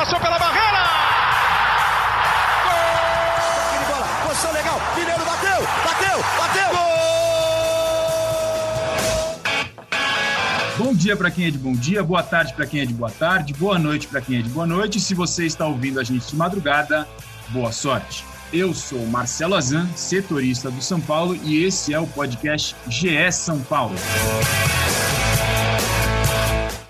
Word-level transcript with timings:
passou 0.00 0.18
pela 0.18 0.38
barreira! 0.38 0.82
Gol! 2.64 3.84
bola, 3.86 4.06
posição 4.26 4.50
legal, 4.52 4.80
Mineiro 4.96 5.24
bateu, 5.26 5.60
bateu, 5.84 6.24
bateu! 6.38 6.70
Gol! 10.78 10.86
Bom 10.86 10.94
dia 10.94 11.14
para 11.14 11.30
quem 11.30 11.48
é 11.48 11.50
de 11.50 11.58
bom 11.58 11.74
dia, 11.74 12.02
boa 12.02 12.22
tarde 12.22 12.54
para 12.54 12.64
quem 12.66 12.80
é 12.80 12.86
de 12.86 12.94
boa 12.94 13.10
tarde, 13.10 13.52
boa 13.52 13.78
noite 13.78 14.06
para 14.06 14.22
quem 14.22 14.38
é 14.38 14.42
de 14.42 14.48
boa 14.48 14.66
noite. 14.66 14.98
Se 14.98 15.14
você 15.14 15.44
está 15.44 15.66
ouvindo 15.66 16.00
a 16.00 16.02
gente 16.02 16.28
de 16.28 16.36
madrugada, 16.36 17.06
boa 17.50 17.70
sorte. 17.70 18.24
Eu 18.50 18.72
sou 18.72 19.06
Marcelo 19.06 19.54
Azan, 19.54 19.86
setorista 19.94 20.70
do 20.70 20.80
São 20.80 20.98
Paulo, 20.98 21.38
e 21.44 21.62
esse 21.62 21.92
é 21.92 22.00
o 22.00 22.06
podcast 22.06 22.74
GE 22.88 23.30
São 23.32 23.60
Paulo. 23.60 23.96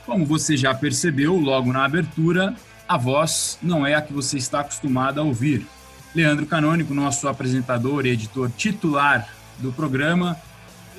Como 0.06 0.25
você 0.25 0.56
já 0.56 0.73
percebeu 0.73 1.34
logo 1.34 1.73
na 1.73 1.84
abertura, 1.84 2.55
a 2.91 2.97
voz 2.97 3.57
não 3.62 3.87
é 3.87 3.95
a 3.95 4.03
que 4.03 4.12
você 4.12 4.37
está 4.37 4.59
acostumado 4.59 5.21
a 5.21 5.23
ouvir. 5.23 5.65
Leandro 6.12 6.45
Canônico, 6.45 6.93
nosso 6.93 7.29
apresentador 7.29 8.05
e 8.05 8.09
editor 8.09 8.51
titular 8.57 9.29
do 9.59 9.73
programa, 9.73 10.37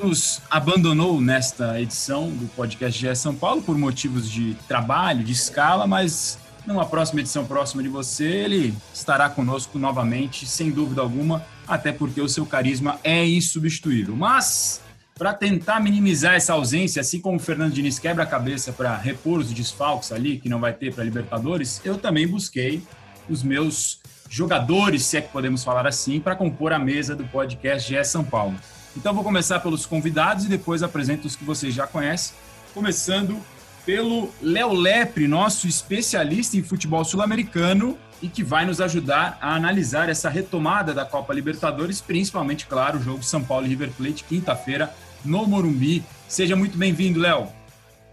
nos 0.02 0.42
abandonou 0.50 1.20
nesta 1.20 1.82
edição 1.82 2.30
do 2.30 2.48
podcast 2.56 2.98
GE 2.98 3.14
São 3.14 3.36
Paulo 3.36 3.62
por 3.62 3.78
motivos 3.78 4.32
de 4.32 4.54
trabalho, 4.70 5.22
de 5.22 5.34
escala, 5.34 5.86
mas 5.86 6.40
numa 6.66 6.86
próxima 6.86 7.20
edição 7.20 7.44
próxima 7.44 7.84
de 7.84 7.90
você, 7.90 8.24
ele 8.24 8.74
estará 8.94 9.30
conosco 9.30 9.78
novamente, 9.78 10.46
sem 10.46 10.72
dúvida 10.72 11.02
alguma, 11.02 11.46
até 11.68 11.92
porque 11.92 12.22
o 12.22 12.30
seu 12.30 12.46
carisma 12.46 13.02
é 13.04 13.28
insubstituível. 13.28 14.16
Mas, 14.16 14.82
para 15.22 15.36
tentar 15.36 15.80
minimizar 15.80 16.34
essa 16.34 16.54
ausência, 16.54 17.00
assim 17.00 17.22
como 17.22 17.38
o 17.38 17.40
Fernando 17.40 17.72
Diniz 17.72 18.00
quebra 18.00 18.24
a 18.24 18.26
cabeça 18.26 18.74
para 18.74 18.98
repor 18.98 19.38
os 19.38 19.54
desfalques 19.54 20.12
ali, 20.12 20.40
que 20.40 20.50
não 20.50 20.60
vai 20.60 20.74
ter 20.74 20.92
para 20.92 21.04
Libertadores, 21.04 21.80
eu 21.86 21.96
também 21.96 22.28
busquei 22.28 22.82
os 23.30 23.44
meus 23.44 24.00
jogadores, 24.28 25.06
se 25.06 25.18
é 25.18 25.22
que 25.22 25.32
podemos 25.32 25.64
falar 25.64 25.86
assim, 25.86 26.20
para 26.20 26.36
compor 26.36 26.74
a 26.74 26.80
mesa 26.80 27.16
do 27.16 27.24
podcast 27.26 27.88
GE 27.88 28.04
São 28.04 28.24
Paulo. 28.24 28.56
Então, 28.98 29.14
vou 29.14 29.24
começar 29.24 29.60
pelos 29.60 29.86
convidados 29.86 30.46
e 30.46 30.48
depois 30.48 30.82
apresento 30.82 31.28
os 31.28 31.36
que 31.36 31.44
vocês 31.44 31.72
já 31.72 31.86
conhecem, 31.86 32.34
começando 32.74 33.40
pelo 33.86 34.32
Léo 34.42 34.74
Lepre, 34.74 35.28
nosso 35.28 35.68
especialista 35.68 36.58
em 36.58 36.64
futebol 36.64 37.06
sul-americano 37.06 37.96
e 38.24 38.28
que 38.28 38.44
vai 38.44 38.66
nos 38.66 38.82
ajudar 38.82 39.38
a 39.40 39.54
analisar 39.54 40.10
essa 40.10 40.30
retomada 40.30 40.96
da 40.96 41.06
Copa 41.06 41.32
Libertadores, 41.32 42.02
principalmente, 42.02 42.66
claro, 42.66 42.98
o 42.98 43.04
jogo 43.04 43.22
São 43.22 43.44
Paulo 43.44 43.68
e 43.68 43.70
River 43.70 43.92
Plate, 43.92 44.24
quinta-feira, 44.24 44.92
no 45.24 45.46
Morumbi. 45.48 46.04
Seja 46.28 46.56
muito 46.56 46.78
bem-vindo, 46.78 47.20
Léo. 47.20 47.48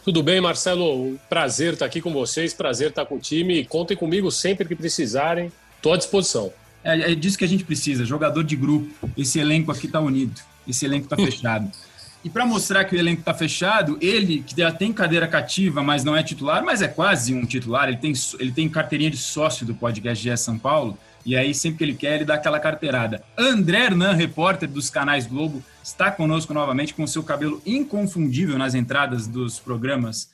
Tudo 0.04 0.22
bem, 0.22 0.40
Marcelo? 0.40 1.18
Prazer 1.28 1.74
estar 1.74 1.86
aqui 1.86 2.00
com 2.00 2.12
vocês, 2.12 2.54
prazer 2.54 2.90
estar 2.90 3.04
com 3.06 3.16
o 3.16 3.18
time. 3.18 3.64
Contem 3.64 3.96
comigo 3.96 4.30
sempre 4.30 4.66
que 4.66 4.74
precisarem, 4.74 5.52
estou 5.76 5.92
à 5.92 5.96
disposição. 5.96 6.52
É, 6.82 7.12
é 7.12 7.14
disso 7.14 7.36
que 7.36 7.44
a 7.44 7.48
gente 7.48 7.64
precisa, 7.64 8.04
jogador 8.04 8.44
de 8.44 8.56
grupo. 8.56 9.10
Esse 9.16 9.38
elenco 9.38 9.70
aqui 9.70 9.86
está 9.86 10.00
unido, 10.00 10.40
esse 10.66 10.84
elenco 10.84 11.04
está 11.04 11.16
fechado. 11.22 11.70
E 12.24 12.30
para 12.30 12.44
mostrar 12.44 12.84
que 12.84 12.96
o 12.96 12.98
elenco 12.98 13.20
está 13.20 13.32
fechado, 13.32 13.96
ele, 14.00 14.42
que 14.42 14.56
já 14.56 14.72
tem 14.72 14.92
cadeira 14.92 15.28
cativa, 15.28 15.82
mas 15.82 16.02
não 16.02 16.16
é 16.16 16.22
titular, 16.22 16.64
mas 16.64 16.82
é 16.82 16.88
quase 16.88 17.32
um 17.32 17.44
titular, 17.44 17.88
ele 17.88 17.98
tem, 17.98 18.12
ele 18.40 18.50
tem 18.50 18.68
carteirinha 18.68 19.10
de 19.10 19.16
sócio 19.16 19.64
do 19.64 19.74
podcast 19.74 20.22
GE 20.22 20.36
São 20.36 20.58
Paulo, 20.58 20.98
e 21.28 21.36
aí 21.36 21.54
sempre 21.54 21.76
que 21.76 21.84
ele 21.84 21.94
quer, 21.94 22.14
ele 22.14 22.24
dá 22.24 22.36
aquela 22.36 22.58
carteirada. 22.58 23.22
André 23.36 23.84
Hernan, 23.84 24.14
repórter 24.14 24.66
dos 24.66 24.88
canais 24.88 25.26
Globo, 25.26 25.62
está 25.84 26.10
conosco 26.10 26.54
novamente 26.54 26.94
com 26.94 27.06
seu 27.06 27.22
cabelo 27.22 27.60
inconfundível 27.66 28.56
nas 28.56 28.74
entradas 28.74 29.26
dos 29.26 29.60
programas 29.60 30.30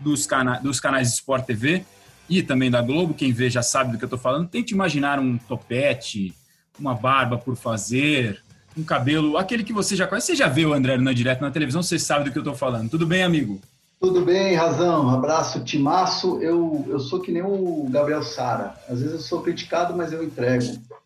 dos, 0.00 0.24
cana 0.24 0.58
dos 0.58 0.80
canais 0.80 1.12
Sport 1.12 1.44
TV 1.44 1.84
e 2.30 2.42
também 2.42 2.70
da 2.70 2.80
Globo. 2.80 3.12
Quem 3.12 3.30
vê 3.30 3.50
já 3.50 3.62
sabe 3.62 3.92
do 3.92 3.98
que 3.98 4.04
eu 4.04 4.06
estou 4.06 4.18
falando. 4.18 4.48
Tente 4.48 4.72
imaginar 4.72 5.18
um 5.18 5.36
topete, 5.36 6.32
uma 6.80 6.94
barba 6.94 7.36
por 7.36 7.54
fazer, 7.54 8.42
um 8.74 8.82
cabelo, 8.82 9.36
aquele 9.36 9.62
que 9.62 9.74
você 9.74 9.94
já 9.94 10.06
conhece. 10.06 10.28
Você 10.28 10.36
já 10.36 10.48
viu 10.48 10.70
o 10.70 10.72
André 10.72 10.94
Hernan 10.94 11.12
direto 11.12 11.42
na 11.42 11.50
televisão, 11.50 11.82
você 11.82 11.98
sabe 11.98 12.24
do 12.24 12.32
que 12.32 12.38
eu 12.38 12.40
estou 12.40 12.56
falando. 12.56 12.88
Tudo 12.88 13.06
bem, 13.06 13.22
amigo? 13.22 13.60
Tudo 14.00 14.24
bem, 14.24 14.54
Razão. 14.54 15.10
Abraço, 15.10 15.64
Timaço. 15.64 16.40
Eu, 16.40 16.84
eu 16.88 17.00
sou 17.00 17.20
que 17.20 17.32
nem 17.32 17.42
o 17.42 17.86
Gabriel 17.90 18.22
Sara. 18.22 18.74
Às 18.88 19.00
vezes 19.00 19.14
eu 19.14 19.20
sou 19.20 19.42
criticado, 19.42 19.96
mas 19.96 20.12
eu 20.12 20.22
entrego. 20.22 20.64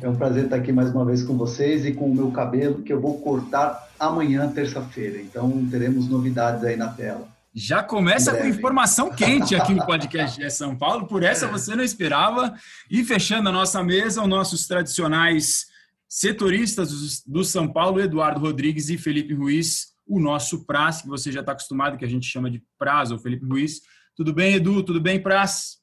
É 0.00 0.08
um 0.08 0.14
prazer 0.14 0.44
estar 0.44 0.56
aqui 0.56 0.70
mais 0.70 0.90
uma 0.90 1.04
vez 1.04 1.24
com 1.24 1.36
vocês 1.36 1.84
e 1.84 1.92
com 1.92 2.04
o 2.04 2.14
meu 2.14 2.30
cabelo, 2.30 2.82
que 2.82 2.92
eu 2.92 3.00
vou 3.00 3.18
cortar 3.18 3.88
amanhã, 3.98 4.46
terça-feira. 4.46 5.20
Então 5.20 5.66
teremos 5.68 6.08
novidades 6.08 6.62
aí 6.62 6.76
na 6.76 6.86
tela. 6.88 7.26
Já 7.52 7.82
começa 7.82 8.36
com 8.36 8.46
informação 8.46 9.10
quente 9.10 9.56
aqui 9.56 9.74
no 9.74 9.84
podcast 9.84 10.38
de 10.38 10.50
São 10.50 10.76
Paulo, 10.76 11.06
por 11.06 11.24
essa 11.24 11.48
você 11.48 11.74
não 11.74 11.82
esperava. 11.82 12.54
E 12.88 13.02
fechando 13.02 13.48
a 13.48 13.52
nossa 13.52 13.82
mesa, 13.82 14.22
os 14.22 14.28
nossos 14.28 14.68
tradicionais 14.68 15.66
setoristas 16.08 17.24
do 17.26 17.42
São 17.42 17.66
Paulo, 17.66 18.00
Eduardo 18.00 18.38
Rodrigues 18.38 18.88
e 18.90 18.98
Felipe 18.98 19.34
Ruiz, 19.34 19.95
o 20.06 20.20
nosso 20.20 20.64
Praz, 20.64 21.02
que 21.02 21.08
você 21.08 21.32
já 21.32 21.40
está 21.40 21.52
acostumado, 21.52 21.98
que 21.98 22.04
a 22.04 22.08
gente 22.08 22.26
chama 22.26 22.50
de 22.50 22.62
Praz 22.78 23.10
ou 23.10 23.18
Felipe 23.18 23.44
Ruiz. 23.44 23.80
Tudo 24.14 24.32
bem, 24.32 24.54
Edu? 24.54 24.82
Tudo 24.82 25.00
bem, 25.00 25.20
Praz? 25.20 25.78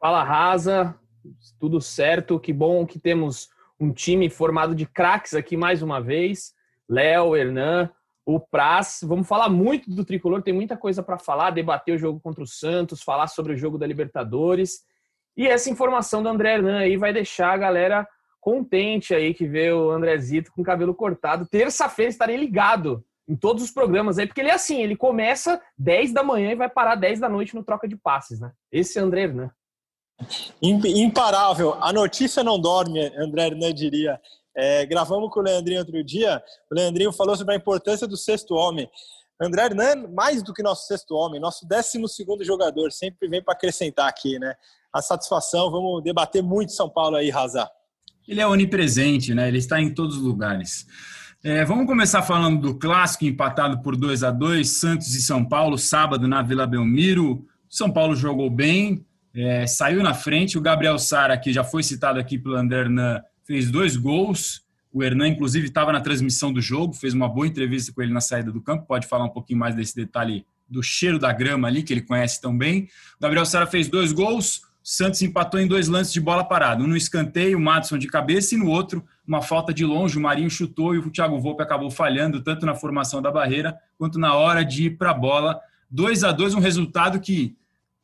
Fala, 0.00 0.22
Rasa. 0.22 0.94
Tudo 1.58 1.80
certo. 1.80 2.38
Que 2.38 2.52
bom 2.52 2.86
que 2.86 2.98
temos 2.98 3.48
um 3.80 3.92
time 3.92 4.30
formado 4.30 4.74
de 4.74 4.86
craques 4.86 5.34
aqui 5.34 5.56
mais 5.56 5.82
uma 5.82 6.00
vez. 6.00 6.52
Léo, 6.88 7.34
Hernan, 7.34 7.90
o 8.24 8.38
Praz. 8.38 9.00
Vamos 9.02 9.26
falar 9.26 9.48
muito 9.48 9.90
do 9.90 10.04
Tricolor, 10.04 10.42
tem 10.42 10.54
muita 10.54 10.76
coisa 10.76 11.02
para 11.02 11.18
falar, 11.18 11.50
debater 11.50 11.94
o 11.94 11.98
jogo 11.98 12.20
contra 12.20 12.42
o 12.42 12.46
Santos, 12.46 13.02
falar 13.02 13.26
sobre 13.26 13.52
o 13.52 13.56
jogo 13.56 13.78
da 13.78 13.86
Libertadores. 13.86 14.80
E 15.36 15.46
essa 15.48 15.68
informação 15.68 16.22
do 16.22 16.28
André 16.28 16.54
Hernan 16.54 16.78
aí 16.78 16.96
vai 16.96 17.12
deixar 17.12 17.52
a 17.52 17.56
galera 17.56 18.08
contente 18.40 19.14
aí 19.14 19.34
que 19.34 19.46
vê 19.46 19.72
o 19.72 19.90
Andrezito 19.90 20.52
com 20.52 20.62
cabelo 20.62 20.94
cortado. 20.94 21.46
Terça-feira 21.46 22.10
estarei 22.10 22.36
ligado 22.36 23.04
em 23.28 23.36
todos 23.36 23.62
os 23.62 23.70
programas 23.70 24.18
aí, 24.18 24.26
porque 24.26 24.40
ele 24.40 24.50
é 24.50 24.54
assim, 24.54 24.82
ele 24.82 24.96
começa 24.96 25.60
10 25.78 26.12
da 26.12 26.22
manhã 26.22 26.52
e 26.52 26.56
vai 26.56 26.68
parar 26.68 26.94
10 26.94 27.20
da 27.20 27.28
noite 27.28 27.54
no 27.54 27.64
troca 27.64 27.88
de 27.88 27.96
passes, 27.96 28.38
né? 28.38 28.52
Esse 28.70 28.98
é 28.98 29.02
André 29.02 29.22
Hernan. 29.22 29.50
Imparável. 30.62 31.74
A 31.82 31.92
notícia 31.92 32.44
não 32.44 32.60
dorme, 32.60 33.00
André 33.16 33.46
Hernan 33.46 33.72
diria. 33.72 34.20
É, 34.56 34.86
gravamos 34.86 35.30
com 35.30 35.40
o 35.40 35.42
Leandrinho 35.42 35.80
outro 35.80 36.04
dia, 36.04 36.40
o 36.70 36.74
Leandrinho 36.74 37.12
falou 37.12 37.36
sobre 37.36 37.54
a 37.54 37.56
importância 37.56 38.06
do 38.06 38.16
sexto 38.16 38.54
homem. 38.54 38.88
André 39.40 39.64
Hernan, 39.64 40.08
mais 40.08 40.42
do 40.42 40.54
que 40.54 40.62
nosso 40.62 40.86
sexto 40.86 41.16
homem, 41.16 41.40
nosso 41.40 41.66
décimo 41.66 42.08
segundo 42.08 42.44
jogador, 42.44 42.92
sempre 42.92 43.28
vem 43.28 43.42
para 43.42 43.54
acrescentar 43.54 44.08
aqui, 44.08 44.38
né? 44.38 44.54
A 44.92 45.02
satisfação, 45.02 45.72
vamos 45.72 46.04
debater 46.04 46.40
muito 46.40 46.72
São 46.72 46.88
Paulo 46.88 47.16
aí, 47.16 47.30
Razar. 47.30 47.68
Ele 48.28 48.40
é 48.40 48.46
onipresente, 48.46 49.34
né? 49.34 49.48
Ele 49.48 49.58
está 49.58 49.80
em 49.80 49.92
todos 49.92 50.16
os 50.16 50.22
lugares. 50.22 50.86
É, 51.46 51.62
vamos 51.62 51.84
começar 51.84 52.22
falando 52.22 52.58
do 52.58 52.74
clássico 52.74 53.26
empatado 53.26 53.82
por 53.82 53.96
2 53.96 54.24
a 54.24 54.30
2 54.30 54.66
Santos 54.66 55.14
e 55.14 55.20
São 55.20 55.44
Paulo, 55.44 55.76
sábado 55.76 56.26
na 56.26 56.40
Vila 56.40 56.66
Belmiro. 56.66 57.46
São 57.68 57.90
Paulo 57.90 58.16
jogou 58.16 58.48
bem, 58.48 59.04
é, 59.34 59.66
saiu 59.66 60.02
na 60.02 60.14
frente. 60.14 60.56
O 60.56 60.60
Gabriel 60.62 60.98
Sara, 60.98 61.36
que 61.36 61.52
já 61.52 61.62
foi 61.62 61.82
citado 61.82 62.18
aqui 62.18 62.38
pelo 62.38 62.56
André 62.56 62.80
Hernan, 62.80 63.20
fez 63.46 63.70
dois 63.70 63.94
gols. 63.94 64.64
O 64.90 65.04
Hernan, 65.04 65.28
inclusive, 65.28 65.66
estava 65.66 65.92
na 65.92 66.00
transmissão 66.00 66.50
do 66.50 66.62
jogo, 66.62 66.94
fez 66.94 67.12
uma 67.12 67.28
boa 67.28 67.46
entrevista 67.46 67.92
com 67.92 68.00
ele 68.00 68.14
na 68.14 68.22
saída 68.22 68.50
do 68.50 68.62
campo. 68.62 68.86
Pode 68.86 69.06
falar 69.06 69.26
um 69.26 69.30
pouquinho 69.30 69.58
mais 69.58 69.74
desse 69.74 69.94
detalhe 69.94 70.46
do 70.66 70.82
cheiro 70.82 71.18
da 71.18 71.30
grama 71.30 71.68
ali, 71.68 71.82
que 71.82 71.92
ele 71.92 72.00
conhece 72.00 72.40
tão 72.40 72.56
bem. 72.56 72.88
O 73.18 73.22
Gabriel 73.22 73.44
Sara 73.44 73.66
fez 73.66 73.86
dois 73.86 74.12
gols. 74.12 74.62
Santos 74.82 75.20
empatou 75.20 75.60
em 75.60 75.66
dois 75.66 75.88
lances 75.88 76.10
de 76.10 76.22
bola 76.22 76.42
parada. 76.42 76.82
Um 76.82 76.86
no 76.86 76.96
escanteio, 76.96 77.58
o 77.58 77.60
Madison 77.60 77.98
de 77.98 78.06
cabeça, 78.06 78.54
e 78.54 78.58
no 78.58 78.68
outro, 78.68 79.04
uma 79.26 79.42
falta 79.42 79.72
de 79.72 79.84
longe. 79.84 80.18
O 80.18 80.20
Marinho 80.20 80.50
chutou 80.50 80.94
e 80.94 80.98
o 80.98 81.10
Thiago 81.10 81.38
Volpe 81.40 81.62
acabou 81.62 81.90
falhando, 81.90 82.42
tanto 82.42 82.66
na 82.66 82.74
formação 82.74 83.20
da 83.20 83.30
barreira 83.30 83.76
quanto 83.98 84.18
na 84.18 84.34
hora 84.34 84.64
de 84.64 84.84
ir 84.84 84.90
para 84.98 85.10
a 85.10 85.14
bola. 85.14 85.60
2 85.90 86.24
a 86.24 86.32
2 86.32 86.54
um 86.54 86.60
resultado 86.60 87.20
que, 87.20 87.56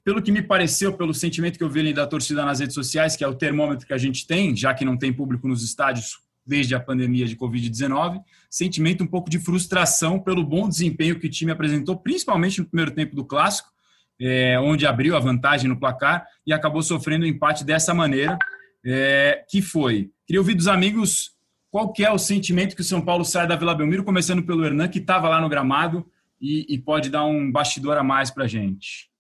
pelo 0.04 0.22
que 0.22 0.32
me 0.32 0.42
pareceu, 0.42 0.92
pelo 0.92 1.12
sentimento 1.12 1.58
que 1.58 1.64
eu 1.64 1.68
vi 1.68 1.80
ali 1.80 1.92
da 1.92 2.06
torcida 2.06 2.44
nas 2.44 2.60
redes 2.60 2.74
sociais, 2.74 3.16
que 3.16 3.24
é 3.24 3.28
o 3.28 3.34
termômetro 3.34 3.86
que 3.86 3.94
a 3.94 3.98
gente 3.98 4.26
tem, 4.26 4.56
já 4.56 4.72
que 4.72 4.84
não 4.84 4.96
tem 4.96 5.12
público 5.12 5.48
nos 5.48 5.62
estádios 5.62 6.18
desde 6.46 6.74
a 6.74 6.80
pandemia 6.80 7.26
de 7.26 7.36
Covid-19, 7.36 8.20
sentimento 8.48 9.04
um 9.04 9.06
pouco 9.06 9.30
de 9.30 9.38
frustração 9.38 10.18
pelo 10.18 10.42
bom 10.42 10.68
desempenho 10.68 11.18
que 11.18 11.26
o 11.26 11.30
time 11.30 11.52
apresentou, 11.52 11.96
principalmente 11.96 12.60
no 12.60 12.66
primeiro 12.66 12.90
tempo 12.90 13.14
do 13.14 13.24
Clássico 13.24 13.70
é, 14.20 14.60
onde 14.60 14.86
abriu 14.86 15.16
a 15.16 15.20
vantagem 15.20 15.68
no 15.68 15.78
placar 15.78 16.26
e 16.46 16.52
acabou 16.52 16.82
sofrendo 16.82 17.24
o 17.24 17.26
um 17.26 17.30
empate 17.30 17.64
dessa 17.64 17.94
maneira, 17.94 18.38
é, 18.84 19.44
que 19.48 19.60
foi. 19.60 20.10
Queria 20.26 20.40
ouvir 20.40 20.54
dos 20.54 20.68
amigos 20.68 21.32
qual 21.70 21.92
que 21.92 22.04
é 22.04 22.10
o 22.10 22.18
sentimento 22.18 22.74
que 22.74 22.82
o 22.82 22.84
São 22.84 23.00
Paulo 23.00 23.24
sai 23.24 23.46
da 23.46 23.56
Vila 23.56 23.74
Belmiro, 23.74 24.04
começando 24.04 24.42
pelo 24.42 24.64
Hernan, 24.64 24.88
que 24.88 24.98
estava 24.98 25.28
lá 25.28 25.40
no 25.40 25.48
gramado 25.48 26.04
e, 26.40 26.66
e, 26.68 26.78
pode 26.78 27.10
dar 27.10 27.24
um 27.24 27.50
bastidor 27.52 27.96
a 27.96 28.02
mais 28.02 28.30
para 28.30 28.44
a 28.44 28.48
gente. 28.48 29.10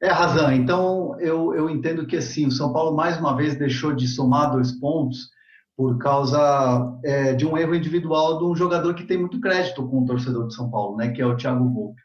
É, 0.00 0.10
razão. 0.10 0.52
Então, 0.52 1.18
eu, 1.20 1.54
eu 1.54 1.68
entendo 1.68 2.06
que 2.06 2.16
assim, 2.16 2.46
o 2.46 2.50
São 2.50 2.72
Paulo 2.72 2.96
mais 2.96 3.18
uma 3.18 3.36
vez 3.36 3.56
deixou 3.56 3.92
de 3.92 4.06
somar 4.06 4.52
dois 4.52 4.72
pontos 4.72 5.30
por 5.76 5.98
causa 5.98 6.98
é, 7.04 7.34
de 7.34 7.44
um 7.46 7.56
erro 7.58 7.74
individual 7.74 8.38
de 8.38 8.44
um 8.44 8.56
jogador 8.56 8.94
que 8.94 9.04
tem 9.04 9.18
muito 9.18 9.40
crédito 9.40 9.86
com 9.86 10.02
o 10.02 10.06
torcedor 10.06 10.48
de 10.48 10.54
São 10.54 10.70
Paulo, 10.70 10.96
né, 10.96 11.10
que 11.10 11.20
é 11.20 11.26
o 11.26 11.36
Thiago 11.36 11.68
Volpe. 11.68 12.00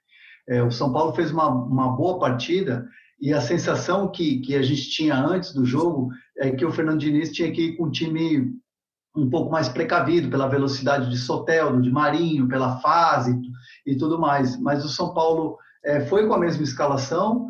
É, 0.50 0.62
o 0.62 0.72
São 0.72 0.92
Paulo 0.92 1.14
fez 1.14 1.32
uma, 1.32 1.48
uma 1.48 1.96
boa 1.96 2.20
partida 2.20 2.86
E 3.22 3.32
a 3.32 3.40
sensação 3.40 4.12
que, 4.12 4.40
que 4.40 4.56
a 4.56 4.62
gente 4.62 4.90
tinha 4.90 5.16
antes 5.16 5.54
do 5.54 5.64
jogo 5.66 6.10
é 6.42 6.50
que 6.50 6.66
o 6.66 6.72
Fernando 6.72 7.00
Diniz 7.00 7.32
tinha 7.32 7.52
que 7.52 7.68
ir 7.68 7.78
com 7.78 7.86
um 7.86 7.92
time 7.92 8.52
um 9.16 9.30
pouco 9.30 9.52
mais 9.52 9.70
precavido 9.70 10.28
pela 10.28 10.48
velocidade 10.48 11.08
de 11.08 11.18
Soteldo, 11.18 11.82
de 11.82 11.92
Marinho, 11.92 12.48
pela 12.48 12.80
fase 12.80 13.40
e 13.86 13.96
tudo 13.96 14.20
mais. 14.20 14.60
Mas 14.60 14.84
o 14.84 14.90
São 14.90 15.14
Paulo 15.14 15.58
é, 15.86 16.02
foi 16.02 16.28
com 16.28 16.34
a 16.34 16.40
mesma 16.40 16.64
escalação. 16.64 17.48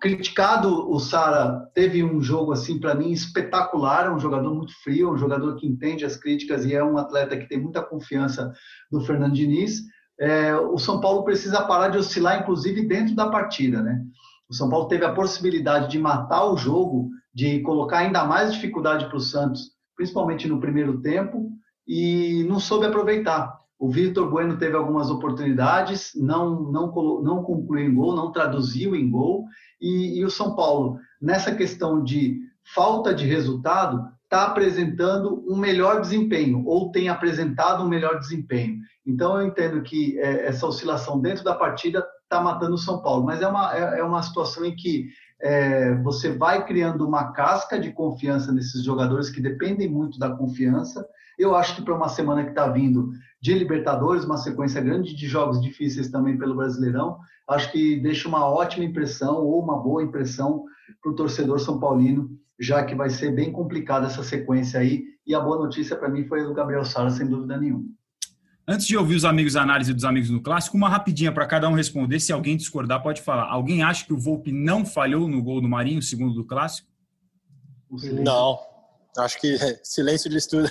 Criticado, 0.00 0.90
o 0.90 0.98
Sara 0.98 1.68
teve 1.72 2.02
um 2.02 2.20
jogo 2.20 2.50
assim 2.50 2.80
para 2.80 2.94
mim 2.94 3.12
espetacular, 3.12 4.06
é 4.06 4.10
um 4.10 4.18
jogador 4.18 4.54
muito 4.54 4.72
frio, 4.82 5.12
um 5.12 5.18
jogador 5.18 5.54
que 5.56 5.66
entende 5.66 6.04
as 6.04 6.16
críticas 6.16 6.64
e 6.64 6.74
é 6.74 6.82
um 6.82 6.98
atleta 6.98 7.36
que 7.36 7.46
tem 7.46 7.60
muita 7.60 7.82
confiança 7.82 8.50
do 8.90 9.02
Fernando 9.02 9.34
Diniz. 9.34 9.82
É, 10.18 10.56
o 10.56 10.78
São 10.78 10.98
Paulo 10.98 11.22
precisa 11.22 11.62
parar 11.62 11.90
de 11.90 11.98
oscilar, 11.98 12.40
inclusive 12.40 12.88
dentro 12.88 13.14
da 13.14 13.28
partida, 13.28 13.82
né? 13.82 14.02
O 14.48 14.54
São 14.54 14.68
Paulo 14.68 14.88
teve 14.88 15.04
a 15.04 15.12
possibilidade 15.12 15.90
de 15.90 15.98
matar 15.98 16.46
o 16.46 16.56
jogo, 16.56 17.10
de 17.32 17.60
colocar 17.60 17.98
ainda 17.98 18.24
mais 18.24 18.52
dificuldade 18.52 19.06
para 19.06 19.16
o 19.16 19.20
Santos 19.20 19.78
principalmente 20.00 20.48
no 20.48 20.58
primeiro 20.58 20.98
tempo, 21.02 21.50
e 21.86 22.42
não 22.48 22.58
soube 22.58 22.86
aproveitar. 22.86 23.54
O 23.78 23.90
Vitor 23.90 24.30
Bueno 24.30 24.56
teve 24.56 24.74
algumas 24.74 25.10
oportunidades, 25.10 26.12
não, 26.16 26.72
não, 26.72 26.90
não 27.22 27.42
concluiu 27.42 27.86
em 27.86 27.94
gol, 27.94 28.16
não 28.16 28.32
traduziu 28.32 28.96
em 28.96 29.10
gol, 29.10 29.44
e, 29.78 30.18
e 30.18 30.24
o 30.24 30.30
São 30.30 30.56
Paulo, 30.56 30.98
nessa 31.20 31.54
questão 31.54 32.02
de 32.02 32.38
falta 32.74 33.12
de 33.12 33.26
resultado, 33.26 34.08
está 34.24 34.46
apresentando 34.46 35.44
um 35.46 35.56
melhor 35.56 36.00
desempenho, 36.00 36.64
ou 36.64 36.90
tem 36.90 37.10
apresentado 37.10 37.84
um 37.84 37.88
melhor 37.88 38.18
desempenho. 38.18 38.78
Então, 39.04 39.38
eu 39.38 39.46
entendo 39.46 39.82
que 39.82 40.18
é, 40.18 40.46
essa 40.46 40.66
oscilação 40.66 41.20
dentro 41.20 41.44
da 41.44 41.54
partida 41.54 42.06
está 42.22 42.40
matando 42.40 42.74
o 42.74 42.78
São 42.78 43.02
Paulo, 43.02 43.26
mas 43.26 43.42
é 43.42 43.46
uma, 43.46 43.76
é, 43.76 44.00
é 44.00 44.02
uma 44.02 44.22
situação 44.22 44.64
em 44.64 44.74
que 44.74 45.08
é, 45.40 45.94
você 45.96 46.30
vai 46.30 46.64
criando 46.66 47.06
uma 47.06 47.32
casca 47.32 47.78
de 47.78 47.92
confiança 47.92 48.52
nesses 48.52 48.82
jogadores 48.84 49.30
que 49.30 49.40
dependem 49.40 49.88
muito 49.88 50.18
da 50.18 50.30
confiança. 50.30 51.06
Eu 51.38 51.54
acho 51.54 51.76
que 51.76 51.82
para 51.82 51.94
uma 51.94 52.08
semana 52.08 52.44
que 52.44 52.50
está 52.50 52.68
vindo 52.68 53.10
de 53.40 53.54
Libertadores, 53.54 54.24
uma 54.24 54.36
sequência 54.36 54.80
grande 54.80 55.14
de 55.14 55.26
jogos 55.26 55.60
difíceis 55.60 56.10
também 56.10 56.36
pelo 56.36 56.54
Brasileirão, 56.54 57.18
acho 57.48 57.72
que 57.72 57.98
deixa 58.00 58.28
uma 58.28 58.46
ótima 58.46 58.84
impressão 58.84 59.36
ou 59.38 59.62
uma 59.62 59.78
boa 59.78 60.02
impressão 60.02 60.64
para 61.02 61.10
o 61.10 61.14
torcedor 61.14 61.58
São 61.58 61.80
Paulino, 61.80 62.30
já 62.58 62.84
que 62.84 62.94
vai 62.94 63.08
ser 63.08 63.34
bem 63.34 63.50
complicada 63.50 64.06
essa 64.06 64.22
sequência 64.22 64.78
aí. 64.78 65.04
E 65.26 65.34
a 65.34 65.40
boa 65.40 65.58
notícia 65.58 65.96
para 65.96 66.10
mim 66.10 66.24
foi 66.24 66.44
do 66.44 66.52
Gabriel 66.52 66.84
Sara, 66.84 67.08
sem 67.08 67.26
dúvida 67.26 67.56
nenhuma. 67.56 67.84
Antes 68.70 68.86
de 68.86 68.96
ouvir 68.96 69.16
os 69.16 69.24
amigos 69.24 69.56
análise 69.56 69.92
dos 69.92 70.04
amigos 70.04 70.30
no 70.30 70.40
clássico, 70.40 70.76
uma 70.76 70.88
rapidinha 70.88 71.32
para 71.32 71.44
cada 71.44 71.68
um 71.68 71.72
responder. 71.72 72.20
Se 72.20 72.32
alguém 72.32 72.56
discordar, 72.56 73.02
pode 73.02 73.20
falar. 73.20 73.50
Alguém 73.50 73.82
acha 73.82 74.06
que 74.06 74.12
o 74.12 74.16
Volpe 74.16 74.52
não 74.52 74.86
falhou 74.86 75.26
no 75.26 75.42
gol 75.42 75.60
do 75.60 75.68
Marinho, 75.68 76.00
segundo 76.00 76.34
do 76.34 76.44
clássico? 76.44 76.86
Não. 77.90 78.60
Acho 79.18 79.40
que 79.40 79.58
silêncio 79.82 80.30
de 80.30 80.36
estudo. 80.36 80.70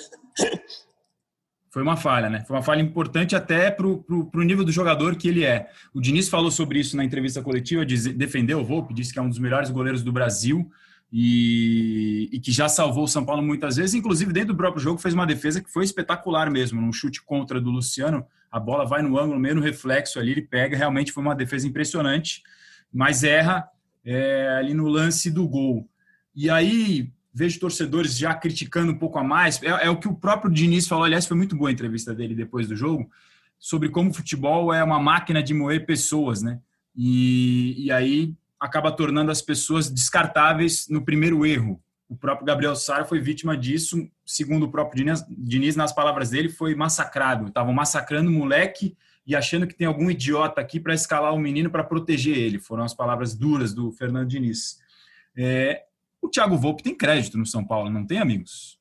Foi 1.69 1.83
uma 1.83 1.97
falha, 1.97 2.29
né? 2.29 2.45
Foi 2.47 2.55
uma 2.55 2.63
falha 2.63 2.81
importante 2.81 3.35
até 3.35 3.69
para 3.69 3.85
o 3.85 4.43
nível 4.45 4.63
do 4.63 4.71
jogador 4.71 5.17
que 5.17 5.27
ele 5.27 5.43
é. 5.43 5.69
O 5.93 5.99
Diniz 5.99 6.29
falou 6.29 6.51
sobre 6.51 6.79
isso 6.79 6.95
na 6.95 7.03
entrevista 7.03 7.41
coletiva, 7.41 7.85
diz, 7.85 8.05
defendeu 8.05 8.61
o 8.61 8.65
Volpe, 8.65 8.93
disse 8.93 9.11
que 9.11 9.19
é 9.19 9.21
um 9.21 9.27
dos 9.27 9.39
melhores 9.39 9.69
goleiros 9.69 10.01
do 10.01 10.13
Brasil 10.13 10.71
e, 11.11 12.29
e, 12.31 12.39
que 12.39 12.51
já 12.51 12.69
salvou 12.69 13.05
o 13.05 13.07
São 13.07 13.25
Paulo 13.25 13.41
muitas 13.41 13.77
vezes, 13.77 13.95
inclusive 13.95 14.31
dentro 14.31 14.53
do 14.53 14.57
próprio 14.57 14.81
jogo 14.81 14.99
fez 14.99 15.13
uma 15.13 15.25
defesa 15.25 15.61
que 15.61 15.71
foi 15.71 15.83
espetacular 15.83 16.51
mesmo, 16.51 16.79
num 16.79 16.93
chute 16.93 17.21
contra 17.23 17.59
do 17.59 17.71
Luciano, 17.71 18.25
a 18.51 18.59
bola 18.59 18.85
vai 18.85 19.01
no 19.01 19.17
ângulo, 19.17 19.39
meio 19.39 19.55
no 19.55 19.61
reflexo 19.61 20.19
ali, 20.19 20.31
ele 20.31 20.41
pega, 20.43 20.77
realmente 20.77 21.11
foi 21.11 21.23
uma 21.23 21.35
defesa 21.35 21.67
impressionante, 21.67 22.43
mas 22.93 23.23
erra 23.23 23.67
é, 24.05 24.55
ali 24.59 24.73
no 24.73 24.87
lance 24.87 25.31
do 25.31 25.47
gol. 25.47 25.89
E 26.35 26.49
aí 26.49 27.11
vejo 27.33 27.59
torcedores 27.59 28.17
já 28.17 28.33
criticando 28.33 28.91
um 28.91 28.97
pouco 28.97 29.17
a 29.17 29.23
mais, 29.23 29.61
é, 29.63 29.67
é 29.67 29.89
o 29.89 29.97
que 29.97 30.07
o 30.07 30.15
próprio 30.15 30.51
Diniz 30.51 30.87
falou, 30.87 31.05
aliás, 31.05 31.25
foi 31.25 31.37
muito 31.37 31.55
boa 31.55 31.69
a 31.69 31.73
entrevista 31.73 32.13
dele 32.13 32.35
depois 32.35 32.67
do 32.67 32.75
jogo, 32.75 33.09
sobre 33.57 33.89
como 33.89 34.11
o 34.11 34.13
futebol 34.13 34.73
é 34.73 34.83
uma 34.83 34.99
máquina 34.99 35.41
de 35.41 35.53
moer 35.53 35.85
pessoas, 35.85 36.41
né? 36.41 36.59
E, 36.95 37.85
e 37.85 37.91
aí 37.91 38.35
acaba 38.59 38.91
tornando 38.91 39.31
as 39.31 39.41
pessoas 39.41 39.89
descartáveis 39.89 40.87
no 40.89 41.03
primeiro 41.03 41.45
erro. 41.45 41.81
O 42.09 42.15
próprio 42.15 42.45
Gabriel 42.45 42.75
Sara 42.75 43.05
foi 43.05 43.19
vítima 43.19 43.55
disso, 43.55 44.09
segundo 44.25 44.63
o 44.65 44.71
próprio 44.71 45.05
Diniz, 45.29 45.75
nas 45.75 45.93
palavras 45.93 46.31
dele, 46.31 46.49
foi 46.49 46.73
massacrado. 46.73 47.47
Estavam 47.47 47.71
massacrando 47.71 48.29
o 48.29 48.33
moleque 48.33 48.97
e 49.27 49.35
achando 49.35 49.67
que 49.67 49.75
tem 49.75 49.85
algum 49.85 50.09
idiota 50.09 50.59
aqui 50.59 50.79
para 50.79 50.95
escalar 50.95 51.35
o 51.35 51.39
menino 51.39 51.69
para 51.69 51.83
proteger 51.83 52.35
ele. 52.35 52.57
Foram 52.57 52.83
as 52.83 52.95
palavras 52.95 53.35
duras 53.35 53.75
do 53.75 53.91
Fernando 53.91 54.27
Diniz. 54.27 54.79
É, 55.37 55.83
o 56.19 56.27
Thiago 56.27 56.57
Volpe 56.57 56.81
tem 56.81 56.97
crédito 56.97 57.37
no 57.37 57.45
São 57.45 57.63
Paulo, 57.63 57.91
não 57.91 58.05
tem, 58.05 58.17
amigos? 58.17 58.78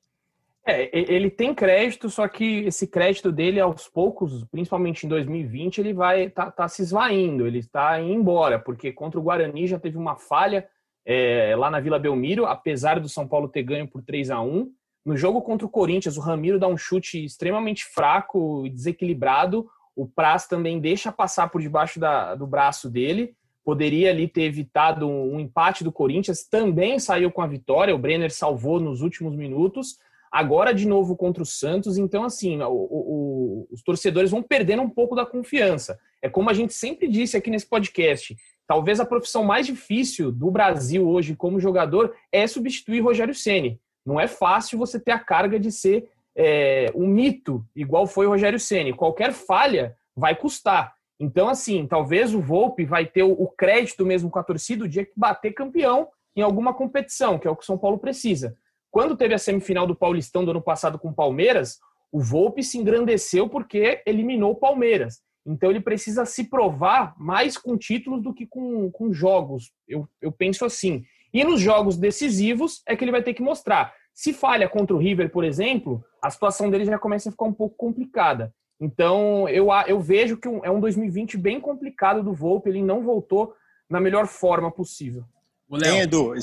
É, 0.71 0.91
ele 0.93 1.31
tem 1.31 1.55
crédito, 1.55 2.11
só 2.11 2.29
que 2.29 2.67
esse 2.67 2.87
crédito 2.87 3.33
dele, 3.33 3.59
aos 3.59 3.89
poucos, 3.89 4.45
principalmente 4.51 5.07
em 5.07 5.09
2020, 5.09 5.79
ele 5.79 5.95
vai 5.95 6.29
tá, 6.29 6.51
tá 6.51 6.69
se 6.69 6.83
esvaindo, 6.83 7.47
ele 7.47 7.61
está 7.61 7.99
indo 7.99 8.13
embora, 8.13 8.59
porque 8.59 8.93
contra 8.93 9.19
o 9.19 9.23
Guarani 9.23 9.67
já 9.67 9.79
teve 9.79 9.97
uma 9.97 10.17
falha 10.17 10.69
é, 11.07 11.57
lá 11.57 11.71
na 11.71 11.81
Vila 11.81 11.99
Belmiro, 11.99 12.45
apesar 12.45 13.01
do 13.01 13.09
São 13.09 13.27
Paulo 13.27 13.49
ter 13.49 13.63
ganho 13.63 13.89
por 13.89 14.03
3 14.03 14.31
a 14.31 14.43
1 14.43 14.71
No 15.07 15.17
jogo 15.17 15.41
contra 15.41 15.67
o 15.67 15.71
Corinthians, 15.71 16.19
o 16.19 16.21
Ramiro 16.21 16.59
dá 16.59 16.69
um 16.69 16.77
chute 16.77 17.25
extremamente 17.25 17.87
fraco 17.87 18.67
e 18.67 18.69
desequilibrado. 18.69 19.67
O 19.97 20.07
Praz 20.07 20.47
também 20.47 20.79
deixa 20.79 21.11
passar 21.11 21.49
por 21.49 21.63
debaixo 21.63 21.99
da, 21.99 22.35
do 22.35 22.47
braço 22.47 22.91
dele. 22.91 23.35
Poderia 23.65 24.11
ali 24.11 24.29
ter 24.29 24.43
evitado 24.43 25.09
um, 25.09 25.37
um 25.37 25.41
empate 25.41 25.83
do 25.83 25.91
Corinthians, 25.91 26.45
também 26.47 26.99
saiu 26.99 27.31
com 27.31 27.41
a 27.41 27.47
vitória. 27.47 27.95
O 27.95 27.99
Brenner 27.99 28.31
salvou 28.31 28.79
nos 28.79 29.01
últimos 29.01 29.35
minutos 29.35 29.97
agora 30.31 30.75
de 30.75 30.87
novo 30.87 31.17
contra 31.17 31.43
o 31.43 31.47
Santos. 31.47 31.99
Então, 31.99 32.25
assim, 32.25 32.61
o, 32.63 32.71
o, 32.71 33.69
os 33.71 33.83
torcedores 33.83 34.31
vão 34.31 34.43
perdendo 34.43 34.83
um 34.83 34.91
pouco 34.91 35.15
da 35.15 35.27
confiança. 35.27 35.99
É 36.23 36.29
como 36.29 36.51
a 36.51 36.55
gente 36.55 36.75
sempre 36.75 37.09
disse 37.09 37.37
aqui 37.37 37.51
nesse 37.51 37.67
podcast. 37.67 38.37
Talvez 38.67 39.01
a 39.01 39.07
profissão 39.07 39.45
mais 39.45 39.67
difícil 39.67 40.31
do 40.31 40.51
Brasil 40.51 41.09
hoje 41.09 41.35
como 41.35 41.61
jogador 41.61 42.15
é 42.31 42.47
substituir 42.47 43.01
Rogério 43.01 43.35
Ceni. 43.35 43.81
Não 44.05 44.21
é 44.21 44.27
fácil 44.27 44.79
você 44.79 45.01
ter 45.01 45.13
a 45.13 45.19
carga 45.19 45.59
de 45.59 45.73
ser 45.73 46.11
é, 46.37 46.91
um 46.95 47.07
mito, 47.07 47.65
igual 47.75 48.07
foi 48.07 48.27
o 48.27 48.31
Rogério 48.31 48.61
Ceni. 48.61 48.93
Qualquer 48.93 49.33
falha 49.33 49.97
vai 50.15 50.35
custar. 50.35 50.95
Então, 51.21 51.49
assim, 51.49 51.87
talvez 51.87 52.35
o 52.35 52.41
Volpe 52.41 52.85
vai 52.85 53.05
ter 53.05 53.23
o 53.25 53.47
crédito 53.49 54.07
mesmo 54.07 54.31
com 54.31 54.39
a 54.39 54.45
torcida 54.45 54.85
o 54.85 54.89
dia 54.89 55.05
que 55.05 55.13
bater 55.17 55.53
campeão 55.53 56.09
em 56.37 56.43
alguma 56.43 56.73
competição, 56.73 57.39
que 57.39 57.49
é 57.49 57.51
o 57.51 57.57
que 57.57 57.65
o 57.65 57.67
São 57.67 57.77
Paulo 57.77 57.99
precisa. 57.99 58.57
Quando 58.99 59.17
teve 59.17 59.33
a 59.33 59.39
semifinal 59.39 59.87
do 59.87 59.95
Paulistão 59.95 60.45
do 60.45 60.51
ano 60.51 60.61
passado 60.61 60.99
com 60.99 61.11
o 61.11 61.15
Palmeiras, 61.15 61.79
o 62.11 62.21
Volpe 62.21 62.65
se 62.65 62.79
engrandeceu 62.79 63.49
porque 63.49 64.03
eliminou 64.05 64.51
o 64.51 64.57
Palmeiras. 64.57 65.21
Então 65.47 65.71
ele 65.71 65.79
precisa 65.79 66.27
se 66.27 66.51
provar 66.51 67.15
mais 67.17 67.57
com 67.57 67.79
títulos 67.79 68.21
do 68.21 68.35
que 68.35 68.45
com, 68.45 68.91
com 68.91 69.13
jogos. 69.13 69.71
Eu, 69.87 70.09
eu 70.21 70.33
penso 70.33 70.65
assim. 70.65 71.05
E 71.33 71.45
nos 71.45 71.61
jogos 71.61 71.97
decisivos 71.97 72.83
é 72.89 72.97
que 72.97 73.05
ele 73.05 73.13
vai 73.13 73.23
ter 73.23 73.35
que 73.35 73.41
mostrar. 73.41 73.95
Se 74.13 74.33
falha 74.33 74.69
contra 74.69 74.97
o 74.97 74.99
River, 74.99 75.31
por 75.31 75.45
exemplo, 75.45 76.05
a 76.21 76.29
situação 76.29 76.69
dele 76.69 76.85
já 76.85 76.99
começa 76.99 77.29
a 77.29 77.31
ficar 77.31 77.45
um 77.45 77.55
pouco 77.55 77.77
complicada. 77.77 78.53
Então 78.81 79.49
eu, 79.49 79.69
eu 79.87 80.01
vejo 80.01 80.37
que 80.37 80.49
é 80.49 80.71
um 80.73 80.81
2020 80.81 81.39
bem 81.39 81.61
complicado 81.61 82.21
do 82.21 82.35
Volpe. 82.35 82.69
Ele 82.69 82.83
não 82.83 83.05
voltou 83.05 83.55
na 83.89 84.01
melhor 84.01 84.27
forma 84.27 84.73
possível. 84.73 85.23
O 85.69 85.77
Léo, 85.77 85.99
Edu, 85.99 86.35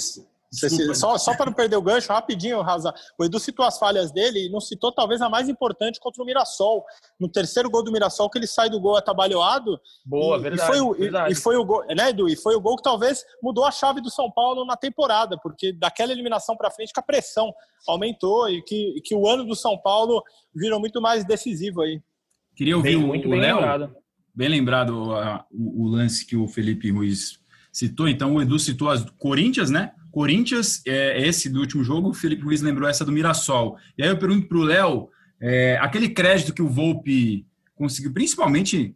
Desculpa, 0.61 0.93
só, 0.95 1.17
só 1.17 1.35
para 1.35 1.47
não 1.47 1.53
perder 1.53 1.75
o 1.75 1.81
gancho, 1.81 2.11
rapidinho, 2.11 2.61
Raza. 2.61 2.93
O 3.19 3.25
Edu 3.25 3.39
citou 3.39 3.65
as 3.65 3.77
falhas 3.77 4.11
dele 4.11 4.47
e 4.47 4.49
não 4.49 4.59
citou 4.59 4.91
talvez 4.91 5.21
a 5.21 5.29
mais 5.29 5.49
importante 5.49 5.99
contra 5.99 6.21
o 6.21 6.25
Mirassol. 6.25 6.83
No 7.19 7.29
terceiro 7.29 7.69
gol 7.69 7.83
do 7.83 7.91
Mirassol, 7.91 8.29
que 8.29 8.37
ele 8.37 8.47
sai 8.47 8.69
do 8.69 8.79
gol 8.79 8.95
atabalhoado. 8.95 9.79
Boa, 10.05 10.37
e, 10.37 10.41
verdade, 10.41 10.63
e 10.63 10.73
foi 10.73 10.79
o, 10.79 10.93
verdade. 10.93 11.29
E, 11.29 11.33
e, 11.33 11.35
foi 11.35 11.55
o 11.57 11.65
gol, 11.65 11.85
né, 11.87 12.09
Edu? 12.09 12.29
E 12.29 12.35
foi 12.35 12.55
o 12.55 12.61
gol 12.61 12.77
que 12.77 12.83
talvez 12.83 13.23
mudou 13.41 13.65
a 13.65 13.71
chave 13.71 14.01
do 14.01 14.09
São 14.09 14.31
Paulo 14.31 14.65
na 14.65 14.77
temporada, 14.77 15.37
porque 15.41 15.73
daquela 15.73 16.11
eliminação 16.11 16.55
para 16.55 16.71
frente 16.71 16.93
que 16.93 16.99
a 16.99 17.03
pressão 17.03 17.53
aumentou 17.87 18.49
e 18.49 18.61
que, 18.63 19.01
que 19.03 19.15
o 19.15 19.27
ano 19.27 19.43
do 19.45 19.55
São 19.55 19.77
Paulo 19.77 20.23
virou 20.53 20.79
muito 20.79 21.01
mais 21.01 21.25
decisivo 21.25 21.81
aí. 21.81 22.01
Queria 22.55 22.77
ouvir 22.77 22.97
bem, 22.97 23.05
muito 23.05 23.27
o 23.27 23.31
bem 23.31 23.41
Léo. 23.41 23.55
Lembrado. 23.55 23.95
Bem 24.33 24.49
lembrado 24.49 24.89
o, 24.89 25.83
o 25.83 25.87
lance 25.87 26.25
que 26.25 26.35
o 26.35 26.47
Felipe 26.47 26.91
Ruiz 26.91 27.39
citou. 27.71 28.07
Então, 28.07 28.35
o 28.35 28.41
Edu 28.41 28.57
citou 28.57 28.89
as 28.89 29.03
Corinthians, 29.11 29.69
né? 29.69 29.91
Corinthians, 30.15 30.81
é, 30.87 31.27
esse 31.27 31.49
do 31.49 31.59
último 31.59 31.83
jogo, 31.83 32.11
o 32.11 32.13
Felipe 32.13 32.41
Ruiz 32.41 32.61
lembrou 32.61 32.87
essa 32.87 33.03
do 33.03 33.11
Mirassol. 33.11 33.75
E 33.97 34.01
aí 34.01 34.07
eu 34.07 34.17
pergunto 34.17 34.47
para 34.47 34.57
o 34.57 34.63
Léo, 34.63 35.09
é, 35.41 35.77
aquele 35.81 36.07
crédito 36.07 36.53
que 36.53 36.61
o 36.61 36.69
Volpe 36.69 37.45
conseguiu, 37.75 38.13
principalmente 38.13 38.95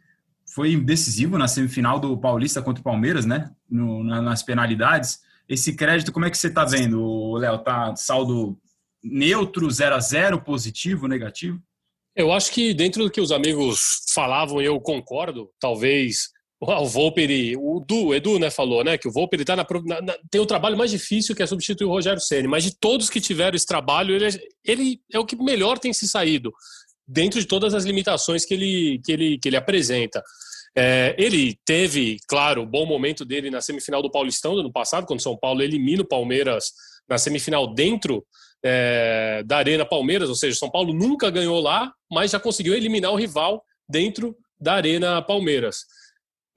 foi 0.55 0.77
decisivo 0.77 1.37
na 1.37 1.45
semifinal 1.45 1.99
do 1.99 2.17
Paulista 2.17 2.61
contra 2.61 2.79
o 2.79 2.83
Palmeiras, 2.85 3.25
né? 3.25 3.51
No, 3.69 4.01
na, 4.01 4.21
nas 4.21 4.43
penalidades. 4.43 5.19
Esse 5.49 5.75
crédito, 5.75 6.13
como 6.13 6.23
é 6.23 6.29
que 6.29 6.37
você 6.37 6.47
está 6.47 6.63
vendo, 6.63 7.33
Léo? 7.35 7.57
Tá 7.57 7.93
saldo 7.97 8.57
neutro, 9.03 9.69
0 9.69 9.95
a 9.95 9.99
0 9.99 10.41
positivo, 10.41 11.05
negativo? 11.05 11.61
Eu 12.15 12.31
acho 12.31 12.49
que 12.53 12.73
dentro 12.73 13.03
do 13.03 13.11
que 13.11 13.19
os 13.19 13.33
amigos 13.33 14.05
falavam, 14.13 14.61
eu 14.61 14.79
concordo. 14.79 15.49
Talvez 15.59 16.29
O 16.61 16.85
Volpe, 16.85 17.21
ele, 17.21 17.55
o 17.55 17.79
Du, 17.79 18.13
Edu, 18.13 18.37
né, 18.37 18.49
falou, 18.49 18.83
né, 18.83 18.97
que 18.97 19.07
o 19.07 19.11
Volpe 19.11 19.37
ele 19.37 19.45
tá 19.45 19.55
na, 19.55 19.65
na, 20.01 20.17
tem 20.29 20.41
o 20.41 20.45
trabalho 20.45 20.77
mais 20.77 20.91
difícil 20.91 21.33
que 21.33 21.41
é 21.41 21.47
substituir 21.47 21.85
o 21.85 21.89
Rogério 21.89 22.19
Ceni, 22.19 22.49
mas 22.49 22.65
de 22.65 22.77
todos 22.77 23.09
que 23.09 23.21
tiveram 23.21 23.55
esse 23.55 23.65
trabalho, 23.65 24.13
ele, 24.13 24.27
é, 24.27 24.39
ele 24.65 25.01
é 25.13 25.17
o 25.17 25.25
que 25.25 25.37
melhor 25.37 25.79
tem 25.79 25.93
se 25.93 26.05
saído 26.05 26.51
dentro 27.07 27.39
de 27.39 27.45
todas 27.45 27.73
as 27.73 27.85
limitações 27.85 28.45
que 28.45 28.53
ele 28.53 29.01
que 29.03 29.11
ele 29.11 29.39
que 29.39 29.49
ele 29.49 29.55
apresenta. 29.55 30.21
É, 30.77 31.15
ele 31.17 31.57
teve, 31.65 32.17
claro, 32.27 32.61
o 32.61 32.65
bom 32.65 32.85
momento 32.85 33.25
dele 33.25 33.49
na 33.49 33.61
semifinal 33.61 34.01
do 34.01 34.11
Paulistão 34.11 34.53
do 34.53 34.59
ano 34.59 34.71
passado, 34.71 35.05
quando 35.05 35.21
São 35.21 35.37
Paulo 35.37 35.61
elimina 35.61 36.03
o 36.03 36.07
Palmeiras 36.07 36.71
na 37.09 37.17
semifinal 37.17 37.73
dentro 37.73 38.23
é, 38.63 39.43
da 39.45 39.57
Arena 39.57 39.85
Palmeiras, 39.85 40.29
ou 40.29 40.35
seja, 40.35 40.57
São 40.57 40.69
Paulo 40.69 40.93
nunca 40.93 41.29
ganhou 41.29 41.59
lá, 41.59 41.91
mas 42.11 42.31
já 42.31 42.39
conseguiu 42.39 42.75
eliminar 42.75 43.11
o 43.11 43.15
rival 43.15 43.63
dentro 43.89 44.35
da 44.59 44.73
Arena 44.73 45.21
Palmeiras. 45.21 45.85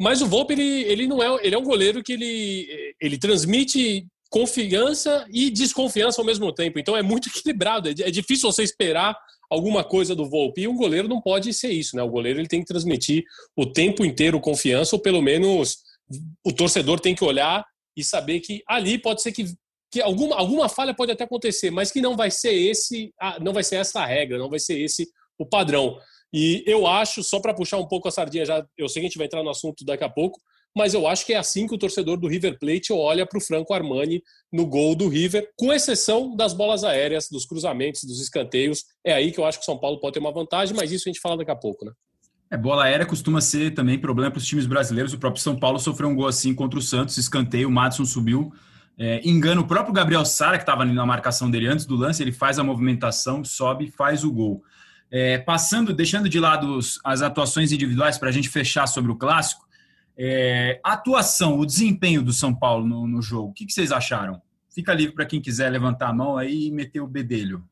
Mas 0.01 0.21
o 0.21 0.27
Volpe, 0.27 0.55
ele, 0.55 0.83
ele 0.85 1.07
não 1.07 1.23
é, 1.23 1.47
ele 1.47 1.55
é 1.55 1.59
um 1.59 1.65
goleiro 1.65 2.03
que 2.03 2.13
ele, 2.13 2.95
ele 3.01 3.19
transmite 3.19 4.07
confiança 4.31 5.27
e 5.31 5.51
desconfiança 5.51 6.21
ao 6.21 6.27
mesmo 6.27 6.53
tempo. 6.53 6.79
Então 6.79 6.97
é 6.97 7.03
muito 7.03 7.29
equilibrado. 7.35 7.89
É, 7.89 7.93
é 7.93 8.11
difícil 8.11 8.51
você 8.51 8.63
esperar 8.63 9.17
alguma 9.51 9.85
coisa 9.85 10.17
do 10.17 10.29
Volpe. 10.29 10.63
E 10.63 10.69
um 10.69 10.77
goleiro 10.77 11.07
não 11.07 11.21
pode 11.21 11.53
ser 11.53 11.71
isso, 11.71 11.95
né? 11.95 12.03
O 12.03 12.09
goleiro 12.09 12.41
ele 12.41 12.49
tem 12.49 12.61
que 12.61 12.67
transmitir 12.67 13.23
o 13.55 13.67
tempo 13.67 14.05
inteiro 14.05 14.41
confiança, 14.41 14.97
ou 14.97 15.03
pelo 15.03 15.21
menos 15.21 15.77
o 16.45 16.53
torcedor 16.53 16.99
tem 16.99 17.15
que 17.15 17.25
olhar 17.25 17.63
e 17.97 18.03
saber 18.03 18.41
que 18.41 18.63
ali 18.67 18.99
pode 18.99 19.21
ser 19.21 19.31
que, 19.31 19.45
que 19.91 20.01
alguma, 20.01 20.37
alguma 20.37 20.69
falha 20.69 20.95
pode 20.95 21.13
até 21.13 21.25
acontecer, 21.25 21.71
mas 21.71 21.93
que 21.93 22.01
não 22.01 22.17
vai 22.17 22.31
ser 22.31 22.55
esse, 22.55 23.13
não 23.43 23.53
vai 23.53 23.63
ser 23.63 23.77
essa 23.77 24.01
a 24.01 24.07
regra, 24.07 24.39
não 24.39 24.49
vai 24.49 24.59
ser 24.59 24.81
esse 24.81 25.07
o 25.39 25.45
padrão. 25.45 25.99
E 26.33 26.65
eu 26.67 26.87
acho, 26.87 27.23
só 27.23 27.41
para 27.41 27.53
puxar 27.53 27.79
um 27.79 27.87
pouco 27.87 28.09
a 28.09 28.11
sardinha, 28.11 28.45
já 28.45 28.65
eu 28.79 28.89
sei 28.89 29.01
que 29.01 29.07
a 29.07 29.09
gente 29.09 29.19
vai 29.19 29.27
entrar 29.27 29.43
no 29.43 29.51
assunto 29.51 29.85
daqui 29.85 30.03
a 30.03 30.09
pouco, 30.09 30.41
mas 30.75 30.95
eu 30.95 31.07
acho 31.07 31.27
que 31.27 31.35
é 31.35 31.37
assim 31.37 31.67
que 31.67 31.75
o 31.75 31.79
torcedor 31.79 32.17
do 32.17 32.27
River 32.27 32.59
Plate 32.59 32.93
olha 32.93 33.27
para 33.27 33.37
o 33.37 33.43
Franco 33.43 33.75
Armani 33.75 34.23
no 34.51 34.67
gol 34.67 34.95
do 34.95 35.09
River, 35.09 35.47
com 35.57 35.73
exceção 35.73 36.35
das 36.35 36.55
bolas 36.55 36.83
aéreas, 36.83 37.29
dos 37.31 37.45
cruzamentos, 37.45 38.05
dos 38.05 38.21
escanteios. 38.21 38.85
É 39.05 39.13
aí 39.13 39.31
que 39.31 39.39
eu 39.39 39.45
acho 39.45 39.59
que 39.59 39.63
o 39.63 39.67
São 39.67 39.79
Paulo 39.79 40.01
pode 40.01 40.15
ter 40.15 40.21
uma 40.21 40.33
vantagem, 40.33 40.75
mas 40.75 40.91
isso 40.91 41.09
a 41.09 41.13
gente 41.13 41.21
fala 41.21 41.37
daqui 41.37 41.51
a 41.51 41.57
pouco, 41.57 41.85
né? 41.85 41.93
É, 42.51 42.57
bola 42.57 42.85
aérea 42.85 43.07
costuma 43.07 43.41
ser 43.41 43.73
também 43.73 43.99
problema 43.99 44.31
para 44.31 44.39
os 44.39 44.47
times 44.47 44.67
brasileiros. 44.67 45.13
O 45.13 45.19
próprio 45.19 45.43
São 45.43 45.57
Paulo 45.57 45.79
sofreu 45.79 46.09
um 46.09 46.15
gol 46.15 46.27
assim 46.27 46.55
contra 46.55 46.79
o 46.79 46.83
Santos, 46.83 47.17
escanteio, 47.17 47.69
o 47.69 47.73
Madison 47.73 48.05
subiu. 48.05 48.53
É, 48.99 49.27
engana 49.27 49.61
o 49.61 49.67
próprio 49.67 49.93
Gabriel 49.93 50.25
Sara, 50.25 50.59
que 50.59 50.63
estava 50.63 50.85
na 50.85 51.07
marcação 51.07 51.51
dele 51.51 51.67
antes 51.67 51.87
do 51.87 51.97
lance, 51.97 52.23
ele 52.23 52.33
faz 52.33 52.59
a 52.59 52.65
movimentação, 52.65 53.43
sobe 53.43 53.91
faz 53.91 54.23
o 54.23 54.31
gol. 54.31 54.63
É, 55.15 55.37
passando, 55.37 55.93
deixando 55.93 56.27
de 56.27 56.41
lado 56.41 56.79
as 57.05 57.21
atuações 57.21 57.71
individuais 57.71 58.17
para 58.17 58.31
a 58.31 58.33
gente 58.33 58.49
fechar 58.49 58.87
sobre 58.87 59.13
o 59.13 59.17
clássico, 59.17 59.67
é, 60.17 60.81
a 60.83 60.95
atuação, 60.95 61.59
o 61.59 61.67
desempenho 61.67 62.23
do 62.23 62.33
São 62.33 62.55
Paulo 62.55 62.87
no, 62.87 63.07
no 63.07 63.21
jogo, 63.21 63.51
o 63.51 63.53
que, 63.53 63.67
que, 63.67 63.73
vocês 63.73 63.93
acharam? 63.93 64.41
Fica 64.75 64.95
livre 64.95 65.15
para 65.15 65.27
quem 65.27 65.39
quiser 65.39 65.69
levantar 65.69 66.09
a 66.09 66.15
mão 66.15 66.39
aí 66.39 66.69
e 66.69 66.71
meter 66.71 67.01
o 67.01 67.07
bedelho. 67.07 67.63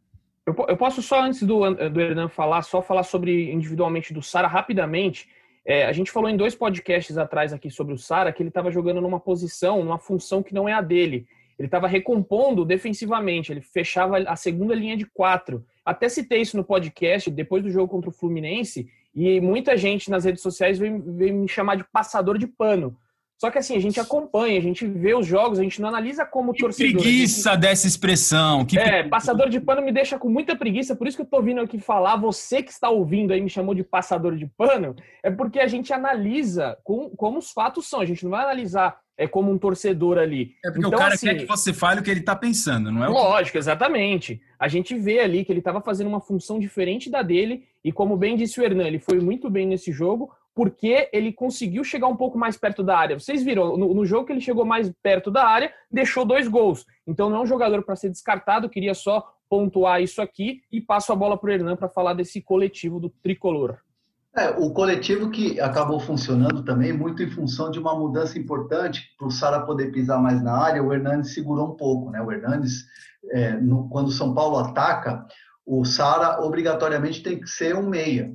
Eu, 0.44 0.54
eu 0.68 0.76
posso 0.76 1.02
só, 1.02 1.22
antes 1.22 1.42
do, 1.42 1.60
do 1.88 2.00
Hernan 2.00 2.28
falar, 2.28 2.60
só 2.60 2.82
falar 2.82 3.04
sobre 3.04 3.50
individualmente 3.50 4.12
do 4.12 4.20
Sara 4.22 4.46
rapidamente. 4.46 5.26
É, 5.64 5.86
a 5.86 5.92
gente 5.92 6.10
falou 6.10 6.28
em 6.28 6.36
dois 6.36 6.54
podcasts 6.54 7.16
atrás 7.16 7.52
aqui 7.52 7.70
sobre 7.70 7.94
o 7.94 7.98
Sara 7.98 8.32
que 8.32 8.42
ele 8.42 8.50
estava 8.50 8.70
jogando 8.70 9.00
numa 9.00 9.20
posição, 9.20 9.82
numa 9.82 9.98
função 9.98 10.42
que 10.42 10.54
não 10.54 10.68
é 10.68 10.72
a 10.72 10.80
dele. 10.80 11.26
Ele 11.58 11.66
estava 11.66 11.86
recompondo 11.86 12.64
defensivamente, 12.64 13.52
ele 13.52 13.60
fechava 13.60 14.18
a 14.18 14.34
segunda 14.34 14.74
linha 14.74 14.96
de 14.96 15.04
quatro. 15.04 15.64
Até 15.90 16.08
citei 16.08 16.40
isso 16.40 16.56
no 16.56 16.62
podcast, 16.62 17.28
depois 17.32 17.64
do 17.64 17.70
jogo 17.70 17.88
contra 17.88 18.10
o 18.10 18.12
Fluminense, 18.12 18.88
e 19.12 19.40
muita 19.40 19.76
gente 19.76 20.08
nas 20.08 20.24
redes 20.24 20.40
sociais 20.40 20.78
vem, 20.78 20.92
me 20.92 21.48
chamar 21.48 21.74
de 21.74 21.82
passador 21.82 22.38
de 22.38 22.46
pano. 22.46 22.96
Só 23.40 23.50
que 23.50 23.58
assim, 23.58 23.74
a 23.74 23.80
gente 23.80 23.98
acompanha, 23.98 24.56
a 24.56 24.62
gente 24.62 24.86
vê 24.86 25.14
os 25.14 25.26
jogos, 25.26 25.58
a 25.58 25.64
gente 25.64 25.80
não 25.80 25.88
analisa 25.88 26.24
como 26.24 26.52
que 26.52 26.60
torcedor. 26.60 27.02
preguiça 27.02 27.50
gente... 27.52 27.60
dessa 27.60 27.88
expressão. 27.88 28.64
Que 28.64 28.78
é, 28.78 29.02
passador 29.02 29.48
de 29.48 29.58
pano 29.58 29.82
me 29.82 29.90
deixa 29.90 30.16
com 30.16 30.28
muita 30.28 30.54
preguiça, 30.54 30.94
por 30.94 31.08
isso 31.08 31.16
que 31.16 31.22
eu 31.22 31.26
tô 31.26 31.42
vindo 31.42 31.60
aqui 31.60 31.80
falar, 31.80 32.14
você 32.14 32.62
que 32.62 32.70
está 32.70 32.88
ouvindo 32.88 33.32
aí 33.32 33.40
me 33.40 33.50
chamou 33.50 33.74
de 33.74 33.82
passador 33.82 34.36
de 34.36 34.46
pano, 34.46 34.94
é 35.24 35.30
porque 35.30 35.58
a 35.58 35.66
gente 35.66 35.92
analisa 35.92 36.78
com, 36.84 37.10
como 37.16 37.38
os 37.38 37.50
fatos 37.50 37.88
são, 37.88 37.98
a 38.00 38.06
gente 38.06 38.22
não 38.22 38.30
vai 38.30 38.44
analisar 38.44 38.96
é 39.20 39.28
como 39.28 39.52
um 39.52 39.58
torcedor 39.58 40.16
ali. 40.16 40.56
É 40.64 40.70
porque 40.70 40.78
então, 40.78 40.98
o 40.98 40.98
cara 40.98 41.12
assim, 41.12 41.26
quer 41.26 41.34
que 41.34 41.44
você 41.44 41.74
fale 41.74 42.00
o 42.00 42.02
que 42.02 42.10
ele 42.10 42.20
está 42.20 42.34
pensando, 42.34 42.90
não 42.90 43.04
é? 43.04 43.08
Lógico, 43.08 43.58
exatamente. 43.58 44.40
A 44.58 44.66
gente 44.66 44.98
vê 44.98 45.20
ali 45.20 45.44
que 45.44 45.52
ele 45.52 45.58
estava 45.58 45.82
fazendo 45.82 46.06
uma 46.06 46.22
função 46.22 46.58
diferente 46.58 47.10
da 47.10 47.20
dele, 47.20 47.64
e 47.84 47.92
como 47.92 48.16
bem 48.16 48.34
disse 48.34 48.58
o 48.58 48.64
Hernan, 48.64 48.86
ele 48.86 48.98
foi 48.98 49.20
muito 49.20 49.50
bem 49.50 49.66
nesse 49.66 49.92
jogo, 49.92 50.32
porque 50.54 51.10
ele 51.12 51.34
conseguiu 51.34 51.84
chegar 51.84 52.06
um 52.06 52.16
pouco 52.16 52.38
mais 52.38 52.56
perto 52.56 52.82
da 52.82 52.96
área. 52.96 53.18
Vocês 53.18 53.42
viram, 53.42 53.76
no, 53.76 53.92
no 53.92 54.06
jogo 54.06 54.24
que 54.24 54.32
ele 54.32 54.40
chegou 54.40 54.64
mais 54.64 54.90
perto 55.02 55.30
da 55.30 55.46
área, 55.46 55.70
deixou 55.90 56.24
dois 56.24 56.48
gols. 56.48 56.86
Então 57.06 57.28
não 57.28 57.36
é 57.36 57.40
um 57.42 57.46
jogador 57.46 57.82
para 57.82 57.96
ser 57.96 58.08
descartado, 58.08 58.70
queria 58.70 58.94
só 58.94 59.34
pontuar 59.50 60.00
isso 60.00 60.22
aqui 60.22 60.62
e 60.72 60.80
passo 60.80 61.12
a 61.12 61.16
bola 61.16 61.36
para 61.36 61.50
o 61.50 61.52
Hernan 61.52 61.76
para 61.76 61.90
falar 61.90 62.14
desse 62.14 62.40
coletivo 62.40 62.98
do 62.98 63.10
tricolor. 63.10 63.80
É, 64.36 64.50
o 64.50 64.70
coletivo 64.72 65.28
que 65.28 65.60
acabou 65.60 65.98
funcionando 65.98 66.62
também 66.62 66.92
muito 66.92 67.20
em 67.20 67.30
função 67.30 67.68
de 67.68 67.80
uma 67.80 67.98
mudança 67.98 68.38
importante 68.38 69.12
para 69.18 69.26
o 69.26 69.30
Sara 69.30 69.62
poder 69.62 69.90
pisar 69.90 70.22
mais 70.22 70.40
na 70.40 70.56
área, 70.56 70.82
o 70.82 70.92
Hernandes 70.92 71.34
segurou 71.34 71.72
um 71.72 71.76
pouco, 71.76 72.10
né? 72.10 72.22
O 72.22 72.30
Hernandes, 72.30 72.84
é, 73.32 73.54
no, 73.54 73.88
quando 73.88 74.06
o 74.06 74.12
São 74.12 74.32
Paulo 74.32 74.56
ataca, 74.58 75.26
o 75.66 75.84
Sara 75.84 76.40
obrigatoriamente 76.44 77.24
tem 77.24 77.40
que 77.40 77.48
ser 77.48 77.74
um 77.74 77.88
meia. 77.88 78.32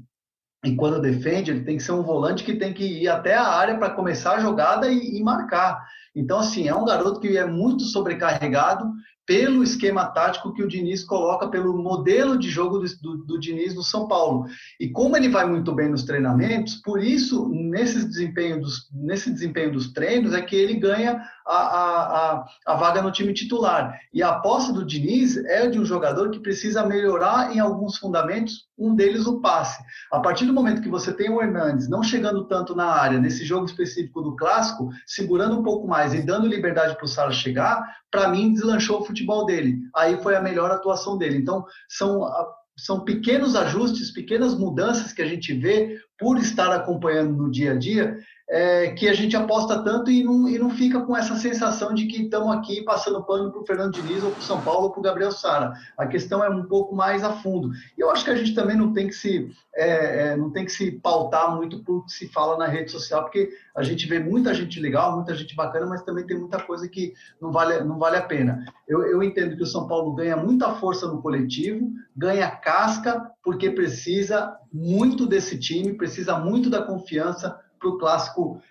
E 0.65 0.75
quando 0.75 0.99
defende, 0.99 1.51
ele 1.51 1.63
tem 1.63 1.77
que 1.77 1.83
ser 1.83 1.93
um 1.93 2.03
volante 2.03 2.43
que 2.43 2.55
tem 2.55 2.73
que 2.73 2.83
ir 2.83 3.07
até 3.07 3.35
a 3.35 3.47
área 3.47 3.77
para 3.77 3.91
começar 3.91 4.35
a 4.35 4.39
jogada 4.39 4.89
e, 4.89 5.17
e 5.17 5.23
marcar. 5.23 5.81
Então, 6.13 6.39
assim, 6.39 6.67
é 6.67 6.75
um 6.75 6.85
garoto 6.85 7.21
que 7.21 7.37
é 7.37 7.45
muito 7.45 7.83
sobrecarregado 7.83 8.91
pelo 9.25 9.63
esquema 9.63 10.05
tático 10.05 10.53
que 10.53 10.63
o 10.63 10.67
Diniz 10.67 11.03
coloca, 11.03 11.47
pelo 11.47 11.77
modelo 11.77 12.37
de 12.37 12.49
jogo 12.49 12.79
do, 12.79 12.85
do, 13.01 13.17
do, 13.25 13.39
Diniz 13.39 13.73
no 13.73 13.83
São 13.83 14.07
Paulo. 14.07 14.45
E 14.79 14.89
como 14.89 15.17
ele 15.17 15.29
vai 15.29 15.45
muito 15.47 15.73
bem 15.73 15.89
nos 15.89 16.03
treinamentos, 16.03 16.75
por 16.75 17.03
isso, 17.03 17.49
nesse 17.49 18.07
desempenho 18.07 18.61
dos, 18.61 18.89
nesse 18.93 19.31
desempenho 19.31 19.71
dos 19.71 19.91
treinos, 19.91 20.33
é 20.33 20.41
que 20.41 20.55
ele 20.55 20.75
ganha 20.75 21.21
a, 21.45 21.57
a, 21.57 22.45
a, 22.67 22.75
vaga 22.75 23.01
no 23.01 23.11
time 23.11 23.33
titular. 23.33 23.97
E 24.13 24.21
a 24.23 24.29
aposta 24.29 24.73
do 24.73 24.85
Diniz 24.85 25.37
é 25.37 25.67
de 25.67 25.79
um 25.79 25.85
jogador 25.85 26.29
que 26.29 26.39
precisa 26.39 26.85
melhorar 26.85 27.55
em 27.55 27.59
alguns 27.59 27.97
fundamentos, 27.97 28.65
um 28.77 28.95
deles 28.95 29.25
o 29.25 29.39
passe. 29.39 29.83
A 30.11 30.19
partir 30.19 30.45
do 30.45 30.53
momento 30.53 30.81
que 30.81 30.89
você 30.89 31.13
tem 31.13 31.29
o 31.29 31.41
Hernandes 31.41 31.87
não 31.87 32.03
chegando 32.03 32.45
tanto 32.45 32.75
na 32.75 32.87
área, 32.87 33.19
nesse 33.19 33.45
jogo 33.45 33.65
específico 33.65 34.21
do 34.21 34.35
clássico, 34.35 34.89
segurando 35.05 35.59
um 35.59 35.63
pouco 35.63 35.87
mais 35.87 36.13
e 36.13 36.21
dando 36.21 36.47
liberdade 36.47 36.95
para 36.95 37.05
o 37.05 37.07
Sara 37.07 37.31
chegar, 37.31 37.83
para 38.11 38.29
mim 38.29 38.53
deslanchou 38.53 39.01
o 39.01 39.05
futebol 39.15 39.45
dele. 39.45 39.79
Aí 39.95 40.21
foi 40.21 40.35
a 40.35 40.41
melhor 40.41 40.69
atuação 40.69 41.17
dele. 41.17 41.37
Então, 41.37 41.65
são 41.87 42.29
são 42.77 43.05
pequenos 43.05 43.55
ajustes, 43.55 44.11
pequenas 44.11 44.53
mudanças 44.53 45.13
que 45.13 45.21
a 45.21 45.25
gente 45.25 45.53
vê 45.53 45.97
por 46.19 46.37
estar 46.37 46.73
acompanhando 46.73 47.31
no 47.31 47.49
dia 47.49 47.71
a 47.71 47.77
dia, 47.77 48.17
é, 48.47 48.91
que 48.91 49.07
a 49.07 49.13
gente 49.13 49.35
aposta 49.35 49.83
tanto 49.83 50.11
e 50.11 50.23
não, 50.23 50.47
e 50.47 50.59
não 50.59 50.69
fica 50.69 51.01
com 51.01 51.17
essa 51.17 51.35
sensação 51.35 51.93
de 51.93 52.05
que 52.05 52.23
estamos 52.23 52.55
aqui 52.55 52.83
passando 52.83 53.23
pano 53.23 53.51
para 53.51 53.61
o 53.61 53.65
Fernando 53.65 53.93
Diniz 53.93 54.23
ou 54.23 54.31
para 54.31 54.39
o 54.39 54.43
São 54.43 54.61
Paulo 54.61 54.83
ou 54.83 54.91
para 54.91 54.99
o 54.99 55.03
Gabriel 55.03 55.31
Sara. 55.31 55.73
A 55.97 56.05
questão 56.05 56.43
é 56.43 56.49
um 56.49 56.63
pouco 56.63 56.95
mais 56.95 57.23
a 57.23 57.33
fundo. 57.33 57.71
E 57.97 58.01
eu 58.01 58.11
acho 58.11 58.23
que 58.23 58.29
a 58.29 58.35
gente 58.35 58.53
também 58.53 58.77
não 58.77 58.93
tem 58.93 59.07
que 59.07 59.15
se, 59.15 59.49
é, 59.75 60.27
é, 60.27 60.37
não 60.37 60.51
tem 60.51 60.63
que 60.63 60.71
se 60.71 60.91
pautar 60.91 61.55
muito 61.55 61.83
por 61.83 62.05
que 62.05 62.11
se 62.11 62.27
fala 62.27 62.57
na 62.57 62.67
rede 62.67 62.91
social, 62.91 63.23
porque 63.23 63.49
a 63.75 63.81
gente 63.81 64.05
vê 64.05 64.19
muita 64.19 64.53
gente 64.53 64.79
legal, 64.79 65.15
muita 65.15 65.33
gente 65.33 65.55
bacana, 65.55 65.87
mas 65.87 66.03
também 66.03 66.25
tem 66.25 66.37
muita 66.37 66.61
coisa 66.61 66.87
que 66.87 67.13
não 67.41 67.51
vale, 67.51 67.83
não 67.83 67.97
vale 67.97 68.17
a 68.17 68.21
pena. 68.21 68.63
Eu, 68.87 69.03
eu 69.07 69.23
entendo 69.23 69.57
que 69.57 69.63
o 69.63 69.67
São 69.67 69.87
Paulo 69.87 70.13
ganha 70.13 70.37
muita 70.37 70.75
força 70.75 71.07
no 71.07 71.21
coletivo, 71.21 71.91
ganha 72.15 72.49
casca, 72.51 73.31
porque 73.43 73.71
precisa 73.71 74.55
muito 74.71 75.25
desse 75.25 75.57
time, 75.57 75.93
precisa 75.93 76.37
muito 76.37 76.69
da 76.69 76.83
confiança 76.83 77.59
para 77.79 77.89
o 77.89 77.97
clássico 77.97 78.61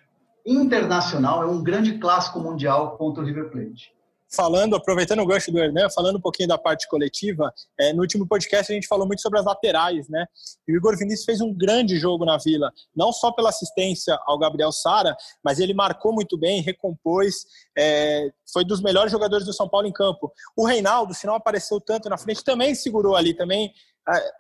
internacional, 0.47 1.43
é 1.43 1.47
um 1.47 1.63
grande 1.63 1.99
clássico 1.99 2.39
mundial 2.39 2.97
contra 2.97 3.23
o 3.23 3.27
River 3.27 3.51
Plate. 3.51 3.95
Falando, 4.35 4.75
aproveitando 4.75 5.21
o 5.21 5.27
gancho 5.27 5.53
do 5.53 5.59
Hernan, 5.59 5.89
falando 5.91 6.17
um 6.17 6.21
pouquinho 6.21 6.49
da 6.49 6.59
parte 6.59 6.89
coletiva, 6.89 7.53
é, 7.79 7.93
no 7.93 8.01
último 8.01 8.27
podcast 8.27 8.71
a 8.71 8.75
gente 8.75 8.89
falou 8.89 9.07
muito 9.07 9.23
sobre 9.23 9.39
as 9.39 9.45
laterais, 9.45 10.09
né? 10.09 10.27
E 10.67 10.73
o 10.73 10.77
Igor 10.77 10.99
Vinícius 10.99 11.25
fez 11.25 11.41
um 11.41 11.55
grande 11.55 11.99
jogo 11.99 12.25
na 12.25 12.37
Vila, 12.37 12.71
não 12.97 13.13
só 13.13 13.31
pela 13.31 13.51
assistência 13.51 14.19
ao 14.27 14.37
Gabriel 14.37 14.73
Sara, 14.73 15.17
mas 15.43 15.61
ele 15.61 15.73
marcou 15.73 16.13
muito 16.13 16.37
bem, 16.37 16.61
recompôs, 16.63 17.47
é, 17.79 18.29
foi 18.53 18.65
dos 18.65 18.83
melhores 18.83 19.13
jogadores 19.13 19.47
do 19.47 19.53
São 19.53 19.69
Paulo 19.69 19.87
em 19.87 19.93
campo. 19.93 20.33
O 20.57 20.67
Reinaldo, 20.67 21.15
se 21.15 21.27
não 21.27 21.37
apareceu 21.37 21.81
tanto 21.81 22.09
na 22.09 22.19
frente, 22.19 22.43
também 22.43 22.75
segurou 22.75 23.15
ali, 23.15 23.35
também 23.35 23.73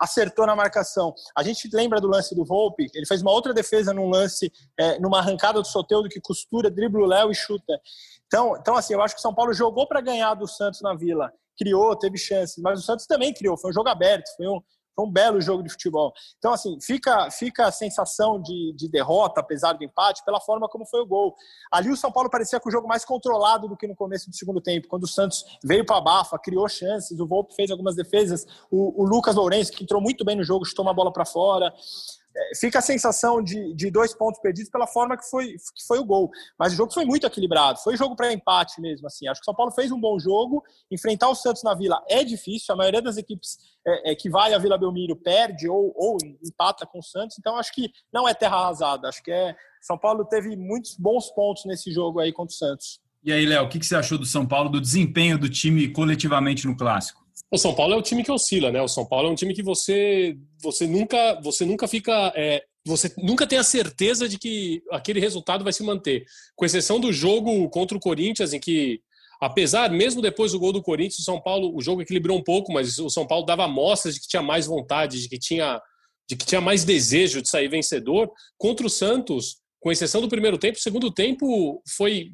acertou 0.00 0.46
na 0.46 0.54
marcação. 0.54 1.14
A 1.36 1.42
gente 1.42 1.68
lembra 1.72 2.00
do 2.00 2.08
lance 2.08 2.34
do 2.34 2.44
Volpe, 2.44 2.90
ele 2.94 3.06
fez 3.06 3.22
uma 3.22 3.32
outra 3.32 3.54
defesa 3.54 3.92
num 3.92 4.08
lance, 4.08 4.52
é, 4.78 4.98
numa 4.98 5.18
arrancada 5.18 5.60
do 5.60 5.66
Soteudo 5.66 6.08
que 6.08 6.20
costura, 6.20 6.70
dribla 6.70 7.02
o 7.02 7.06
Léo 7.06 7.30
e 7.30 7.34
chuta. 7.34 7.80
Então, 8.26 8.56
então, 8.56 8.76
assim, 8.76 8.94
eu 8.94 9.02
acho 9.02 9.14
que 9.14 9.20
o 9.20 9.22
São 9.22 9.34
Paulo 9.34 9.52
jogou 9.52 9.86
para 9.86 10.00
ganhar 10.00 10.34
do 10.34 10.46
Santos 10.46 10.80
na 10.80 10.94
Vila, 10.94 11.32
criou, 11.56 11.96
teve 11.96 12.18
chances, 12.18 12.62
mas 12.62 12.80
o 12.80 12.82
Santos 12.82 13.06
também 13.06 13.32
criou, 13.32 13.56
foi 13.56 13.70
um 13.70 13.74
jogo 13.74 13.88
aberto, 13.88 14.28
foi 14.36 14.46
um, 14.48 14.60
Foi 14.94 15.04
um 15.04 15.10
belo 15.10 15.40
jogo 15.40 15.62
de 15.62 15.70
futebol. 15.70 16.12
Então, 16.38 16.52
assim, 16.52 16.78
fica, 16.80 17.30
fica 17.30 17.66
a 17.66 17.72
sensação 17.72 18.40
de, 18.40 18.72
de 18.76 18.88
derrota, 18.88 19.40
apesar 19.40 19.72
do 19.72 19.84
empate, 19.84 20.24
pela 20.24 20.40
forma 20.40 20.68
como 20.68 20.86
foi 20.86 21.00
o 21.00 21.06
gol. 21.06 21.34
Ali 21.72 21.90
o 21.90 21.96
São 21.96 22.12
Paulo 22.12 22.30
parecia 22.30 22.60
com 22.60 22.68
o 22.68 22.72
jogo 22.72 22.86
mais 22.86 23.04
controlado 23.04 23.68
do 23.68 23.76
que 23.76 23.86
no 23.86 23.96
começo 23.96 24.30
do 24.30 24.36
segundo 24.36 24.60
tempo, 24.60 24.88
quando 24.88 25.04
o 25.04 25.08
Santos 25.08 25.44
veio 25.62 25.84
para 25.84 25.96
a 25.96 26.00
bafa, 26.00 26.38
criou 26.38 26.68
chances, 26.68 27.18
o 27.18 27.26
Volpe 27.26 27.54
fez 27.54 27.70
algumas 27.70 27.96
defesas, 27.96 28.46
o, 28.70 29.02
o 29.02 29.06
Lucas 29.06 29.34
Lourenço, 29.34 29.72
que 29.72 29.82
entrou 29.82 30.00
muito 30.00 30.24
bem 30.24 30.36
no 30.36 30.44
jogo, 30.44 30.64
chutou 30.64 30.84
uma 30.84 30.94
bola 30.94 31.12
para 31.12 31.24
fora 31.24 31.72
fica 32.58 32.78
a 32.78 32.82
sensação 32.82 33.42
de, 33.42 33.74
de 33.74 33.90
dois 33.90 34.14
pontos 34.14 34.40
perdidos 34.40 34.70
pela 34.70 34.86
forma 34.86 35.16
que 35.16 35.28
foi, 35.28 35.48
que 35.48 35.86
foi 35.86 35.98
o 35.98 36.04
gol. 36.04 36.30
Mas 36.58 36.72
o 36.72 36.76
jogo 36.76 36.92
foi 36.92 37.04
muito 37.04 37.26
equilibrado, 37.26 37.78
foi 37.78 37.96
jogo 37.96 38.16
para 38.16 38.32
empate 38.32 38.80
mesmo. 38.80 39.06
assim. 39.06 39.28
Acho 39.28 39.40
que 39.40 39.44
o 39.44 39.46
São 39.46 39.54
Paulo 39.54 39.72
fez 39.72 39.92
um 39.92 40.00
bom 40.00 40.18
jogo. 40.18 40.62
Enfrentar 40.90 41.28
o 41.28 41.34
Santos 41.34 41.62
na 41.62 41.74
Vila 41.74 42.02
é 42.08 42.24
difícil, 42.24 42.74
a 42.74 42.76
maioria 42.76 43.02
das 43.02 43.16
equipes 43.16 43.58
é, 43.86 44.12
é, 44.12 44.14
que 44.14 44.28
vai 44.28 44.54
à 44.54 44.58
Vila 44.58 44.78
Belmiro 44.78 45.16
perde 45.16 45.68
ou, 45.68 45.92
ou 45.96 46.16
empata 46.44 46.86
com 46.86 46.98
o 46.98 47.02
Santos, 47.02 47.36
então 47.38 47.56
acho 47.56 47.72
que 47.72 47.90
não 48.12 48.28
é 48.28 48.34
terra 48.34 48.56
arrasada. 48.56 49.08
Acho 49.08 49.22
que 49.22 49.30
é. 49.30 49.54
São 49.80 49.98
Paulo 49.98 50.24
teve 50.24 50.56
muitos 50.56 50.96
bons 50.96 51.30
pontos 51.30 51.66
nesse 51.66 51.92
jogo 51.92 52.18
aí 52.18 52.32
contra 52.32 52.54
o 52.54 52.56
Santos. 52.56 52.98
E 53.22 53.32
aí, 53.32 53.46
Léo, 53.46 53.64
o 53.64 53.68
que 53.68 53.82
você 53.82 53.96
achou 53.96 54.18
do 54.18 54.26
São 54.26 54.46
Paulo, 54.46 54.68
do 54.68 54.80
desempenho 54.80 55.38
do 55.38 55.48
time 55.48 55.88
coletivamente 55.88 56.66
no 56.66 56.76
clássico? 56.76 57.23
O 57.50 57.58
São 57.58 57.74
Paulo 57.74 57.94
é 57.94 57.96
o 57.96 58.02
time 58.02 58.24
que 58.24 58.30
oscila, 58.30 58.70
né? 58.70 58.80
O 58.82 58.88
São 58.88 59.06
Paulo 59.06 59.28
é 59.28 59.30
um 59.30 59.34
time 59.34 59.54
que 59.54 59.62
você, 59.62 60.36
você 60.62 60.86
nunca, 60.86 61.40
você 61.42 61.64
nunca 61.64 61.86
fica, 61.86 62.32
é, 62.36 62.64
você 62.86 63.12
nunca 63.18 63.46
tem 63.46 63.58
a 63.58 63.64
certeza 63.64 64.28
de 64.28 64.38
que 64.38 64.82
aquele 64.90 65.20
resultado 65.20 65.64
vai 65.64 65.72
se 65.72 65.82
manter, 65.82 66.24
com 66.56 66.64
exceção 66.64 67.00
do 67.00 67.12
jogo 67.12 67.68
contra 67.70 67.96
o 67.96 68.00
Corinthians, 68.00 68.52
em 68.52 68.60
que 68.60 69.00
apesar 69.40 69.90
mesmo 69.90 70.22
depois 70.22 70.52
do 70.52 70.58
gol 70.58 70.72
do 70.72 70.82
Corinthians, 70.82 71.18
o 71.18 71.24
São 71.24 71.40
Paulo, 71.40 71.76
o 71.76 71.80
jogo 71.82 72.02
equilibrou 72.02 72.38
um 72.38 72.42
pouco, 72.42 72.72
mas 72.72 72.98
o 72.98 73.10
São 73.10 73.26
Paulo 73.26 73.44
dava 73.44 73.68
mostras 73.68 74.14
de 74.14 74.20
que 74.20 74.28
tinha 74.28 74.42
mais 74.42 74.66
vontade, 74.66 75.20
de 75.20 75.28
que 75.28 75.38
tinha, 75.38 75.80
de 76.28 76.36
que 76.36 76.46
tinha 76.46 76.60
mais 76.60 76.84
desejo 76.84 77.42
de 77.42 77.48
sair 77.48 77.68
vencedor. 77.68 78.30
Contra 78.56 78.86
o 78.86 78.90
Santos, 78.90 79.56
com 79.80 79.92
exceção 79.92 80.20
do 80.20 80.28
primeiro 80.28 80.56
tempo, 80.56 80.78
o 80.78 80.82
segundo 80.82 81.10
tempo 81.12 81.82
foi, 81.96 82.32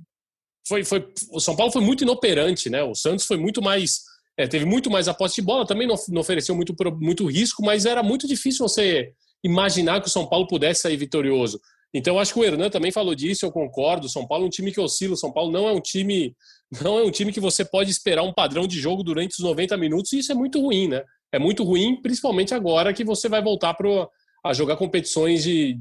foi, 0.67 0.85
foi 0.85 1.13
o 1.33 1.41
São 1.41 1.57
Paulo 1.57 1.73
foi 1.73 1.83
muito 1.83 2.05
inoperante, 2.05 2.71
né? 2.71 2.83
O 2.83 2.95
Santos 2.95 3.27
foi 3.27 3.37
muito 3.37 3.61
mais 3.61 4.03
é, 4.37 4.47
teve 4.47 4.65
muito 4.65 4.91
mais 4.91 5.09
aposta 5.09 5.41
de 5.41 5.47
bola, 5.47 5.67
também 5.67 5.87
não, 5.87 5.97
não, 6.09 6.21
ofereceu 6.21 6.55
muito, 6.55 6.75
muito 6.99 7.27
risco, 7.27 7.65
mas 7.65 7.85
era 7.85 8.03
muito 8.03 8.27
difícil 8.27 8.67
você 8.67 9.13
imaginar 9.43 10.01
que 10.01 10.09
o 10.09 10.11
São 10.11 10.27
Paulo 10.27 10.47
pudesse 10.47 10.83
sair 10.83 10.97
vitorioso. 10.97 11.61
Então, 11.93 12.19
acho 12.19 12.33
que 12.33 12.39
o 12.39 12.45
Hernan 12.45 12.71
também 12.71 12.93
falou 12.93 13.15
disso, 13.15 13.45
eu 13.45 13.51
concordo. 13.51 14.09
São 14.09 14.27
Paulo 14.27 14.45
é 14.45 14.47
um 14.47 14.51
time 14.51 14.71
que 14.71 14.81
oscila, 14.81 15.17
São 15.17 15.33
Paulo 15.33 15.51
não 15.51 15.69
é 15.69 15.73
um 15.73 15.81
time 15.81 16.35
não 16.81 16.99
é 16.99 17.03
um 17.03 17.11
time 17.11 17.33
que 17.33 17.41
você 17.41 17.65
pode 17.65 17.91
esperar 17.91 18.23
um 18.23 18.33
padrão 18.33 18.67
de 18.67 18.79
jogo 18.79 19.03
durante 19.03 19.33
os 19.33 19.41
90 19.41 19.77
minutos, 19.77 20.13
e 20.13 20.21
isso 20.21 20.31
é 20.31 20.35
muito 20.37 20.61
ruim, 20.61 20.87
né? 20.87 21.03
É 21.33 21.39
muito 21.39 21.65
ruim, 21.65 22.01
principalmente 22.01 22.55
agora 22.55 22.93
que 22.93 23.03
você 23.03 23.29
vai 23.29 23.43
voltar 23.43 23.75
pro, 23.75 24.09
a 24.45 24.53
jogar 24.53 24.77
competições 24.77 25.43
de 25.43 25.79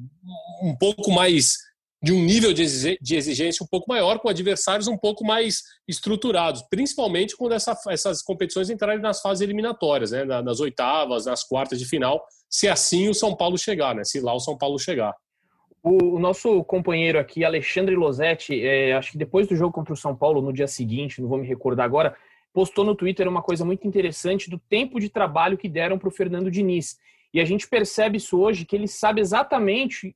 um 0.64 0.76
pouco 0.76 1.12
mais 1.12 1.58
de 2.02 2.14
um 2.14 2.24
nível 2.24 2.54
de 2.54 2.64
exigência 2.64 3.64
um 3.64 3.68
pouco 3.68 3.90
maior, 3.90 4.20
com 4.20 4.30
adversários 4.30 4.88
um 4.88 4.98
pouco 4.98 5.26
mais 5.26 5.64
estruturados, 5.88 6.64
principalmente 6.70 7.36
quando 7.36 7.54
essa, 7.54 7.78
essas 7.90 8.22
competições 8.22 8.70
entrarem 8.70 9.02
nas 9.02 9.22
fases 9.22 9.42
eliminatórias, 9.42 10.12
né? 10.12 10.24
nas 10.24 10.62
oitavas, 10.62 11.26
nas 11.26 11.44
quartas 11.44 11.78
de 11.78 11.86
final, 11.86 12.24
se 12.50 12.70
assim 12.70 13.10
o 13.10 13.14
São 13.14 13.36
Paulo 13.36 13.58
chegar, 13.58 13.94
né? 13.94 14.04
se 14.06 14.22
lá 14.22 14.34
o 14.34 14.40
São 14.40 14.58
Paulo 14.58 14.80
chegar. 14.80 15.14
O, 15.84 16.16
o 16.16 16.20
nosso 16.20 16.64
companheiro 16.64 17.20
aqui, 17.20 17.44
Alexandre 17.44 17.96
Losetti, 17.96 18.66
é, 18.66 18.94
acho 18.94 19.12
que 19.12 19.18
depois 19.18 19.48
do 19.48 19.56
jogo 19.56 19.74
contra 19.74 19.94
o 19.94 19.98
São 19.98 20.16
Paulo, 20.16 20.42
no 20.42 20.54
dia 20.54 20.68
seguinte, 20.68 21.22
não 21.22 21.28
vou 21.28 21.38
me 21.38 21.48
recordar 21.48 21.86
agora, 21.86 22.16
postou 22.54 22.86
no 22.86 22.96
Twitter 22.96 23.28
uma 23.28 23.42
coisa 23.42 23.66
muito 23.66 23.86
interessante 23.86 24.50
do 24.50 24.58
tempo 24.58 25.00
de 25.00 25.10
trabalho 25.10 25.58
que 25.58 25.68
deram 25.68 25.98
para 25.98 26.08
o 26.08 26.12
Fernando 26.12 26.50
Diniz. 26.50 26.98
E 27.34 27.40
a 27.40 27.46
gente 27.46 27.68
percebe 27.68 28.18
isso 28.18 28.40
hoje, 28.40 28.66
que 28.66 28.76
ele 28.76 28.88
sabe 28.88 29.22
exatamente 29.22 30.16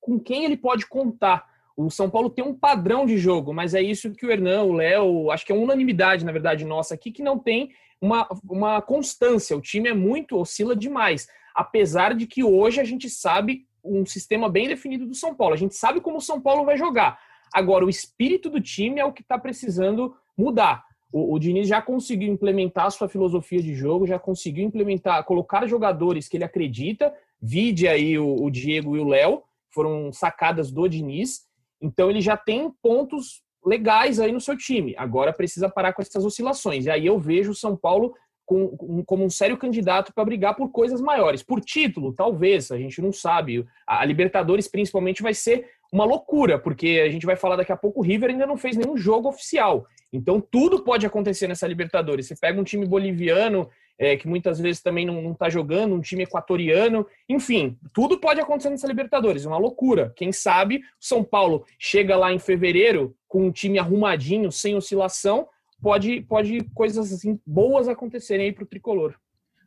com 0.00 0.18
quem 0.18 0.44
ele 0.44 0.56
pode 0.56 0.86
contar. 0.86 1.46
O 1.76 1.90
São 1.90 2.08
Paulo 2.08 2.30
tem 2.30 2.44
um 2.44 2.54
padrão 2.54 3.04
de 3.04 3.18
jogo, 3.18 3.52
mas 3.52 3.74
é 3.74 3.82
isso 3.82 4.12
que 4.12 4.24
o 4.24 4.30
Hernan, 4.30 4.62
o 4.62 4.72
Léo, 4.72 5.30
acho 5.30 5.44
que 5.44 5.52
é 5.52 5.54
unanimidade, 5.54 6.24
na 6.24 6.32
verdade, 6.32 6.64
nossa 6.64 6.94
aqui, 6.94 7.10
que 7.10 7.22
não 7.22 7.38
tem 7.38 7.70
uma, 8.00 8.28
uma 8.48 8.80
constância. 8.80 9.56
O 9.56 9.60
time 9.60 9.88
é 9.88 9.94
muito, 9.94 10.38
oscila 10.38 10.74
demais. 10.74 11.26
Apesar 11.54 12.14
de 12.14 12.26
que 12.26 12.42
hoje 12.42 12.80
a 12.80 12.84
gente 12.84 13.10
sabe 13.10 13.66
um 13.84 14.06
sistema 14.06 14.48
bem 14.48 14.68
definido 14.68 15.06
do 15.06 15.14
São 15.14 15.34
Paulo. 15.34 15.54
A 15.54 15.58
gente 15.58 15.74
sabe 15.74 16.00
como 16.00 16.16
o 16.16 16.22
São 16.22 16.40
Paulo 16.40 16.64
vai 16.64 16.76
jogar. 16.76 17.18
Agora, 17.52 17.84
o 17.84 17.90
espírito 17.90 18.48
do 18.48 18.60
time 18.60 19.00
é 19.00 19.04
o 19.04 19.12
que 19.12 19.22
está 19.22 19.38
precisando 19.38 20.16
mudar 20.36 20.84
o, 21.14 21.32
o 21.32 21.38
Diniz 21.38 21.68
já 21.68 21.80
conseguiu 21.80 22.32
implementar 22.32 22.86
a 22.86 22.90
sua 22.90 23.08
filosofia 23.08 23.62
de 23.62 23.72
jogo, 23.72 24.04
já 24.04 24.18
conseguiu 24.18 24.64
implementar, 24.64 25.24
colocar 25.24 25.64
jogadores 25.64 26.26
que 26.26 26.36
ele 26.36 26.42
acredita, 26.42 27.14
vide 27.40 27.86
aí 27.86 28.18
o, 28.18 28.34
o 28.42 28.50
Diego 28.50 28.96
e 28.96 28.98
o 28.98 29.06
Léo, 29.06 29.44
foram 29.72 30.12
sacadas 30.12 30.72
do 30.72 30.88
Diniz, 30.88 31.46
então 31.80 32.10
ele 32.10 32.20
já 32.20 32.36
tem 32.36 32.68
pontos 32.82 33.44
legais 33.64 34.18
aí 34.18 34.32
no 34.32 34.40
seu 34.40 34.58
time. 34.58 34.92
Agora 34.98 35.32
precisa 35.32 35.68
parar 35.68 35.92
com 35.92 36.02
essas 36.02 36.24
oscilações. 36.24 36.86
E 36.86 36.90
aí 36.90 37.06
eu 37.06 37.16
vejo 37.18 37.52
o 37.52 37.54
São 37.54 37.76
Paulo 37.76 38.12
com, 38.44 38.76
com, 38.76 39.04
como 39.04 39.24
um 39.24 39.30
sério 39.30 39.56
candidato 39.56 40.12
para 40.12 40.24
brigar 40.24 40.56
por 40.56 40.70
coisas 40.70 41.00
maiores. 41.00 41.44
Por 41.44 41.60
título, 41.60 42.12
talvez, 42.12 42.72
a 42.72 42.76
gente 42.76 43.00
não 43.00 43.12
sabe. 43.12 43.64
A 43.86 44.04
Libertadores, 44.04 44.66
principalmente, 44.66 45.22
vai 45.22 45.32
ser 45.32 45.70
uma 45.94 46.04
loucura, 46.04 46.58
porque 46.58 47.00
a 47.06 47.08
gente 47.08 47.24
vai 47.24 47.36
falar 47.36 47.54
daqui 47.54 47.70
a 47.70 47.76
pouco, 47.76 48.00
o 48.00 48.02
River 48.02 48.30
ainda 48.30 48.44
não 48.44 48.56
fez 48.56 48.76
nenhum 48.76 48.96
jogo 48.96 49.28
oficial. 49.28 49.86
Então 50.12 50.40
tudo 50.40 50.82
pode 50.82 51.06
acontecer 51.06 51.46
nessa 51.46 51.68
Libertadores. 51.68 52.26
Você 52.26 52.34
pega 52.34 52.60
um 52.60 52.64
time 52.64 52.84
boliviano, 52.84 53.70
é, 53.96 54.16
que 54.16 54.26
muitas 54.26 54.58
vezes 54.58 54.82
também 54.82 55.06
não 55.06 55.30
está 55.30 55.48
jogando, 55.48 55.94
um 55.94 56.00
time 56.00 56.24
equatoriano, 56.24 57.06
enfim, 57.28 57.78
tudo 57.92 58.18
pode 58.18 58.40
acontecer 58.40 58.70
nessa 58.70 58.88
Libertadores, 58.88 59.44
uma 59.44 59.56
loucura. 59.56 60.12
Quem 60.16 60.32
sabe 60.32 60.82
São 60.98 61.22
Paulo 61.22 61.64
chega 61.78 62.16
lá 62.16 62.32
em 62.32 62.40
fevereiro 62.40 63.14
com 63.28 63.46
um 63.46 63.52
time 63.52 63.78
arrumadinho, 63.78 64.50
sem 64.50 64.74
oscilação, 64.74 65.46
pode, 65.80 66.22
pode 66.22 66.64
coisas 66.74 67.12
assim 67.12 67.38
boas 67.46 67.86
acontecerem 67.86 68.46
aí 68.46 68.52
para 68.52 68.64
o 68.64 68.66
tricolor. 68.66 69.14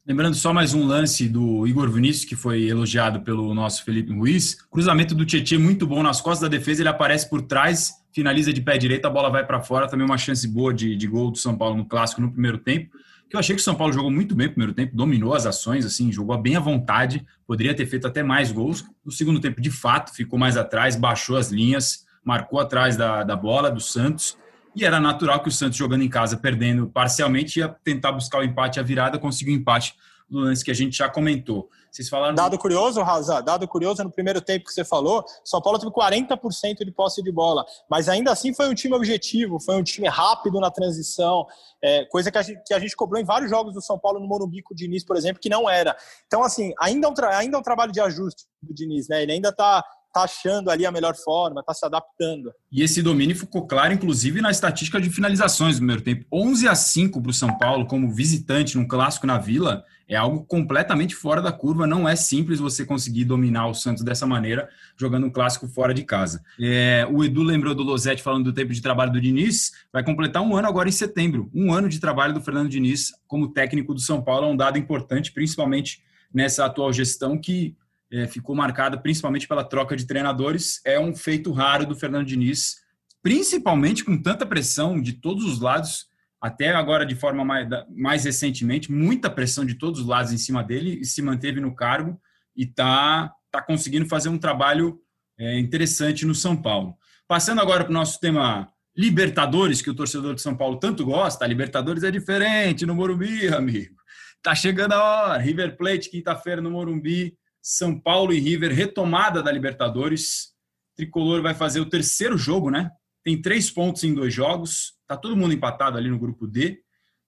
Lembrando 0.08 0.36
só 0.36 0.54
mais 0.54 0.74
um 0.74 0.88
lance 0.88 1.28
do 1.28 1.68
Igor 1.68 1.92
Vinícius, 1.92 2.24
que 2.24 2.34
foi 2.34 2.64
elogiado 2.64 3.20
pelo 3.20 3.54
nosso 3.54 3.84
Felipe 3.84 4.14
Ruiz. 4.14 4.58
Cruzamento 4.72 5.14
do 5.14 5.26
Tietchan 5.26 5.60
muito 5.60 5.86
bom 5.86 6.02
nas 6.02 6.22
costas 6.22 6.50
da 6.50 6.58
defesa, 6.58 6.82
ele 6.82 6.88
aparece 6.88 7.30
por 7.30 7.42
trás, 7.42 7.92
finaliza 8.14 8.54
de 8.54 8.62
pé 8.62 8.78
direito, 8.78 9.06
a 9.06 9.10
bola 9.10 9.30
vai 9.30 9.46
para 9.46 9.60
fora. 9.60 9.86
Também 9.86 10.06
uma 10.06 10.18
chance 10.18 10.48
boa 10.48 10.74
de, 10.74 10.96
de 10.96 11.08
gol 11.08 11.30
do 11.30 11.38
São 11.38 11.58
Paulo 11.58 11.76
no 11.76 11.86
clássico 11.86 12.22
no 12.22 12.32
primeiro 12.32 12.58
tempo. 12.58 12.96
Que 13.30 13.36
eu 13.36 13.40
achei 13.42 13.54
que 13.54 13.60
o 13.60 13.64
São 13.66 13.76
Paulo 13.76 13.92
jogou 13.92 14.10
muito 14.10 14.34
bem 14.34 14.48
no 14.48 14.54
primeiro 14.54 14.74
tempo, 14.74 14.96
dominou 14.96 15.34
as 15.34 15.46
ações, 15.46 15.86
assim, 15.86 16.10
jogou 16.10 16.38
bem 16.38 16.56
à 16.56 16.62
vontade, 16.62 17.26
poderia 17.46 17.76
ter 17.76 17.86
feito 17.86 18.08
até 18.08 18.24
mais 18.24 18.50
gols. 18.50 18.86
No 19.06 19.12
segundo 19.12 19.42
tempo, 19.42 19.60
de 19.60 19.70
fato, 19.70 20.16
ficou 20.16 20.40
mais 20.40 20.56
atrás, 20.56 20.96
baixou 20.96 21.36
as 21.36 21.52
linhas, 21.52 22.06
marcou 22.24 22.62
atrás 22.62 22.96
da, 22.96 23.26
da 23.26 23.36
bola 23.36 23.70
do 23.70 23.82
Santos 23.82 24.38
e 24.78 24.86
era 24.86 25.00
natural 25.00 25.42
que 25.42 25.50
o 25.50 25.52
Santos, 25.52 25.78
jogando 25.78 26.04
em 26.04 26.10
casa, 26.10 26.38
perdendo 26.38 26.88
parcialmente, 26.88 27.60
ia 27.60 27.68
tentar 27.84 28.12
buscar 28.12 28.40
o 28.40 28.44
empate, 28.44 28.80
a 28.80 28.84
virada, 28.84 29.18
conseguiu 29.18 29.56
o 29.56 29.58
empate 29.58 29.96
no 30.30 30.42
lance 30.42 30.64
que 30.64 30.70
a 30.70 30.74
gente 30.74 30.98
já 30.98 31.10
comentou. 31.10 31.70
Vocês 31.90 32.10
falaram. 32.10 32.36
Dado 32.36 32.58
curioso, 32.60 33.02
Raza, 33.02 33.42
dado 33.42 33.68
curioso, 33.68 34.04
no 34.04 34.12
primeiro 34.12 34.40
tempo 34.40 34.66
que 34.66 34.74
você 34.74 34.84
falou, 34.86 35.26
São 35.44 35.60
Paulo 35.62 35.80
teve 35.80 35.92
40% 35.92 36.86
de 36.86 36.92
posse 36.92 37.24
de 37.24 37.32
bola, 37.32 37.66
mas 37.90 38.08
ainda 38.08 38.32
assim 38.32 38.54
foi 38.54 38.70
um 38.70 38.74
time 38.76 38.94
objetivo, 38.94 39.60
foi 39.60 39.76
um 39.76 39.84
time 39.84 40.08
rápido 40.08 40.60
na 40.60 40.70
transição, 40.70 41.48
é, 41.82 42.06
coisa 42.06 42.30
que 42.30 42.38
a, 42.38 42.42
gente, 42.42 42.62
que 42.66 42.74
a 42.74 42.80
gente 42.80 42.96
cobrou 42.96 43.20
em 43.20 43.26
vários 43.26 43.50
jogos 43.50 43.74
do 43.74 43.82
São 43.82 43.98
Paulo 43.98 44.20
no 44.20 44.28
Morumbi 44.28 44.62
com 44.62 44.74
o 44.74 44.78
Diniz, 44.78 45.04
por 45.04 45.16
exemplo, 45.16 45.42
que 45.42 45.50
não 45.50 45.68
era. 45.68 45.96
Então, 46.28 46.44
assim, 46.44 46.74
ainda 46.80 47.08
é 47.08 47.10
um, 47.10 47.14
ainda 47.32 47.58
é 47.58 47.60
um 47.60 47.64
trabalho 47.64 47.92
de 47.92 48.02
ajuste 48.02 48.44
do 48.62 48.74
Diniz, 48.74 49.08
né? 49.08 49.24
Ele 49.24 49.32
ainda 49.32 49.50
está 49.50 49.84
está 50.08 50.24
achando 50.24 50.70
ali 50.70 50.86
a 50.86 50.92
melhor 50.92 51.16
forma, 51.16 51.62
está 51.62 51.74
se 51.74 51.86
adaptando. 51.86 52.52
E 52.72 52.82
esse 52.82 53.02
domínio 53.02 53.36
ficou 53.36 53.68
claro, 53.68 53.94
inclusive, 53.94 54.42
na 54.42 54.52
estatística 54.52 55.00
de 55.00 55.10
finalizações 55.10 55.76
do 55.76 55.80
primeiro 55.80 56.02
tempo. 56.02 56.26
11 56.32 56.68
a 56.68 56.76
5 56.76 57.22
para 57.22 57.32
o 57.32 57.34
São 57.34 57.58
Paulo 57.58 57.86
como 57.86 58.12
visitante 58.12 58.78
num 58.78 58.88
clássico 58.88 59.28
na 59.28 59.38
Vila 59.38 59.84
é 60.10 60.16
algo 60.16 60.46
completamente 60.46 61.14
fora 61.14 61.42
da 61.42 61.52
curva. 61.52 61.86
Não 61.86 62.08
é 62.08 62.16
simples 62.16 62.60
você 62.60 62.86
conseguir 62.86 63.26
dominar 63.26 63.68
o 63.68 63.74
Santos 63.74 64.04
dessa 64.04 64.26
maneira, 64.26 64.70
jogando 64.96 65.28
um 65.28 65.30
clássico 65.30 65.68
fora 65.68 65.94
de 65.94 66.04
casa. 66.04 66.42
É, 66.60 67.06
o 67.12 67.24
Edu 67.24 67.44
lembrou 67.44 67.76
do 67.76 67.84
Losetti 67.84 68.24
falando 68.24 68.46
do 68.46 68.54
tempo 68.54 68.74
de 68.74 68.82
trabalho 68.82 69.12
do 69.12 69.20
Diniz. 69.20 69.74
Vai 69.92 70.04
completar 70.04 70.42
um 70.42 70.56
ano 70.56 70.68
agora 70.68 70.88
em 70.88 70.94
setembro. 70.94 71.52
Um 71.54 71.74
ano 71.74 71.90
de 71.90 72.00
trabalho 72.00 72.34
do 72.34 72.42
Fernando 72.42 72.70
Diniz 72.70 73.12
como 73.28 73.50
técnico 73.50 73.94
do 73.94 74.00
São 74.00 74.22
Paulo 74.22 74.48
é 74.48 74.50
um 74.50 74.56
dado 74.56 74.78
importante, 74.78 75.32
principalmente 75.34 76.02
nessa 76.34 76.66
atual 76.66 76.92
gestão 76.94 77.38
que 77.38 77.76
é, 78.12 78.28
ficou 78.28 78.56
marcada 78.56 78.98
principalmente 78.98 79.48
pela 79.48 79.64
troca 79.64 79.96
de 79.96 80.06
treinadores. 80.06 80.82
É 80.86 81.00
um 81.00 81.16
feito 81.16 81.52
raro 81.52 81.86
do 81.86 81.96
Fernando 81.96 82.26
Diniz, 82.26 82.78
principalmente 83.22 84.04
com 84.04 84.22
tanta 84.22 84.46
pressão 84.46 85.02
de 85.02 85.14
todos 85.14 85.44
os 85.44 85.60
lados, 85.60 86.08
até 86.42 86.74
agora 86.74 87.06
de 87.06 87.16
forma 87.16 87.44
mais, 87.44 87.68
mais 87.90 88.26
recentemente, 88.26 88.92
muita 88.92 89.30
pressão 89.30 89.66
de 89.66 89.76
todos 89.76 90.02
os 90.02 90.08
lados 90.08 90.32
em 90.32 90.38
cima 90.38 90.64
dele, 90.64 91.00
e 91.02 91.06
se 91.06 91.22
manteve 91.22 91.60
no 91.60 91.76
cargo 91.76 92.20
e 92.56 92.64
está 92.64 93.34
tá 93.52 93.62
conseguindo 93.62 94.08
fazer 94.08 94.30
um 94.30 94.38
trabalho 94.38 95.00
é, 95.38 95.60
interessante 95.60 96.26
no 96.26 96.36
São 96.36 96.56
Paulo. 96.56 96.96
Passando 97.28 97.62
agora 97.62 97.84
para 97.84 97.92
o 97.92 97.94
nosso 97.94 98.20
tema 98.20 98.72
Libertadores, 98.96 99.82
que 99.82 99.90
o 99.92 99.96
torcedor 99.96 100.34
de 100.34 100.42
São 100.42 100.56
Paulo 100.56 100.80
tanto 100.80 101.06
gosta, 101.06 101.46
a 101.46 101.48
Libertadores 101.48 102.04
é 102.04 102.10
diferente 102.10 102.86
no 102.86 102.96
Morumbi, 102.96 103.48
amigo. 103.50 103.96
Tá 104.42 104.56
chegando 104.56 104.94
a 104.94 105.04
hora. 105.04 105.38
River 105.38 105.76
Plate, 105.78 106.10
quinta-feira 106.10 106.62
no 106.62 106.72
Morumbi. 106.72 107.38
São 107.70 108.00
Paulo 108.00 108.32
e 108.32 108.40
River, 108.40 108.74
retomada 108.74 109.44
da 109.44 109.52
Libertadores. 109.52 110.54
Tricolor 110.96 111.42
vai 111.42 111.54
fazer 111.54 111.82
o 111.82 111.90
terceiro 111.90 112.38
jogo, 112.38 112.72
né? 112.72 112.90
Tem 113.26 113.42
três 113.42 113.70
pontos 113.70 114.06
em 114.06 114.14
dois 114.14 114.34
jogos. 114.34 114.94
Tá 115.06 115.18
todo 115.18 115.36
mundo 115.36 115.54
empatado 115.54 115.98
ali 115.98 116.10
no 116.10 116.18
grupo 116.18 116.48
D. 116.48 116.80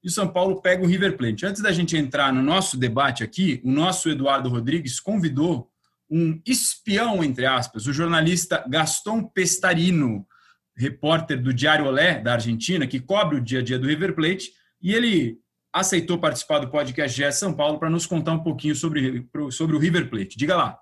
E 0.02 0.08
o 0.08 0.10
São 0.10 0.30
Paulo 0.30 0.62
pega 0.62 0.82
o 0.82 0.88
River 0.88 1.18
Plate. 1.18 1.46
Antes 1.46 1.62
da 1.62 1.74
gente 1.74 1.98
entrar 1.98 2.32
no 2.32 2.42
nosso 2.42 2.78
debate 2.78 3.22
aqui, 3.22 3.60
o 3.66 3.70
nosso 3.70 4.10
Eduardo 4.10 4.48
Rodrigues 4.48 4.98
convidou 5.02 5.70
um 6.10 6.42
espião, 6.48 7.22
entre 7.22 7.46
aspas, 7.46 7.86
o 7.86 7.92
jornalista 7.92 8.64
Gaston 8.66 9.26
Pestarino, 9.26 10.26
repórter 10.74 11.44
do 11.44 11.54
Diário 11.54 11.86
Olé, 11.86 12.18
da 12.18 12.36
Argentina, 12.36 12.88
que 12.88 13.02
cobre 13.02 13.36
o 13.36 13.42
dia 13.42 13.60
a 13.60 13.62
dia 13.62 13.78
do 13.78 13.88
River 13.88 14.16
Plate, 14.16 14.54
e 14.82 14.94
ele 14.94 15.38
aceitou 15.72 16.18
participar 16.18 16.60
do 16.60 16.70
podcast 16.70 17.16
GE 17.16 17.32
São 17.32 17.54
Paulo 17.54 17.80
para 17.80 17.90
nos 17.90 18.06
contar 18.06 18.34
um 18.34 18.40
pouquinho 18.40 18.76
sobre, 18.76 19.26
River 19.80 20.10
Plate. 20.10 20.38
Diga 20.38 20.56
lá. 20.56 20.82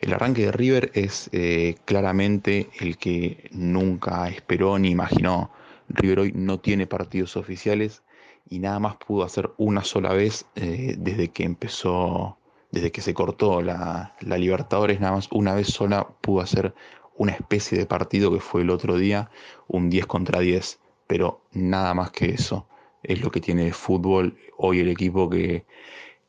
El 0.00 0.14
arranque 0.14 0.42
de 0.42 0.50
River 0.50 0.90
es 0.94 1.28
eh, 1.32 1.76
claramente 1.84 2.68
el 2.80 2.96
que 2.96 3.48
nunca 3.52 4.28
esperó 4.28 4.78
ni 4.78 4.90
imaginó. 4.90 5.52
River 5.88 6.20
hoy 6.20 6.32
no 6.34 6.58
tiene 6.58 6.86
partidos 6.86 7.36
oficiales 7.36 8.02
y 8.48 8.58
nada 8.58 8.80
más 8.80 8.96
pudo 8.96 9.24
hacer 9.24 9.50
una 9.58 9.84
sola 9.84 10.12
vez 10.12 10.46
eh, 10.56 10.96
desde 10.98 11.28
que 11.28 11.44
empezó, 11.44 12.38
desde 12.72 12.90
que 12.90 13.00
se 13.00 13.14
cortó 13.14 13.62
la, 13.62 14.14
la 14.20 14.38
Libertadores, 14.38 14.98
nada 14.98 15.14
más 15.16 15.28
una 15.30 15.54
vez 15.54 15.68
sola 15.68 16.08
pudo 16.20 16.40
hacer 16.40 16.74
una 17.14 17.32
especie 17.32 17.78
de 17.78 17.86
partido 17.86 18.32
que 18.32 18.40
fue 18.40 18.62
el 18.62 18.70
otro 18.70 18.96
día, 18.96 19.30
un 19.68 19.90
10 19.90 20.06
contra 20.06 20.40
10, 20.40 20.80
pero 21.06 21.42
nada 21.52 21.94
más 21.94 22.10
que 22.10 22.30
eso 22.30 22.66
es 23.02 23.20
lo 23.20 23.30
que 23.30 23.40
tiene 23.40 23.64
de 23.64 23.72
fútbol 23.72 24.38
hoy 24.56 24.80
el 24.80 24.88
equipo 24.88 25.28
que, 25.28 25.64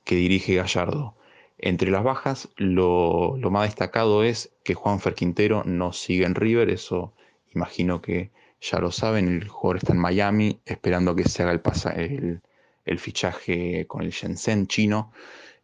que 0.04 0.16
dirige 0.16 0.56
Gallardo. 0.56 1.16
Entre 1.58 1.92
las 1.92 2.04
bajas, 2.04 2.50
lo, 2.58 3.38
lo, 3.38 3.52
más 3.52 3.68
destacado 3.68 4.24
es 4.24 4.52
que 4.64 4.74
Juan 4.74 5.00
Quintero 5.00 5.64
no 5.66 5.94
sigue 5.94 6.26
en 6.26 6.36
River, 6.36 6.70
eso 6.70 7.14
imagino 7.54 8.02
que 8.02 8.32
ya 8.60 8.80
lo 8.80 8.92
saben, 8.92 9.28
el 9.28 9.48
jugador 9.48 9.78
está 9.78 9.94
en 9.94 10.00
Miami 10.00 10.60
esperando 10.66 11.16
que 11.16 11.24
se 11.26 11.44
haga 11.44 11.52
el, 11.52 11.60
pasa, 11.60 11.92
el, 11.92 12.42
el 12.86 13.00
fichaje 13.00 13.86
con 13.88 14.02
el 14.02 14.12
Shenzhen 14.12 14.68
chino. 14.68 15.12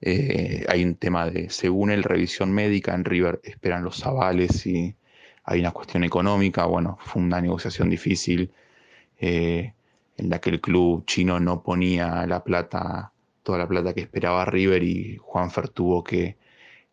Eh, 0.01 0.65
hay 0.69 0.83
un 0.83 0.95
tema 0.95 1.29
de, 1.29 1.49
según 1.49 1.91
él, 1.91 2.03
revisión 2.03 2.51
médica, 2.51 2.93
en 2.93 3.05
River 3.05 3.41
esperan 3.43 3.83
los 3.83 4.05
avales 4.05 4.65
y 4.65 4.95
hay 5.43 5.59
una 5.59 5.71
cuestión 5.71 6.03
económica, 6.03 6.65
bueno, 6.65 6.97
fue 7.01 7.21
una 7.21 7.41
negociación 7.41 7.89
difícil. 7.89 8.51
Eh, 9.19 9.73
en 10.19 10.29
la 10.29 10.39
que 10.39 10.49
el 10.51 10.61
club 10.61 11.05
chino 11.05 11.39
no 11.39 11.63
ponía 11.63 12.25
la 12.27 12.43
plata, 12.43 13.13
toda 13.43 13.57
la 13.59 13.67
plata 13.67 13.93
que 13.93 14.01
esperaba 14.01 14.45
River 14.45 14.83
y 14.83 15.17
Juanfer 15.17 15.69
tuvo 15.69 16.03
que, 16.03 16.37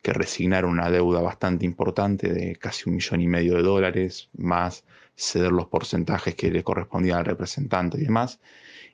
que 0.03 0.12
resignar 0.12 0.65
una 0.65 0.91
deuda 0.91 1.21
bastante 1.21 1.65
importante 1.65 2.33
de 2.33 2.57
casi 2.57 2.89
un 2.89 2.97
millón 2.97 3.21
y 3.21 3.27
medio 3.27 3.57
de 3.57 3.62
dólares, 3.62 4.31
más 4.37 4.85
ceder 5.17 5.53
los 5.53 5.67
porcentajes 5.67 6.35
que 6.35 6.51
le 6.51 6.62
correspondían 6.62 7.19
al 7.19 7.25
representante 7.25 7.99
y 7.99 8.05
demás. 8.05 8.41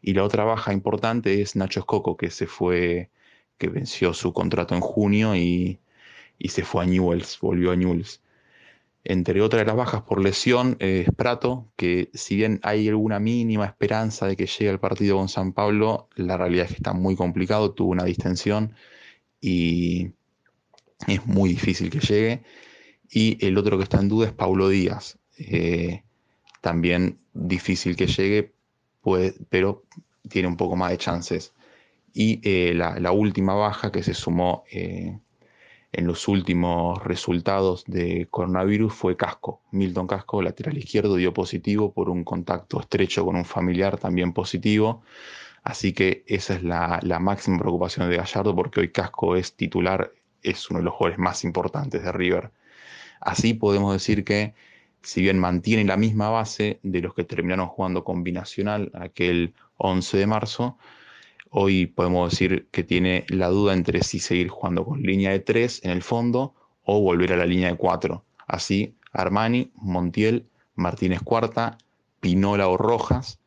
Y 0.01 0.15
la 0.15 0.25
otra 0.25 0.45
baja 0.45 0.73
importante 0.73 1.43
es 1.43 1.57
Nacho 1.57 1.81
Escoco, 1.81 2.17
que 2.17 2.31
se 2.31 2.47
fue, 2.47 3.11
que 3.59 3.69
venció 3.69 4.15
su 4.15 4.33
contrato 4.33 4.75
en 4.75 4.81
junio 4.81 5.37
y, 5.37 5.81
y 6.39 6.49
se 6.49 6.65
fue 6.65 6.85
a 6.85 6.87
Newells, 6.87 7.39
volvió 7.41 7.73
a 7.73 7.77
Newells. 7.77 8.23
Entre 9.05 9.43
otras 9.43 9.63
de 9.63 9.67
las 9.67 9.77
bajas 9.77 10.03
por 10.03 10.23
lesión 10.23 10.77
es 10.79 11.09
Prato, 11.17 11.69
que 11.77 12.11
si 12.15 12.37
bien 12.37 12.61
hay 12.63 12.89
alguna 12.89 13.19
mínima 13.19 13.67
esperanza 13.67 14.27
de 14.27 14.37
que 14.37 14.47
llegue 14.47 14.71
al 14.71 14.79
partido 14.79 15.17
con 15.17 15.29
San 15.29 15.53
Pablo, 15.53 16.09
la 16.15 16.37
realidad 16.37 16.67
es 16.67 16.73
que 16.73 16.77
está 16.77 16.93
muy 16.93 17.17
complicado, 17.17 17.73
tuvo 17.73 17.91
una 17.91 18.05
distensión 18.05 18.75
y 19.41 20.13
es 21.09 21.27
muy 21.27 21.51
difícil 21.51 21.91
que 21.91 21.99
llegue. 21.99 22.43
Y 23.11 23.45
el 23.45 23.59
otro 23.59 23.77
que 23.77 23.85
está 23.85 23.99
en 23.99 24.09
duda 24.09 24.29
es 24.29 24.33
Paulo 24.33 24.69
Díaz, 24.69 25.19
eh, 25.37 26.05
también 26.61 27.19
difícil 27.35 27.97
que 27.97 28.07
llegue, 28.07 28.55
pero 29.51 29.85
tiene 30.29 30.49
un 30.49 30.57
poco 30.57 30.77
más 30.77 30.91
de 30.93 30.99
chances. 30.99 31.53
Y 32.15 32.41
eh, 32.45 32.73
la, 32.75 32.99
la, 33.01 33.11
última 33.13 33.55
baja 33.55 33.91
que 33.91 34.03
se 34.03 34.15
sumó 34.15 34.65
eh, 34.71 35.19
en 35.93 36.07
los 36.07 36.27
últimos 36.27 37.03
resultados 37.05 37.85
de 37.87 38.27
coronavirus 38.31 38.95
fue 38.95 39.17
Casco. 39.17 39.61
Milton 39.73 40.07
Casco, 40.07 40.41
lateral 40.41 40.79
izquierdo, 40.79 41.17
dio 41.17 41.35
positivo 41.35 41.93
por 41.93 42.09
un 42.09 42.25
contacto 42.25 42.81
estrecho 42.81 43.25
con 43.27 43.37
un 43.37 43.45
familiar 43.45 43.99
también 43.99 44.33
positivo. 44.33 45.03
Así 45.63 45.93
que 45.93 46.25
esa 46.27 46.55
es 46.55 46.63
la, 46.63 47.01
máxima 47.21 47.59
preocupación 47.59 48.09
de 48.09 48.17
Gallardo 48.17 48.57
porque 48.57 48.81
hoy 48.81 48.91
Casco 48.91 49.37
es 49.37 49.55
titular, 49.55 50.13
es 50.43 50.71
uno 50.71 50.81
de 50.81 50.85
los 50.87 50.95
jugadores 50.95 51.19
más 51.19 51.45
importantes 51.45 52.03
de 52.03 52.11
River. 52.11 52.51
Así 53.21 53.55
podemos 53.55 53.93
decir 53.93 54.25
que 54.25 54.55
si 55.03 55.21
bien 55.21 55.39
mantiene 55.39 55.85
la 55.85 55.97
misma 55.97 56.31
base 56.31 56.81
de 56.83 57.01
los 57.03 57.15
que 57.15 57.25
terminaron 57.25 57.69
jugando 57.69 58.03
combinacional 58.03 58.91
aquel 58.95 59.55
11 59.77 60.17
de 60.17 60.27
marzo, 60.27 60.79
Hoy 61.55 61.85
podemos 61.85 62.31
decir 62.31 62.67
que 62.71 62.83
tiene 62.83 63.27
la 63.29 63.49
duda 63.49 63.75
entre 63.75 64.03
si 64.03 64.21
seguir 64.21 64.49
jugando 64.49 64.87
con 64.87 65.03
línea 65.03 65.33
de 65.33 65.41
3 65.41 65.85
en 65.85 65.91
el 65.91 66.03
fondo 66.03 66.55
o 66.83 67.03
volver 67.03 67.35
a 67.35 67.37
la 67.37 67.45
línea 67.45 67.69
de 67.69 67.77
4. 67.77 68.25
Así, 68.47 68.97
Armani, 69.13 69.71
Montiel, 69.75 70.47
Martínez 70.77 71.21
Cuarta, 71.23 71.77
Pinola 72.21 72.69
o 72.69 72.79
Rojas 72.79 73.39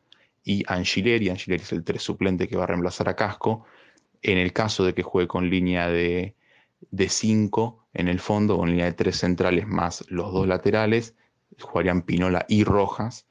y 0.44 0.62
Angileri. 0.68 1.30
Angileri 1.30 1.64
es 1.64 1.72
el 1.72 1.82
3 1.82 2.00
suplente 2.00 2.46
que 2.46 2.56
va 2.56 2.62
a 2.62 2.68
reemplazar 2.68 3.08
a 3.08 3.16
Casco. 3.16 3.64
En 4.22 4.38
el 4.38 4.52
caso 4.52 4.84
de 4.84 4.94
que 4.94 5.02
juegue 5.02 5.26
con 5.26 5.50
línea 5.50 5.88
de 5.88 6.36
5 7.08 7.88
en 7.92 8.06
el 8.06 8.20
fondo, 8.20 8.56
con 8.56 8.70
línea 8.70 8.84
de 8.84 8.92
3 8.92 9.16
centrales 9.16 9.66
más 9.66 10.04
los 10.08 10.32
dos 10.32 10.46
laterales, 10.46 11.16
jugarían 11.58 12.02
Pinola 12.02 12.46
y 12.48 12.62
Rojas. 12.62 13.26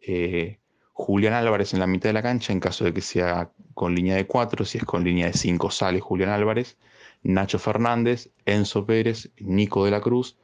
Eh, 0.00 0.58
Julián 0.98 1.34
Álvarez 1.34 1.74
en 1.74 1.80
la 1.80 1.86
mitad 1.86 2.08
de 2.08 2.14
la 2.14 2.22
cancha, 2.22 2.54
en 2.54 2.58
caso 2.58 2.84
de 2.84 2.94
que 2.94 3.02
sea 3.02 3.50
con 3.74 3.94
línea 3.94 4.16
de 4.16 4.26
4, 4.26 4.64
si 4.64 4.78
es 4.78 4.84
con 4.84 5.04
línea 5.04 5.26
de 5.26 5.34
5 5.34 5.70
sale 5.70 6.00
Julián 6.00 6.30
Álvarez, 6.30 6.78
Nacho 7.22 7.58
Fernández, 7.58 8.30
Enzo 8.46 8.86
Pérez, 8.86 9.28
Nico 9.38 9.84
de 9.84 9.90
la 9.90 10.00
Cruz, 10.00 10.38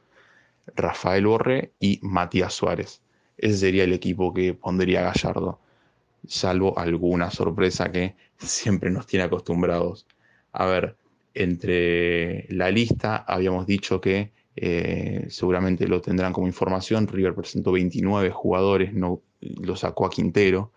Rafael 0.77 1.27
Borré 1.27 1.73
y 1.81 2.01
Matías 2.03 2.53
Suárez. 2.53 3.01
Ese 3.39 3.57
sería 3.57 3.85
el 3.85 3.95
equipo 3.95 4.35
que 4.35 4.53
pondría 4.53 5.01
Gallardo, 5.01 5.59
salvo 6.29 6.79
alguna 6.79 7.31
sorpresa 7.31 7.91
que 7.91 8.15
siempre 8.37 8.91
nos 8.91 9.07
tiene 9.07 9.25
acostumbrados. 9.25 10.07
A 10.53 10.67
ver, 10.67 10.97
entre 11.33 12.47
la 12.51 12.71
lista 12.71 13.25
habíamos 13.27 13.67
dicho 13.67 14.03
que 14.03 14.33
eh, 14.55 15.25
seguramente 15.31 15.89
lo 15.89 16.03
tendrán 16.03 16.35
como 16.35 16.47
información. 16.47 17.09
River 17.09 17.35
presentó 17.35 17.73
29 17.73 18.31
jugadores, 18.31 18.93
no 18.93 19.23
lo 19.43 19.77
sacó 19.77 20.07
a 20.07 20.11
Quintero. 20.11 20.73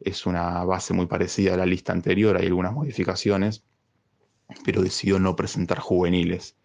Es 0.00 0.26
una 0.26 0.64
base 0.64 0.92
muy 0.94 1.06
parecida 1.06 1.54
a 1.54 1.56
la 1.56 1.66
lista 1.66 1.92
anterior, 1.92 2.36
hay 2.36 2.46
algunas 2.46 2.72
modificaciones, 2.72 3.64
pero 4.64 4.82
decidió 4.82 5.18
no 5.18 5.34
presentar 5.36 5.78
juveniles. 5.78 6.56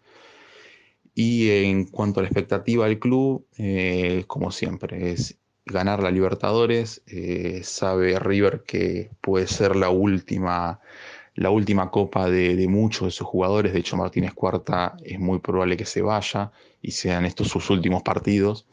Y 1.16 1.50
en 1.50 1.86
cuanto 1.86 2.20
a 2.20 2.24
la 2.24 2.30
expectativa 2.30 2.86
del 2.86 3.00
club, 3.00 3.46
eh, 3.58 4.26
como 4.28 4.52
siempre, 4.52 5.12
es 5.12 5.38
ganar 5.66 6.02
la 6.02 6.12
Libertadores. 6.12 7.04
Eh, 7.08 7.62
sabe 7.63 8.20
River 8.20 8.63
que 8.66 9.12
puede 9.22 9.48
ser 9.48 9.76
la 9.76 9.89
última 9.89 10.80
la 11.36 11.50
última 11.50 11.89
copa 11.89 12.30
de, 12.30 12.68
muchos 12.68 13.08
de 13.08 13.12
sus 13.12 13.28
jugadores. 13.28 13.74
De 13.74 13.80
hecho, 13.80 13.98
Martínez 13.98 14.34
Cuarta 14.34 14.96
es 15.04 15.20
muy 15.20 15.39
probable 15.39 15.78
que 15.78 15.86
se 15.86 16.02
vaya 16.02 16.52
y 16.82 16.92
sean 16.92 17.26
estos 17.26 17.48
sus 17.48 17.70
últimos 17.70 18.04
partidos. 18.04 18.68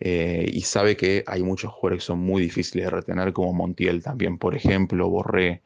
Eh, 0.00 0.50
y 0.52 0.62
sabe 0.62 0.96
que 0.96 1.24
hay 1.26 1.42
muchos 1.42 1.72
jugadores 1.72 2.02
que 2.02 2.06
son 2.06 2.20
muy 2.20 2.42
difíciles 2.42 2.86
de 2.86 2.90
retener, 2.90 3.32
como 3.32 3.52
Montiel 3.52 4.02
también, 4.02 4.38
por 4.38 4.54
ejemplo, 4.56 5.08
Borré 5.10 5.62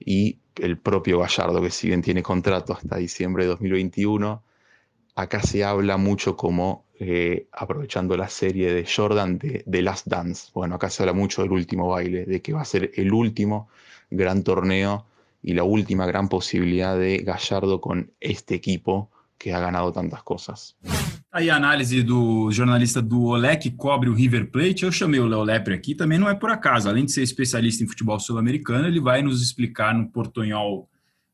y 0.00 0.38
el 0.56 0.78
propio 0.78 1.20
Gallardo, 1.20 1.62
que 1.62 1.70
si 1.70 1.88
bien 1.88 2.02
tiene 2.02 2.22
contrato 2.22 2.72
hasta 2.72 2.96
diciembre 2.96 3.44
de 3.44 3.50
2021, 3.50 4.42
acá 5.14 5.40
se 5.42 5.64
habla 5.64 5.96
mucho 5.96 6.36
como, 6.36 6.84
eh, 6.98 7.46
aprovechando 7.52 8.16
la 8.16 8.28
serie 8.28 8.72
de 8.72 8.86
Jordan, 8.86 9.38
de, 9.38 9.62
de 9.66 9.82
Last 9.82 10.06
Dance. 10.08 10.50
Bueno, 10.54 10.74
acá 10.76 10.90
se 10.90 11.02
habla 11.02 11.12
mucho 11.12 11.42
del 11.42 11.52
último 11.52 11.88
baile, 11.88 12.24
de 12.26 12.42
que 12.42 12.52
va 12.52 12.62
a 12.62 12.64
ser 12.64 12.90
el 12.96 13.12
último 13.12 13.68
gran 14.10 14.42
torneo 14.42 15.06
y 15.42 15.54
la 15.54 15.64
última 15.64 16.06
gran 16.06 16.28
posibilidad 16.28 16.98
de 16.98 17.18
Gallardo 17.18 17.80
con 17.80 18.12
este 18.20 18.54
equipo 18.56 19.10
que 19.44 19.50
ha 19.50 19.60
ganado 19.60 19.92
tantas 19.92 20.22
coisas. 20.22 20.74
Aí 21.30 21.50
a 21.50 21.56
análise 21.56 22.02
do 22.02 22.50
jornalista 22.50 23.02
do 23.02 23.24
Olé, 23.24 23.54
que 23.56 23.70
cobre 23.70 24.08
o 24.08 24.14
River 24.14 24.50
Plate. 24.50 24.84
Eu 24.84 24.90
chamei 24.90 25.20
o 25.20 25.26
Léo 25.26 25.42
Lepre 25.42 25.74
aqui, 25.74 25.94
também 25.94 26.18
não 26.18 26.30
é 26.30 26.34
por 26.34 26.48
acaso. 26.48 26.88
Além 26.88 27.04
de 27.04 27.12
ser 27.12 27.22
especialista 27.22 27.84
em 27.84 27.86
futebol 27.86 28.18
sul-americano, 28.18 28.88
ele 28.88 29.00
vai 29.00 29.20
nos 29.20 29.42
explicar 29.42 29.94
no 29.94 30.10
portunhol, 30.10 30.88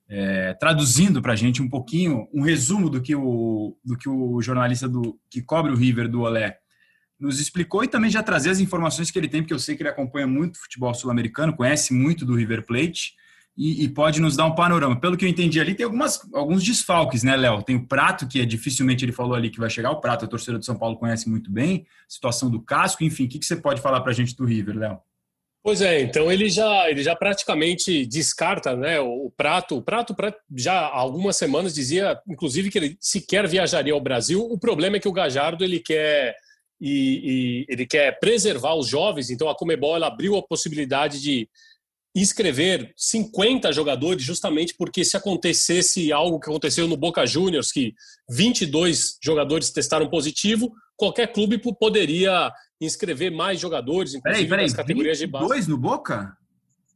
é, 0.09 0.55
traduzindo 0.55 1.23
para 1.23 1.35
a 1.35 1.37
gente 1.37 1.63
um 1.63 1.69
pouquinho, 1.69 2.27
um 2.35 2.43
resumo 2.43 2.91
do 2.91 3.01
que 3.01 3.15
o, 3.15 3.77
do 3.85 3.97
que 3.97 4.09
o 4.09 4.43
jornalista 4.43 4.89
do, 4.89 5.17
que 5.31 5.41
cobre 5.41 5.71
o 5.71 5.77
River 5.77 6.09
do 6.09 6.23
Olé 6.23 6.57
nos 7.17 7.39
explicou 7.39 7.85
e 7.85 7.89
também 7.89 8.11
já 8.11 8.25
trazer 8.25 8.51
as 8.51 8.59
informações 8.59 9.09
que 9.09 9.19
ele 9.21 9.29
tem, 9.29 9.41
porque 9.41 9.55
eu 9.55 9.59
sei 9.61 9.77
que 9.77 9.83
ele 9.83 9.91
acompanha 9.91 10.27
muito 10.27 10.59
futebol 10.59 10.93
sul-americano, 10.95 11.55
conhece 11.55 11.95
muito 11.95 12.27
do 12.27 12.35
River 12.35 12.67
Plate 12.67 13.13
e, 13.63 13.85
e, 13.85 13.89
pode 13.91 14.23
nos 14.23 14.37
dar 14.37 14.47
um 14.47 14.55
panorama. 14.55 14.99
Pelo 14.99 15.19
que 15.19 15.25
eu 15.27 15.29
entendi 15.29 15.61
ali, 15.61 15.75
tem 15.75 15.85
algumas, 15.85 16.19
alguns 16.33 16.65
desfalques, 16.65 17.23
né, 17.23 17.37
Léo? 17.37 17.63
Tem 17.63 17.77
o 17.77 17.87
Prato, 17.87 18.27
que 18.27 18.41
é 18.41 18.47
dificilmente 18.47 19.05
ele 19.05 19.13
falou 19.13 19.35
ali 19.35 19.51
que 19.51 19.61
vai 19.61 19.69
chegar. 19.69 19.91
O 19.91 20.01
Prato, 20.01 20.25
a 20.25 20.29
torcedora 20.29 20.59
de 20.59 20.65
São 20.65 20.79
Paulo 20.79 20.97
conhece 20.97 21.29
muito 21.29 21.53
bem. 21.53 21.85
Situação 22.09 22.49
do 22.49 22.63
Casco, 22.63 23.05
enfim. 23.05 23.27
O 23.27 23.29
que, 23.29 23.39
que 23.39 23.45
você 23.45 23.57
pode 23.57 23.83
falar 23.83 24.01
para 24.01 24.13
a 24.13 24.15
gente 24.15 24.35
do 24.35 24.47
River, 24.47 24.79
Léo? 24.79 24.99
Pois 25.63 25.83
é, 25.83 26.01
então 26.01 26.33
ele 26.33 26.49
já, 26.49 26.89
ele 26.89 27.03
já 27.03 27.15
praticamente 27.15 28.07
descarta 28.07 28.75
né, 28.75 28.99
o 28.99 29.31
Prato. 29.37 29.77
O 29.77 29.83
Prato 29.83 30.17
já 30.57 30.73
há 30.73 30.99
algumas 30.99 31.37
semanas 31.37 31.75
dizia, 31.75 32.19
inclusive, 32.27 32.71
que 32.71 32.79
ele 32.79 32.97
sequer 32.99 33.47
viajaria 33.47 33.93
ao 33.93 34.01
Brasil. 34.01 34.41
O 34.41 34.59
problema 34.59 34.97
é 34.97 35.01
que 35.01 35.09
o 35.09 35.13
Gajardo 35.13 35.63
ele 35.63 35.81
quer 35.81 36.35
e, 36.81 36.87
e, 36.89 37.67
ele 37.69 37.87
quer 37.87 38.19
preservar 38.19 38.75
os 38.75 38.89
jovens, 38.89 39.29
então 39.29 39.51
a 39.51 39.55
Comebol 39.55 39.97
ela 39.97 40.07
abriu 40.07 40.35
a 40.37 40.43
possibilidade 40.43 41.21
de 41.21 41.47
inscrever 42.15 42.93
50 42.97 43.73
jogadores, 43.73 44.23
justamente 44.23 44.75
porque 44.77 45.05
se 45.05 45.17
acontecesse 45.17 46.13
algo 46.13 46.41
que 46.41 46.49
aconteceu 46.49 46.89
no 46.89 46.97
Boca 46.97 47.25
Juniors, 47.25 47.71
que 47.71 47.95
22 48.29 49.19
jogadores 49.23 49.71
testaram 49.71 50.09
positivo, 50.09 50.73
qualquer 50.97 51.33
clube 51.33 51.61
poderia 51.79 52.53
inscrever 52.81 53.31
mais 53.31 53.61
jogadores, 53.61 54.15
inclusive 54.15 54.49
peraí, 54.49 54.49
peraí, 54.49 54.67
nas 54.67 54.75
categorias 54.75 55.19
de 55.19 55.27
base. 55.27 55.49
Dois 55.49 55.69
no 55.69 55.77
Boca? 55.77 56.37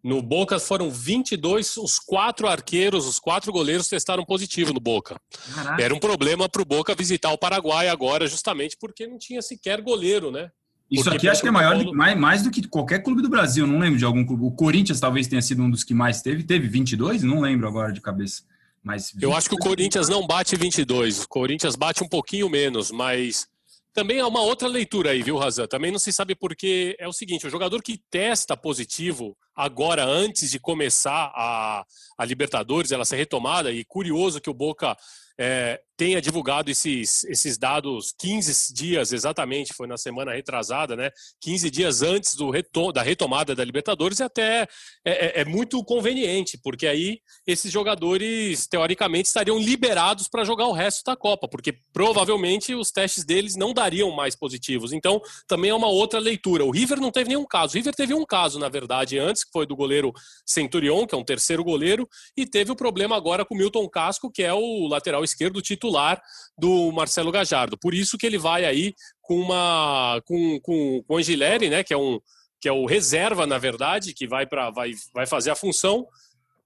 No 0.03 0.21
Boca 0.21 0.59
foram 0.59 0.91
22, 0.91 1.79
os 1.79 1.99
quatro 1.99 2.47
arqueiros, 2.47 3.07
os 3.07 3.19
quatro 3.19 3.51
goleiros 3.51 3.89
testaram 3.89 4.23
positivo 4.23 4.73
no 4.73 4.81
Boca. 4.81 5.17
Caraca. 5.55 5.83
Era 5.83 5.95
um 5.95 5.99
problema 5.99 6.47
para 6.47 6.61
o 6.61 6.65
Boca 6.65 6.95
visitar 6.95 7.33
o 7.33 7.39
Paraguai 7.39 7.89
agora, 7.89 8.27
justamente 8.27 8.77
porque 8.79 9.07
não 9.07 9.17
tinha 9.17 9.41
sequer 9.41 9.81
goleiro, 9.81 10.31
né? 10.31 10.51
Isso 10.95 11.11
aqui 11.11 11.29
acho 11.29 11.43
que 11.43 11.49
é 11.49 11.51
maior, 11.51 11.75
Paulo... 11.75 11.95
mais, 11.95 12.19
mais 12.19 12.43
do 12.43 12.51
que 12.51 12.67
qualquer 12.67 13.03
clube 13.03 13.23
do 13.23 13.29
Brasil. 13.29 13.67
Não 13.67 13.79
lembro 13.79 13.99
de 13.99 14.05
algum 14.05 14.25
clube. 14.25 14.45
O 14.45 14.51
Corinthians 14.51 15.01
talvez 15.01 15.27
tenha 15.27 15.43
sido 15.43 15.63
um 15.63 15.71
dos 15.71 15.85
que 15.85 15.95
mais 15.95 16.23
teve. 16.23 16.43
Teve 16.43 16.69
22? 16.69 17.23
Não 17.23 17.41
lembro 17.41 17.67
agora 17.67 17.93
de 17.93 18.01
cabeça. 18.01 18.43
Mas 18.83 19.13
Eu 19.21 19.35
acho 19.35 19.49
que 19.49 19.55
o 19.55 19.59
Corinthians 19.59 20.09
não 20.09 20.27
bate 20.27 20.57
22. 20.57 21.25
O 21.25 21.29
Corinthians 21.29 21.75
bate 21.75 22.05
um 22.05 22.09
pouquinho 22.09 22.51
menos, 22.51 22.91
mas 22.91 23.49
também 23.95 24.19
há 24.19 24.27
uma 24.27 24.43
outra 24.43 24.67
leitura 24.67 25.11
aí, 25.11 25.23
viu, 25.23 25.39
Razan? 25.39 25.69
Também 25.69 25.93
não 25.93 26.01
se 26.01 26.13
sabe 26.13 26.35
porque 26.35 26.97
é 26.99 27.07
o 27.07 27.13
seguinte: 27.13 27.47
o 27.47 27.51
jogador 27.51 27.81
que 27.81 28.03
testa 28.11 28.57
positivo 28.57 29.37
agora, 29.55 30.05
antes 30.05 30.51
de 30.51 30.59
começar 30.59 31.33
a, 31.35 31.85
a 32.19 32.25
Libertadores, 32.25 32.91
ela 32.91 33.05
ser 33.05 33.17
retomada, 33.17 33.71
e 33.71 33.85
curioso 33.85 34.41
que 34.41 34.51
o 34.51 34.55
Boca 34.55 34.97
é, 35.39 35.81
tenha 35.97 36.21
divulgado 36.21 36.71
esses, 36.71 37.25
esses 37.25 37.57
dados 37.57 38.13
15 38.19 38.75
dias 38.75 39.13
exatamente, 39.13 39.73
foi 39.75 39.87
na 39.87 39.97
semana 39.97 40.33
retrasada, 40.33 40.97
né? 40.97 41.11
15 41.41 41.71
dias 41.71 42.03
antes 42.03 42.35
do 42.35 42.51
retom 42.51 42.93
da 42.93 43.03
retomada 43.03 43.55
da 43.55 43.65
Libertadores, 43.65 44.19
e 44.19 44.23
até 44.23 44.63
é, 45.05 45.41
é, 45.41 45.41
é, 45.41 45.45
muito 45.45 45.83
conveniente, 45.85 46.59
porque 46.63 46.87
aí 46.87 47.21
esses 47.47 47.71
jogadores, 47.71 48.67
teoricamente, 48.67 49.29
estariam 49.29 49.59
liberados 49.59 50.29
para 50.29 50.45
jogar 50.45 50.67
o 50.67 50.73
resto 50.73 51.05
da 51.05 51.17
Copa, 51.17 51.49
porque 51.49 51.79
provavelmente 51.93 52.75
os 52.75 52.91
testes 52.91 53.25
deles 53.25 53.57
não 53.57 53.73
dariam 53.73 54.11
mais 54.11 54.35
positivos. 54.35 54.93
Então, 54.93 55.21
também 55.47 55.71
é 55.71 55.75
uma 55.75 55.89
outra 55.89 56.19
leitura. 56.19 56.65
O 56.65 56.71
River 56.71 57.01
não 57.01 57.11
teve 57.11 57.29
nenhum 57.29 57.47
caso. 57.47 57.75
O 57.75 57.77
River 57.77 57.95
teve 57.95 58.15
um 58.15 58.25
caso, 58.25 58.59
na 58.59 58.69
verdade, 58.69 59.19
antes, 59.19 59.45
que 59.45 59.51
foi 59.53 59.67
do 59.67 59.77
goleiro 59.77 60.13
Centurion, 60.45 61.07
que 61.07 61.15
é 61.15 61.19
um 61.19 61.25
terceiro 61.25 61.63
goleiro, 61.63 62.09
e 62.37 62.47
teve 62.47 62.73
o 62.73 62.77
problema 62.77 63.17
agora 63.17 63.45
com 63.45 63.55
o 63.55 63.59
Milton 63.59 63.89
Casco, 63.89 64.31
que 64.31 64.43
é 64.43 64.53
o 64.53 64.89
lateral 64.89 65.23
esquerdo 65.23 65.63
titular 65.85 66.21
do 66.57 66.91
Marcelo 66.93 67.31
Gajardo. 67.31 67.77
Por 67.77 67.95
isso 67.95 68.17
que 68.17 68.27
ele 68.27 68.39
vai 68.39 68.65
aí 68.65 68.95
com 69.21 69.39
uma 69.39 70.21
com, 70.25 70.59
com, 70.61 71.03
com 71.07 71.15
o 71.15 71.19
Angileri, 71.19 71.69
né, 71.69 71.85
que 71.85 71.93
é 71.93 71.97
um 71.97 72.19
que 72.61 72.69
é 72.69 72.73
o 72.73 72.87
reserva, 72.87 73.47
na 73.47 73.59
verdade, 73.59 74.15
que 74.15 74.27
vai 74.27 74.47
para 74.47 74.71
vai, 74.71 74.93
vai 75.13 75.27
fazer 75.27 75.51
a 75.51 75.57
função. 75.57 76.07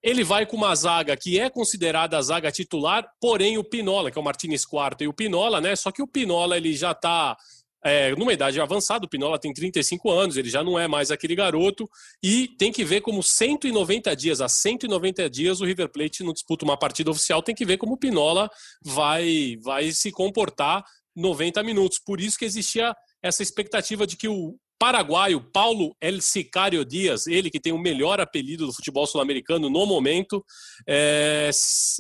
Ele 0.01 0.23
vai 0.23 0.47
com 0.47 0.57
uma 0.57 0.73
zaga 0.77 1.17
que 1.17 1.41
é 1.41 1.51
considerada 1.51 2.17
a 2.17 2.23
zaga 2.23 2.53
titular, 2.53 3.05
porém 3.21 3.59
o 3.59 3.65
Pinola, 3.65 4.09
que 4.09 4.17
é 4.17 4.21
o 4.21 4.25
Martinez 4.25 4.65
Quarto 4.65 5.03
e 5.03 5.09
o 5.09 5.13
Pinola, 5.13 5.61
né? 5.61 5.75
Só 5.75 5.91
que 5.91 6.01
o 6.01 6.07
Pinola 6.07 6.57
ele 6.57 6.73
já 6.73 6.93
está 6.93 7.37
é, 7.85 8.15
numa 8.17 8.33
idade 8.33 8.61
avançada, 8.61 9.07
o 9.07 9.09
Pinola 9.09 9.39
tem 9.39 9.53
35 9.53 10.11
anos, 10.11 10.37
ele 10.37 10.51
já 10.51 10.65
não 10.65 10.79
é 10.79 10.89
mais 10.89 11.11
aquele 11.11 11.35
garoto, 11.35 11.89
e 12.23 12.49
tem 12.59 12.73
que 12.73 12.85
ver 12.85 13.01
como 13.01 13.23
190 13.23 14.15
dias, 14.17 14.41
a 14.41 14.49
190 14.49 15.31
dias, 15.31 15.61
o 15.61 15.65
River 15.65 15.89
Plate 15.89 16.25
não 16.25 16.33
disputa 16.33 16.65
uma 16.65 16.79
partida 16.79 17.11
oficial, 17.11 17.43
tem 17.43 17.55
que 17.55 17.65
ver 17.65 17.77
como 17.77 17.95
o 17.95 17.99
Pinola 17.99 18.51
vai, 18.83 19.57
vai 19.63 19.93
se 19.93 20.11
comportar 20.11 20.85
90 21.15 21.63
minutos. 21.63 21.99
Por 21.99 22.21
isso 22.21 22.39
que 22.39 22.45
existia 22.45 22.95
essa 23.23 23.43
expectativa 23.43 24.07
de 24.07 24.17
que 24.17 24.29
o 24.29 24.57
paraguaio 24.79 25.41
Paulo 25.41 25.97
El 26.01 26.21
Sicario 26.21 26.85
Dias, 26.85 27.27
ele 27.27 27.51
que 27.51 27.59
tem 27.59 27.73
o 27.73 27.79
melhor 27.79 28.21
apelido 28.21 28.65
do 28.65 28.73
futebol 28.73 29.07
sul-americano 29.07 29.69
no 29.69 29.85
momento, 29.85 30.45
é, 30.87 31.51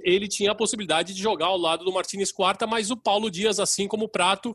ele 0.04 0.28
tinha 0.28 0.52
a 0.52 0.54
possibilidade 0.54 1.12
de 1.12 1.20
jogar 1.20 1.46
ao 1.46 1.58
lado 1.58 1.84
do 1.84 1.92
Martínez 1.92 2.30
Quarta, 2.30 2.66
mas 2.66 2.90
o 2.90 2.96
Paulo 2.96 3.30
Dias, 3.30 3.58
assim 3.58 3.88
como 3.88 4.04
o 4.04 4.08
Prato, 4.08 4.54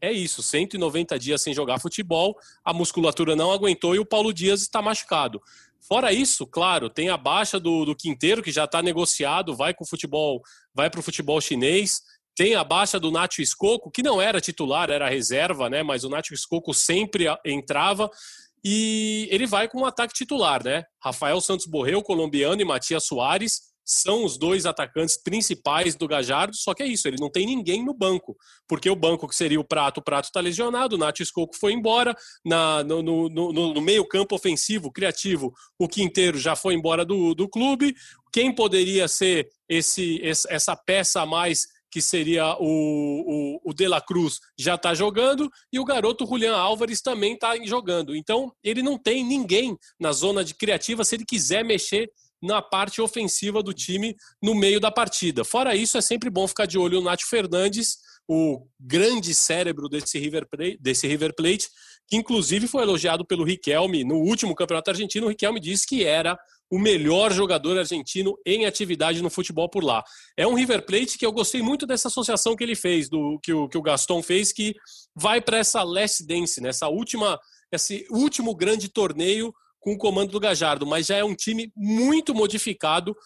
é 0.00 0.12
isso, 0.12 0.42
190 0.42 1.18
dias 1.18 1.42
sem 1.42 1.52
jogar 1.52 1.78
futebol, 1.78 2.36
a 2.64 2.72
musculatura 2.72 3.36
não 3.36 3.52
aguentou 3.52 3.94
e 3.94 3.98
o 3.98 4.04
Paulo 4.04 4.32
Dias 4.32 4.62
está 4.62 4.80
machucado. 4.80 5.40
Fora 5.80 6.12
isso, 6.12 6.46
claro, 6.46 6.88
tem 6.88 7.08
a 7.08 7.16
baixa 7.16 7.58
do, 7.58 7.84
do 7.84 7.96
Quinteiro, 7.96 8.42
que 8.42 8.52
já 8.52 8.64
está 8.64 8.82
negociado, 8.82 9.54
vai 9.54 9.74
com 9.74 9.84
futebol, 9.84 10.42
vai 10.74 10.88
para 10.88 11.00
o 11.00 11.02
futebol 11.02 11.40
chinês. 11.40 12.02
Tem 12.36 12.54
a 12.54 12.62
baixa 12.62 12.98
do 12.98 13.10
Nacho 13.10 13.42
Escoco, 13.42 13.90
que 13.90 14.02
não 14.02 14.20
era 14.20 14.40
titular, 14.40 14.88
era 14.90 15.08
reserva, 15.08 15.68
né? 15.68 15.82
Mas 15.82 16.04
o 16.04 16.08
Nacho 16.08 16.32
Escoco 16.32 16.72
sempre 16.72 17.26
entrava. 17.44 18.10
E 18.64 19.26
ele 19.30 19.46
vai 19.46 19.68
com 19.68 19.80
um 19.80 19.86
ataque 19.86 20.14
titular, 20.14 20.62
né? 20.62 20.84
Rafael 21.02 21.40
Santos 21.40 21.66
Borreu, 21.66 22.02
colombiano, 22.02 22.60
e 22.60 22.64
Matias 22.64 23.04
Soares 23.04 23.69
são 23.84 24.24
os 24.24 24.38
dois 24.38 24.66
atacantes 24.66 25.20
principais 25.20 25.94
do 25.94 26.06
Gajardo, 26.06 26.56
só 26.56 26.74
que 26.74 26.82
é 26.82 26.86
isso, 26.86 27.08
ele 27.08 27.16
não 27.20 27.30
tem 27.30 27.46
ninguém 27.46 27.84
no 27.84 27.94
banco, 27.94 28.36
porque 28.68 28.88
o 28.88 28.96
banco 28.96 29.26
que 29.26 29.34
seria 29.34 29.60
o 29.60 29.64
Prato, 29.64 29.98
o 29.98 30.02
Prato 30.02 30.26
está 30.26 30.40
lesionado, 30.40 30.96
o 30.96 30.98
Nath 30.98 31.20
Escoco 31.20 31.56
foi 31.56 31.72
embora, 31.72 32.14
na, 32.44 32.84
no, 32.84 33.02
no, 33.02 33.28
no, 33.28 33.74
no, 33.74 33.80
meio 33.80 34.06
campo 34.06 34.34
ofensivo, 34.34 34.92
criativo, 34.92 35.52
o 35.78 35.88
Quinteiro 35.88 36.38
já 36.38 36.54
foi 36.54 36.74
embora 36.74 37.04
do, 37.04 37.34
do 37.34 37.48
clube, 37.48 37.94
quem 38.32 38.54
poderia 38.54 39.08
ser 39.08 39.48
esse, 39.68 40.20
essa 40.22 40.76
peça 40.76 41.22
a 41.22 41.26
mais 41.26 41.66
que 41.90 42.00
seria 42.00 42.56
o, 42.60 43.58
o, 43.64 43.70
o 43.70 43.74
De 43.74 43.88
La 43.88 44.00
Cruz, 44.00 44.38
já 44.56 44.76
está 44.76 44.94
jogando, 44.94 45.50
e 45.72 45.80
o 45.80 45.84
garoto 45.84 46.24
Julian 46.24 46.54
Álvares 46.54 47.02
também 47.02 47.34
está 47.34 47.56
jogando. 47.64 48.14
Então, 48.14 48.52
ele 48.62 48.82
não 48.82 48.96
tem 48.96 49.24
ninguém 49.24 49.76
na 49.98 50.12
zona 50.12 50.44
de 50.44 50.54
criativa 50.54 51.04
se 51.04 51.16
ele 51.16 51.24
quiser 51.24 51.64
mexer 51.64 52.08
na 52.42 52.62
parte 52.62 53.00
ofensiva 53.00 53.62
do 53.62 53.72
time 53.72 54.16
no 54.42 54.54
meio 54.54 54.80
da 54.80 54.90
partida. 54.90 55.44
Fora 55.44 55.74
isso, 55.74 55.98
é 55.98 56.00
sempre 56.00 56.30
bom 56.30 56.46
ficar 56.48 56.66
de 56.66 56.78
olho 56.78 57.00
no 57.00 57.06
Nath 57.06 57.22
Fernandes, 57.22 57.98
o 58.28 58.66
grande 58.78 59.34
cérebro 59.34 59.88
desse 59.88 60.18
River 60.18 60.46
Plate, 60.48 60.78
desse 60.80 61.06
River 61.06 61.34
Plate 61.34 61.68
que 62.10 62.16
inclusive 62.16 62.66
foi 62.66 62.82
elogiado 62.82 63.24
pelo 63.24 63.44
Riquelme 63.44 64.02
no 64.02 64.16
último 64.16 64.54
campeonato 64.54 64.90
argentino. 64.90 65.26
O 65.26 65.28
Riquelme 65.28 65.60
disse 65.60 65.86
que 65.86 66.04
era 66.04 66.36
o 66.68 66.76
melhor 66.76 67.32
jogador 67.32 67.78
argentino 67.78 68.36
em 68.44 68.66
atividade 68.66 69.22
no 69.22 69.30
futebol 69.30 69.68
por 69.68 69.84
lá. 69.84 70.02
É 70.36 70.44
um 70.44 70.54
River 70.54 70.84
Plate 70.84 71.16
que 71.16 71.24
eu 71.24 71.32
gostei 71.32 71.62
muito 71.62 71.86
dessa 71.86 72.08
associação 72.08 72.56
que 72.56 72.64
ele 72.64 72.74
fez, 72.74 73.08
do 73.08 73.38
que 73.40 73.52
o, 73.52 73.68
que 73.68 73.78
o 73.78 73.82
Gaston 73.82 74.22
fez, 74.22 74.52
que 74.52 74.74
vai 75.14 75.40
para 75.40 75.58
essa 75.58 75.84
last 75.84 76.26
dance, 76.26 76.60
nessa 76.60 76.88
última, 76.88 77.38
esse 77.70 78.04
último 78.10 78.56
grande 78.56 78.88
torneio 78.88 79.54
com 79.80 79.94
o 79.94 79.98
comando 79.98 80.30
do 80.30 80.38
Gajardo, 80.38 80.86
mas 80.86 81.06
já 81.06 81.16
é 81.16 81.24
um 81.24 81.34
time 81.34 81.72
muito 81.74 82.34
modificado 82.34 83.16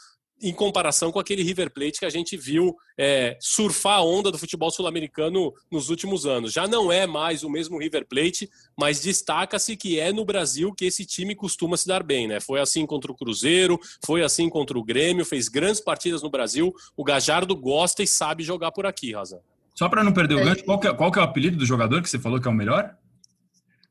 em 0.43 0.53
comparação 0.53 1.11
com 1.11 1.19
aquele 1.19 1.43
River 1.43 1.73
Plate 1.73 1.99
que 1.99 2.05
a 2.05 2.11
gente 2.11 2.37
viu 2.37 2.77
é, 2.99 3.37
surfar 3.41 3.99
a 3.99 4.05
onda 4.05 4.31
do 4.31 4.39
futebol 4.39 4.71
sul-americano 4.71 5.53
nos 5.71 5.89
últimos 5.91 6.27
anos. 6.27 6.53
Já 6.53 6.67
não 6.67 6.93
é 6.93 7.07
mais 7.07 7.43
o 7.43 7.49
mesmo 7.49 7.79
River 7.79 8.07
Plate, 8.07 8.51
mas 8.77 9.01
destaca-se 9.01 9.77
que 9.77 9.99
é 9.99 10.13
no 10.13 10.25
Brasil 10.25 10.73
que 10.75 10.85
esse 10.85 11.07
time 11.07 11.35
costuma 11.35 11.77
se 11.77 11.87
dar 11.87 12.03
bem, 12.03 12.29
né? 12.29 12.41
Foi 12.41 12.61
assim 12.61 12.85
contra 12.85 13.11
o 13.11 13.17
Cruzeiro, 13.17 13.79
foi 14.05 14.23
assim 14.23 14.49
contra 14.49 14.79
o 14.79 14.85
Grêmio, 14.85 15.25
fez 15.25 15.49
grandes 15.49 15.81
partidas 15.81 16.23
no 16.23 16.31
Brasil. 16.31 16.75
O 16.97 17.05
Gajardo 17.05 17.57
gosta 17.57 18.03
e 18.03 18.07
sabe 18.07 18.43
jogar 18.43 18.73
por 18.73 18.87
aqui, 18.87 19.15
Raza. 19.15 19.41
Só 19.75 19.89
para 19.89 20.05
não 20.05 20.13
perder 20.13 20.35
o 20.35 20.41
é, 20.41 20.45
gancho, 20.45 20.65
qual, 20.65 20.79
que 20.79 20.87
é, 20.87 20.93
qual 20.93 21.11
que 21.11 21.19
é 21.19 21.23
o 21.23 21.25
apelido 21.25 21.57
do 21.57 21.67
jogador 21.67 22.03
que 22.03 22.09
você 22.09 22.19
falou 22.19 22.41
que 22.41 22.47
é 22.47 22.51
o 22.51 22.55
melhor? 22.55 22.97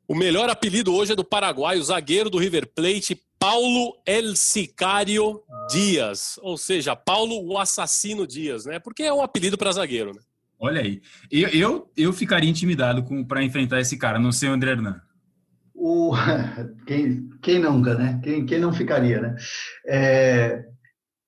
O 0.08 0.16
melhor 0.16 0.50
apelido 0.50 0.94
hoje 0.94 1.14
é 1.14 1.16
do 1.16 1.24
Paraguai, 1.24 1.78
o 1.78 1.84
zagueiro 1.84 2.30
do 2.30 2.38
River 2.38 2.68
Plate, 2.68 3.22
Paulo 3.40 3.96
El 4.06 4.36
Sicario 4.36 5.42
Dias. 5.70 6.38
Ou 6.42 6.58
seja, 6.58 6.96
Paulo 6.96 7.42
o 7.46 7.58
Assassino 7.58 8.28
Dias, 8.28 8.66
né? 8.66 8.80
Porque 8.80 9.04
é 9.04 9.14
um 9.14 9.22
apelido 9.22 9.58
para 9.58 9.72
zagueiro, 9.72 10.14
né? 10.14 10.20
Olha 10.60 10.82
aí. 10.82 11.02
Eu, 11.32 11.50
eu, 11.50 11.92
eu 11.96 12.14
ficaria 12.14 12.50
intimidado 12.50 13.04
para 13.26 13.44
enfrentar 13.44 13.80
esse 13.80 13.98
cara, 13.98 14.20
não 14.20 14.32
sei 14.32 14.50
o 14.50 14.54
André 14.54 14.72
Hernan. 14.72 15.02
O, 15.74 16.14
quem, 16.86 17.30
quem 17.42 17.60
nunca, 17.60 17.96
né? 17.96 18.20
Quem, 18.24 18.46
quem 18.46 18.60
não 18.60 18.74
ficaria, 18.74 19.22
né? 19.22 19.36
É, 19.88 20.66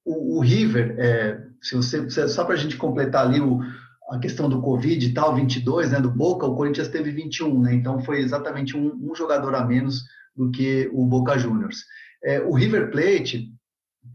o, 0.03 0.37
o 0.37 0.41
River, 0.41 0.95
é, 0.99 1.41
se 1.61 1.75
você, 1.75 2.09
só 2.27 2.43
para 2.43 2.55
a 2.55 2.57
gente 2.57 2.77
completar 2.77 3.25
ali 3.25 3.39
o, 3.39 3.59
a 4.09 4.19
questão 4.19 4.47
do 4.47 4.61
Covid 4.61 5.05
e 5.05 5.13
tal, 5.13 5.35
22, 5.35 5.91
né, 5.91 5.99
do 5.99 6.11
Boca, 6.11 6.45
o 6.45 6.55
Corinthians 6.55 6.87
teve 6.87 7.11
21, 7.11 7.61
né, 7.61 7.73
então 7.73 8.01
foi 8.03 8.19
exatamente 8.19 8.77
um, 8.77 8.93
um 9.01 9.15
jogador 9.15 9.55
a 9.55 9.65
menos 9.65 10.03
do 10.35 10.51
que 10.51 10.89
o 10.93 11.05
Boca 11.05 11.37
Juniors. 11.37 11.77
É, 12.23 12.41
o 12.41 12.53
River 12.53 12.91
Plate 12.91 13.49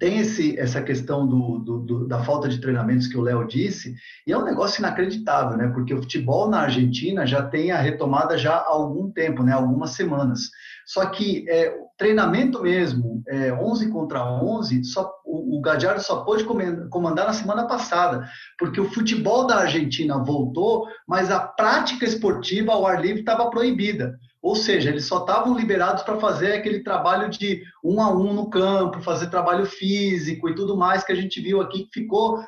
tem 0.00 0.18
esse, 0.18 0.58
essa 0.58 0.80
questão 0.80 1.28
do, 1.28 1.58
do, 1.58 1.78
do, 1.80 2.08
da 2.08 2.24
falta 2.24 2.48
de 2.48 2.58
treinamentos 2.58 3.06
que 3.06 3.18
o 3.18 3.20
Léo 3.20 3.46
disse, 3.46 3.94
e 4.26 4.32
é 4.32 4.38
um 4.38 4.44
negócio 4.44 4.80
inacreditável, 4.80 5.58
né? 5.58 5.68
Porque 5.68 5.92
o 5.92 6.00
futebol 6.00 6.48
na 6.48 6.62
Argentina 6.62 7.26
já 7.26 7.42
tem 7.42 7.70
a 7.70 7.78
retomada 7.78 8.38
já 8.38 8.54
há 8.54 8.68
algum 8.68 9.10
tempo, 9.10 9.42
né? 9.42 9.52
Algumas 9.52 9.90
semanas. 9.90 10.48
Só 10.86 11.04
que 11.04 11.44
é, 11.50 11.76
treinamento 11.98 12.62
mesmo, 12.62 13.22
é, 13.28 13.52
11 13.52 13.90
contra 13.90 14.24
11, 14.24 14.84
só, 14.84 15.12
o, 15.22 15.58
o 15.58 15.60
Gadiardo 15.60 16.02
só 16.02 16.24
pôde 16.24 16.44
comandar 16.88 17.26
na 17.26 17.34
semana 17.34 17.66
passada, 17.66 18.26
porque 18.58 18.80
o 18.80 18.90
futebol 18.90 19.46
da 19.46 19.56
Argentina 19.56 20.16
voltou, 20.16 20.88
mas 21.06 21.30
a 21.30 21.40
prática 21.40 22.06
esportiva 22.06 22.72
ao 22.72 22.86
ar 22.86 23.02
livre 23.02 23.20
estava 23.20 23.50
proibida. 23.50 24.18
Ou 24.42 24.56
seja, 24.56 24.88
eles 24.88 25.04
só 25.04 25.18
estavam 25.18 25.54
liberados 25.54 26.02
para 26.02 26.18
fazer 26.18 26.52
aquele 26.52 26.82
trabalho 26.82 27.28
de 27.28 27.62
um 27.84 28.00
a 28.00 28.10
um 28.10 28.32
no 28.32 28.48
campo, 28.48 29.02
fazer 29.02 29.28
trabalho 29.28 29.66
físico 29.66 30.48
e 30.48 30.54
tudo 30.54 30.76
mais 30.76 31.04
que 31.04 31.12
a 31.12 31.14
gente 31.14 31.40
viu 31.40 31.60
aqui, 31.60 31.84
que 31.84 32.00
ficou 32.00 32.42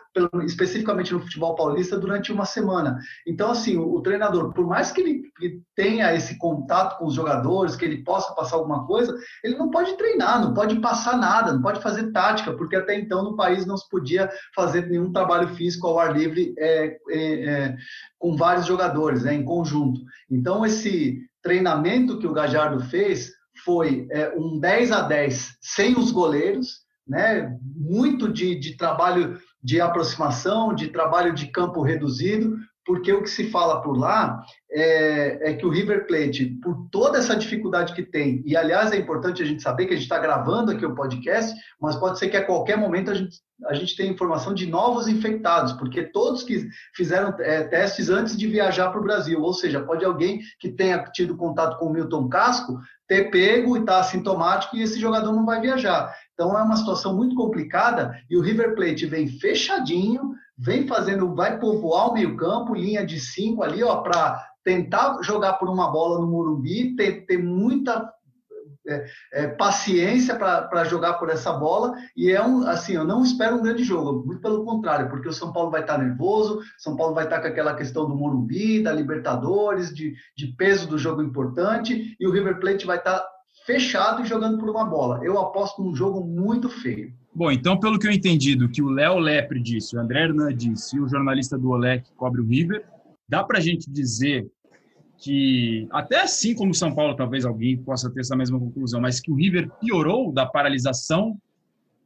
especificamente 0.44 1.12
no 1.12 1.20
futebol 1.20 1.54
paulista 1.54 1.98
durante 1.98 2.32
uma 2.32 2.46
semana. 2.46 2.98
Então, 3.26 3.50
assim, 3.50 3.76
o, 3.76 4.00
treinador, 4.00 4.54
por 4.54 4.66
mais 4.66 4.90
que 4.90 5.02
ele 5.02 5.62
tenha 5.76 6.14
esse 6.14 6.38
contato 6.38 6.98
com 6.98 7.06
os 7.06 7.14
jogadores, 7.14 7.76
que 7.76 7.84
ele 7.84 8.02
possa 8.02 8.34
passar 8.34 8.56
alguma 8.56 8.86
coisa, 8.86 9.14
ele 9.44 9.56
não 9.56 9.70
pode 9.70 9.94
treinar, 9.96 10.40
não 10.40 10.54
pode 10.54 10.80
passar 10.80 11.18
nada, 11.18 11.52
não 11.52 11.60
pode 11.60 11.82
fazer 11.82 12.10
tática, 12.10 12.54
porque 12.54 12.76
até 12.76 12.98
então 12.98 13.22
no 13.22 13.36
país 13.36 13.66
não 13.66 13.76
se 13.76 13.88
podia 13.90 14.30
fazer 14.54 14.88
nenhum 14.88 15.12
trabalho 15.12 15.48
físico 15.48 15.86
ao 15.86 15.98
ar 15.98 16.16
livre 16.16 16.54
é, 16.58 16.96
é, 17.10 17.44
é, 17.44 17.76
com 18.18 18.34
vários 18.34 18.64
jogadores, 18.64 19.24
né, 19.24 19.34
em 19.34 19.44
conjunto. 19.44 20.00
Então, 20.30 20.64
esse 20.64 21.20
treinamento 21.42 22.18
que 22.18 22.26
o 22.26 22.32
Gajardo 22.32 22.80
fez 22.84 23.32
foi 23.64 24.06
é, 24.10 24.32
um 24.36 24.58
10 24.58 24.92
a 24.92 25.02
10 25.02 25.58
sem 25.60 25.96
os 25.98 26.10
goleiros, 26.10 26.82
né? 27.06 27.58
muito 27.76 28.32
de, 28.32 28.58
de 28.58 28.76
trabalho 28.76 29.38
de 29.62 29.80
aproximação, 29.80 30.74
de 30.74 30.88
trabalho 30.88 31.34
de 31.34 31.48
campo 31.48 31.82
reduzido, 31.82 32.56
porque 32.84 33.12
o 33.12 33.22
que 33.22 33.30
se 33.30 33.50
fala 33.50 33.80
por 33.80 33.96
lá 33.96 34.42
é, 34.70 35.50
é, 35.50 35.54
que 35.54 35.64
o 35.64 35.70
River 35.70 36.06
Plate, 36.06 36.46
por 36.62 36.88
toda 36.90 37.18
essa 37.18 37.36
dificuldade 37.36 37.94
que 37.94 38.02
tem, 38.02 38.42
e 38.44 38.56
aliás 38.56 38.90
é 38.92 38.96
importante 38.96 39.42
a 39.42 39.46
gente 39.46 39.62
saber 39.62 39.86
que 39.86 39.92
a 39.92 39.96
gente 39.96 40.04
está 40.04 40.18
gravando 40.18 40.72
aqui 40.72 40.84
o 40.84 40.94
podcast, 40.94 41.54
mas 41.80 41.96
pode 41.96 42.18
ser 42.18 42.28
que 42.28 42.36
a 42.36 42.44
qualquer 42.44 42.76
momento 42.76 43.10
a 43.10 43.14
gente, 43.14 43.38
a 43.66 43.74
gente 43.74 43.96
tenha 43.96 44.10
informação 44.10 44.52
de 44.52 44.66
novos 44.66 45.06
infectados, 45.06 45.72
porque 45.74 46.02
todos 46.02 46.42
que 46.42 46.68
fizeram 46.94 47.34
é, 47.40 47.62
testes 47.64 48.08
antes 48.08 48.36
de 48.36 48.46
viajar 48.48 48.90
para 48.90 49.00
o 49.00 49.04
Brasil, 49.04 49.40
ou 49.40 49.54
seja, 49.54 49.80
pode 49.80 50.04
alguém 50.04 50.40
que 50.58 50.70
tenha 50.70 50.98
tido 51.12 51.36
contato 51.36 51.78
com 51.78 51.86
o 51.86 51.92
Milton 51.92 52.28
Casco 52.28 52.78
ter 53.06 53.30
pego 53.30 53.76
e 53.76 53.80
estar 53.80 53.94
tá 53.94 54.00
assintomático 54.00 54.76
e 54.76 54.82
esse 54.82 54.98
jogador 54.98 55.32
não 55.32 55.44
vai 55.44 55.60
viajar. 55.60 56.12
Então 56.32 56.58
é 56.58 56.62
uma 56.62 56.76
situação 56.76 57.14
muito 57.14 57.36
complicada 57.36 58.18
e 58.28 58.36
o 58.36 58.40
River 58.40 58.74
Plate 58.74 59.06
vem 59.06 59.28
fechadinho, 59.28 60.32
vem 60.62 60.86
fazendo, 60.86 61.34
vai 61.34 61.58
povoar 61.58 62.10
o 62.10 62.14
meio-campo, 62.14 62.74
linha 62.74 63.04
de 63.04 63.18
cinco 63.18 63.62
ali, 63.62 63.82
ó, 63.82 63.96
para 63.96 64.46
tentar 64.64 65.20
jogar 65.22 65.54
por 65.54 65.68
uma 65.68 65.90
bola 65.90 66.20
no 66.20 66.28
Morumbi, 66.28 66.94
ter, 66.94 67.26
ter 67.26 67.36
muita 67.36 68.08
é, 68.86 69.06
é, 69.32 69.46
paciência 69.48 70.36
para 70.36 70.84
jogar 70.84 71.14
por 71.14 71.30
essa 71.30 71.52
bola. 71.52 71.94
E 72.16 72.30
é 72.30 72.40
um 72.40 72.66
assim 72.66 72.94
eu 72.94 73.04
não 73.04 73.24
espero 73.24 73.56
um 73.56 73.62
grande 73.62 73.82
jogo 73.82 74.24
muito 74.24 74.40
pelo 74.40 74.64
contrário 74.64 75.08
porque 75.08 75.28
o 75.28 75.32
São 75.32 75.52
Paulo 75.52 75.70
vai 75.70 75.80
estar 75.80 75.98
tá 75.98 76.02
nervoso 76.02 76.60
São 76.78 76.96
Paulo 76.96 77.14
vai 77.14 77.24
estar 77.24 77.36
tá 77.36 77.42
com 77.42 77.48
aquela 77.48 77.74
questão 77.74 78.08
do 78.08 78.16
Morumbi 78.16 78.82
da 78.82 78.92
Libertadores 78.92 79.92
de, 79.92 80.14
de 80.36 80.48
peso 80.56 80.88
do 80.88 80.98
jogo 80.98 81.22
importante 81.22 82.16
e 82.18 82.26
o 82.26 82.32
River 82.32 82.58
Plate 82.58 82.86
vai 82.86 82.98
estar 82.98 83.18
tá 83.18 83.28
fechado 83.66 84.22
e 84.22 84.26
jogando 84.26 84.58
por 84.58 84.68
uma 84.68 84.84
bola. 84.84 85.20
Eu 85.22 85.38
aposto 85.38 85.82
num 85.82 85.94
jogo 85.94 86.20
muito 86.24 86.68
feio 86.68 87.12
Bom, 87.34 87.50
então, 87.50 87.80
pelo 87.80 87.98
que 87.98 88.06
eu 88.06 88.12
entendi 88.12 88.54
do 88.54 88.68
que 88.68 88.82
o 88.82 88.90
Léo 88.90 89.18
Lepre 89.18 89.58
disse, 89.58 89.96
o 89.96 90.00
André 90.00 90.24
Hernan 90.24 90.54
disse 90.54 90.96
e 90.96 91.00
o 91.00 91.08
jornalista 91.08 91.56
do 91.56 91.70
Olé 91.70 91.98
que 91.98 92.12
cobre 92.12 92.42
o 92.42 92.46
River, 92.46 92.84
dá 93.26 93.42
para 93.42 93.58
a 93.58 93.60
gente 93.60 93.90
dizer 93.90 94.46
que, 95.16 95.88
até 95.90 96.20
assim 96.20 96.54
como 96.54 96.72
o 96.72 96.74
São 96.74 96.94
Paulo, 96.94 97.16
talvez 97.16 97.46
alguém 97.46 97.76
possa 97.78 98.10
ter 98.10 98.20
essa 98.20 98.36
mesma 98.36 98.58
conclusão, 98.58 99.00
mas 99.00 99.18
que 99.18 99.30
o 99.30 99.34
River 99.34 99.70
piorou 99.80 100.30
da 100.30 100.44
paralisação 100.44 101.40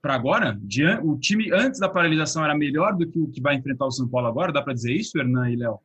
para 0.01 0.15
agora? 0.15 0.57
O 1.03 1.19
time 1.19 1.51
antes 1.53 1.81
da 1.81 1.89
paralisação 1.89 2.45
era 2.45 2.57
melhor 2.57 2.95
do 2.95 3.05
que 3.05 3.19
o 3.19 3.27
que 3.27 3.41
vai 3.41 3.57
enfrentar 3.57 3.87
o 3.87 3.91
São 3.91 4.07
Paulo 4.07 4.29
agora? 4.29 4.53
Dá 4.53 4.63
para 4.63 4.75
dizer 4.75 4.93
isso, 4.93 5.19
Hernan 5.19 5.51
e 5.51 5.57
Léo? 5.57 5.81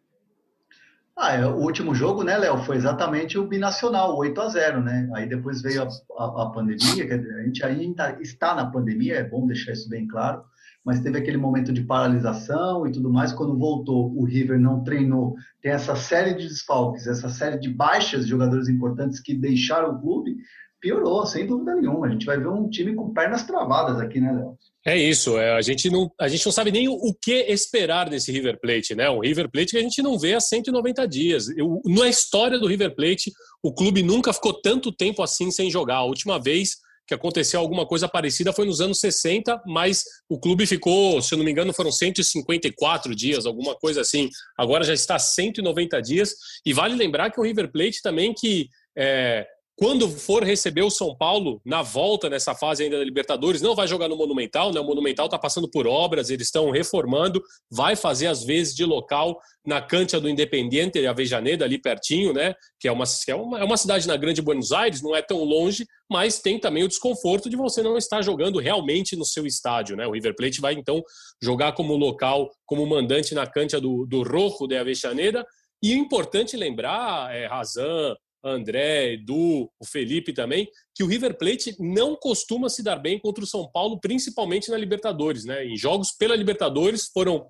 Ah, 1.24 1.34
é, 1.36 1.46
o 1.46 1.58
último 1.58 1.94
jogo, 1.94 2.24
né, 2.24 2.36
Léo, 2.36 2.58
foi 2.64 2.78
exatamente 2.78 3.38
o 3.38 3.46
binacional, 3.46 4.18
8 4.18 4.42
a 4.42 4.50
0 4.50 4.82
né? 4.82 5.08
Aí 5.14 5.30
depois 5.30 5.62
veio 5.62 5.84
a, 5.84 5.88
a, 6.18 6.44
a 6.46 6.50
pandemia, 6.50 7.06
dizer, 7.06 7.36
a 7.36 7.44
gente 7.44 7.64
ainda 7.64 8.20
está 8.20 8.56
na 8.56 8.66
pandemia, 8.66 9.18
é 9.18 9.24
bom 9.24 9.46
deixar 9.46 9.72
isso 9.72 9.88
bem 9.88 10.08
claro, 10.08 10.44
mas 10.84 11.00
teve 11.00 11.20
aquele 11.20 11.38
momento 11.38 11.72
de 11.72 11.84
paralisação 11.84 12.88
e 12.88 12.92
tudo 12.92 13.14
mais. 13.14 13.32
Quando 13.34 13.56
voltou, 13.56 14.12
o 14.18 14.26
River 14.26 14.60
não 14.60 14.84
treinou. 14.84 15.36
Tem 15.62 15.72
essa 15.72 15.96
série 15.96 16.34
de 16.34 16.48
desfalques, 16.48 17.06
essa 17.06 17.30
série 17.30 17.60
de 17.60 17.70
baixas 17.70 18.24
de 18.24 18.32
jogadores 18.32 18.68
importantes 18.68 19.20
que 19.20 19.36
deixaram 19.36 19.92
o 19.92 20.02
clube, 20.02 20.38
piorou, 20.80 21.24
sem 21.28 21.46
dúvida 21.46 21.76
nenhuma. 21.76 22.08
A 22.08 22.10
gente 22.10 22.26
vai 22.26 22.40
ver 22.40 22.48
um 22.48 22.68
time 22.68 22.96
com 22.96 23.14
pernas 23.14 23.44
travadas 23.44 24.00
aqui, 24.00 24.20
né, 24.20 24.32
Léo? 24.32 24.58
É 24.84 24.98
isso, 24.98 25.38
é, 25.38 25.54
a, 25.54 25.62
gente 25.62 25.92
não, 25.92 26.12
a 26.20 26.28
gente 26.28 26.44
não 26.44 26.52
sabe 26.52 26.72
nem 26.72 26.90
o, 26.90 27.14
que 27.14 27.34
esperar 27.34 28.10
desse 28.10 28.32
River 28.32 28.60
Plate, 28.60 28.96
né? 28.96 29.08
Um 29.12 29.20
River 29.20 29.48
Plate 29.50 29.72
que 29.72 29.78
a 29.78 29.82
gente 29.82 30.02
não 30.02 30.18
vê 30.18 30.34
há 30.34 30.40
190 30.40 31.08
dias. 31.08 31.50
Eu, 31.50 31.80
na 31.86 32.10
história 32.10 32.58
do 32.58 32.66
River 32.66 32.96
Plate, 32.96 33.32
o 33.62 33.72
clube 33.72 34.02
nunca 34.02 34.34
ficou 34.34 34.60
tanto 34.60 34.92
tempo 34.92 35.22
assim 35.22 35.52
sem 35.52 35.70
jogar. 35.70 35.98
A 35.98 36.04
última 36.04 36.40
vez 36.40 36.78
que 37.08 37.14
aconteceu 37.14 37.60
alguma 37.60 37.86
coisa 37.86 38.08
parecida 38.08 38.54
foi 38.54 38.66
nos 38.66 38.82
anos 38.82 39.00
60, 39.00 39.62
mas 39.68 40.04
o 40.28 40.40
clube 40.40 40.66
ficou, 40.66 41.22
se 41.22 41.34
eu 41.34 41.38
não 41.38 41.46
me 41.46 41.52
engano, 41.52 41.74
foram 41.74 41.92
154 41.92 43.14
dias, 43.14 43.46
alguma 43.46 43.76
coisa 43.76 44.02
assim. 44.02 44.30
Agora 44.58 44.84
já 44.84 44.94
está 44.94 45.20
190 45.20 46.02
dias. 46.02 46.34
E 46.66 46.74
vale 46.74 46.96
lembrar 46.96 47.30
que 47.30 47.40
o 47.40 47.44
River 47.44 47.72
Plate 47.72 48.02
também 48.02 48.34
que 48.34 48.68
é, 48.98 49.46
quando 49.76 50.08
for 50.10 50.44
receber 50.44 50.84
o 50.84 50.92
São 50.92 51.16
Paulo 51.16 51.60
na 51.66 51.82
volta 51.82 52.30
nessa 52.30 52.54
fase 52.54 52.84
ainda 52.84 53.00
da 53.00 53.04
Libertadores, 53.04 53.62
não 53.62 53.74
vai 53.74 53.88
jogar 53.88 54.08
no 54.08 54.16
Monumental, 54.16 54.72
né? 54.72 54.80
O 54.80 54.84
Monumental 54.84 55.26
está 55.26 55.40
passando 55.40 55.70
por 55.70 55.88
obras, 55.88 56.30
eles 56.30 56.48
estão 56.48 56.70
reformando, 56.70 57.42
vai 57.70 57.96
fazer 57.96 58.28
às 58.28 58.44
vezes 58.44 58.76
de 58.76 58.86
local 58.86 59.40
na 59.66 59.82
cancha 59.82 60.20
do 60.20 60.30
Independiente, 60.30 61.04
Avejaneda, 61.06 61.66
ali 61.66 61.80
pertinho, 61.80 62.34
né? 62.34 62.54
Que 62.80 62.88
é 62.88 62.92
uma, 62.92 63.06
é, 63.28 63.36
uma, 63.36 63.60
é 63.60 63.64
uma 63.64 63.78
cidade 63.78 64.08
na 64.08 64.18
Grande 64.18 64.42
Buenos 64.42 64.72
Aires, 64.72 65.02
não 65.02 65.16
é 65.16 65.22
tão 65.22 65.44
longe, 65.44 65.86
mas 66.10 66.40
tem 66.40 66.60
também 66.60 66.84
o 66.84 66.88
desconforto 66.88 67.50
de 67.50 67.56
você 67.56 67.82
não 67.82 67.98
estar 67.98 68.22
jogando 68.22 68.60
realmente 68.60 69.16
no 69.16 69.26
seu 69.26 69.46
estádio, 69.48 69.96
né? 69.96 70.06
O 70.06 70.12
River 70.12 70.36
Plate 70.36 70.62
vai 70.62 70.74
então 70.74 71.02
jogar 71.42 71.72
como 71.72 71.96
local, 71.96 72.52
como 72.66 72.86
mandante 72.86 73.34
na 73.34 73.48
cancha 73.48 73.80
do, 73.80 74.06
do 74.06 74.22
Rojo 74.22 74.68
de 74.68 74.78
Avejaneda. 74.78 75.46
E 75.84 75.94
é 75.94 75.96
importante 75.96 76.56
lembrar, 76.56 77.36
é, 77.36 77.48
Razan, 77.48 78.16
André, 78.44 79.14
Edu, 79.14 79.70
o 79.80 79.86
Felipe 79.86 80.34
também, 80.34 80.68
que 80.96 81.04
o 81.04 81.08
River 81.08 81.38
Plate 81.38 81.76
não 81.80 82.16
costuma 82.16 82.70
se 82.70 82.82
dar 82.84 82.98
bem 82.98 83.20
contra 83.20 83.44
o 83.44 83.48
São 83.48 83.70
Paulo, 83.72 84.00
principalmente 84.00 84.70
na 84.70 84.78
Libertadores. 84.78 85.46
Né? 85.46 85.66
Em 85.66 85.78
jogos 85.78 86.12
pela 86.12 86.36
Libertadores 86.36 87.10
foram 87.14 87.48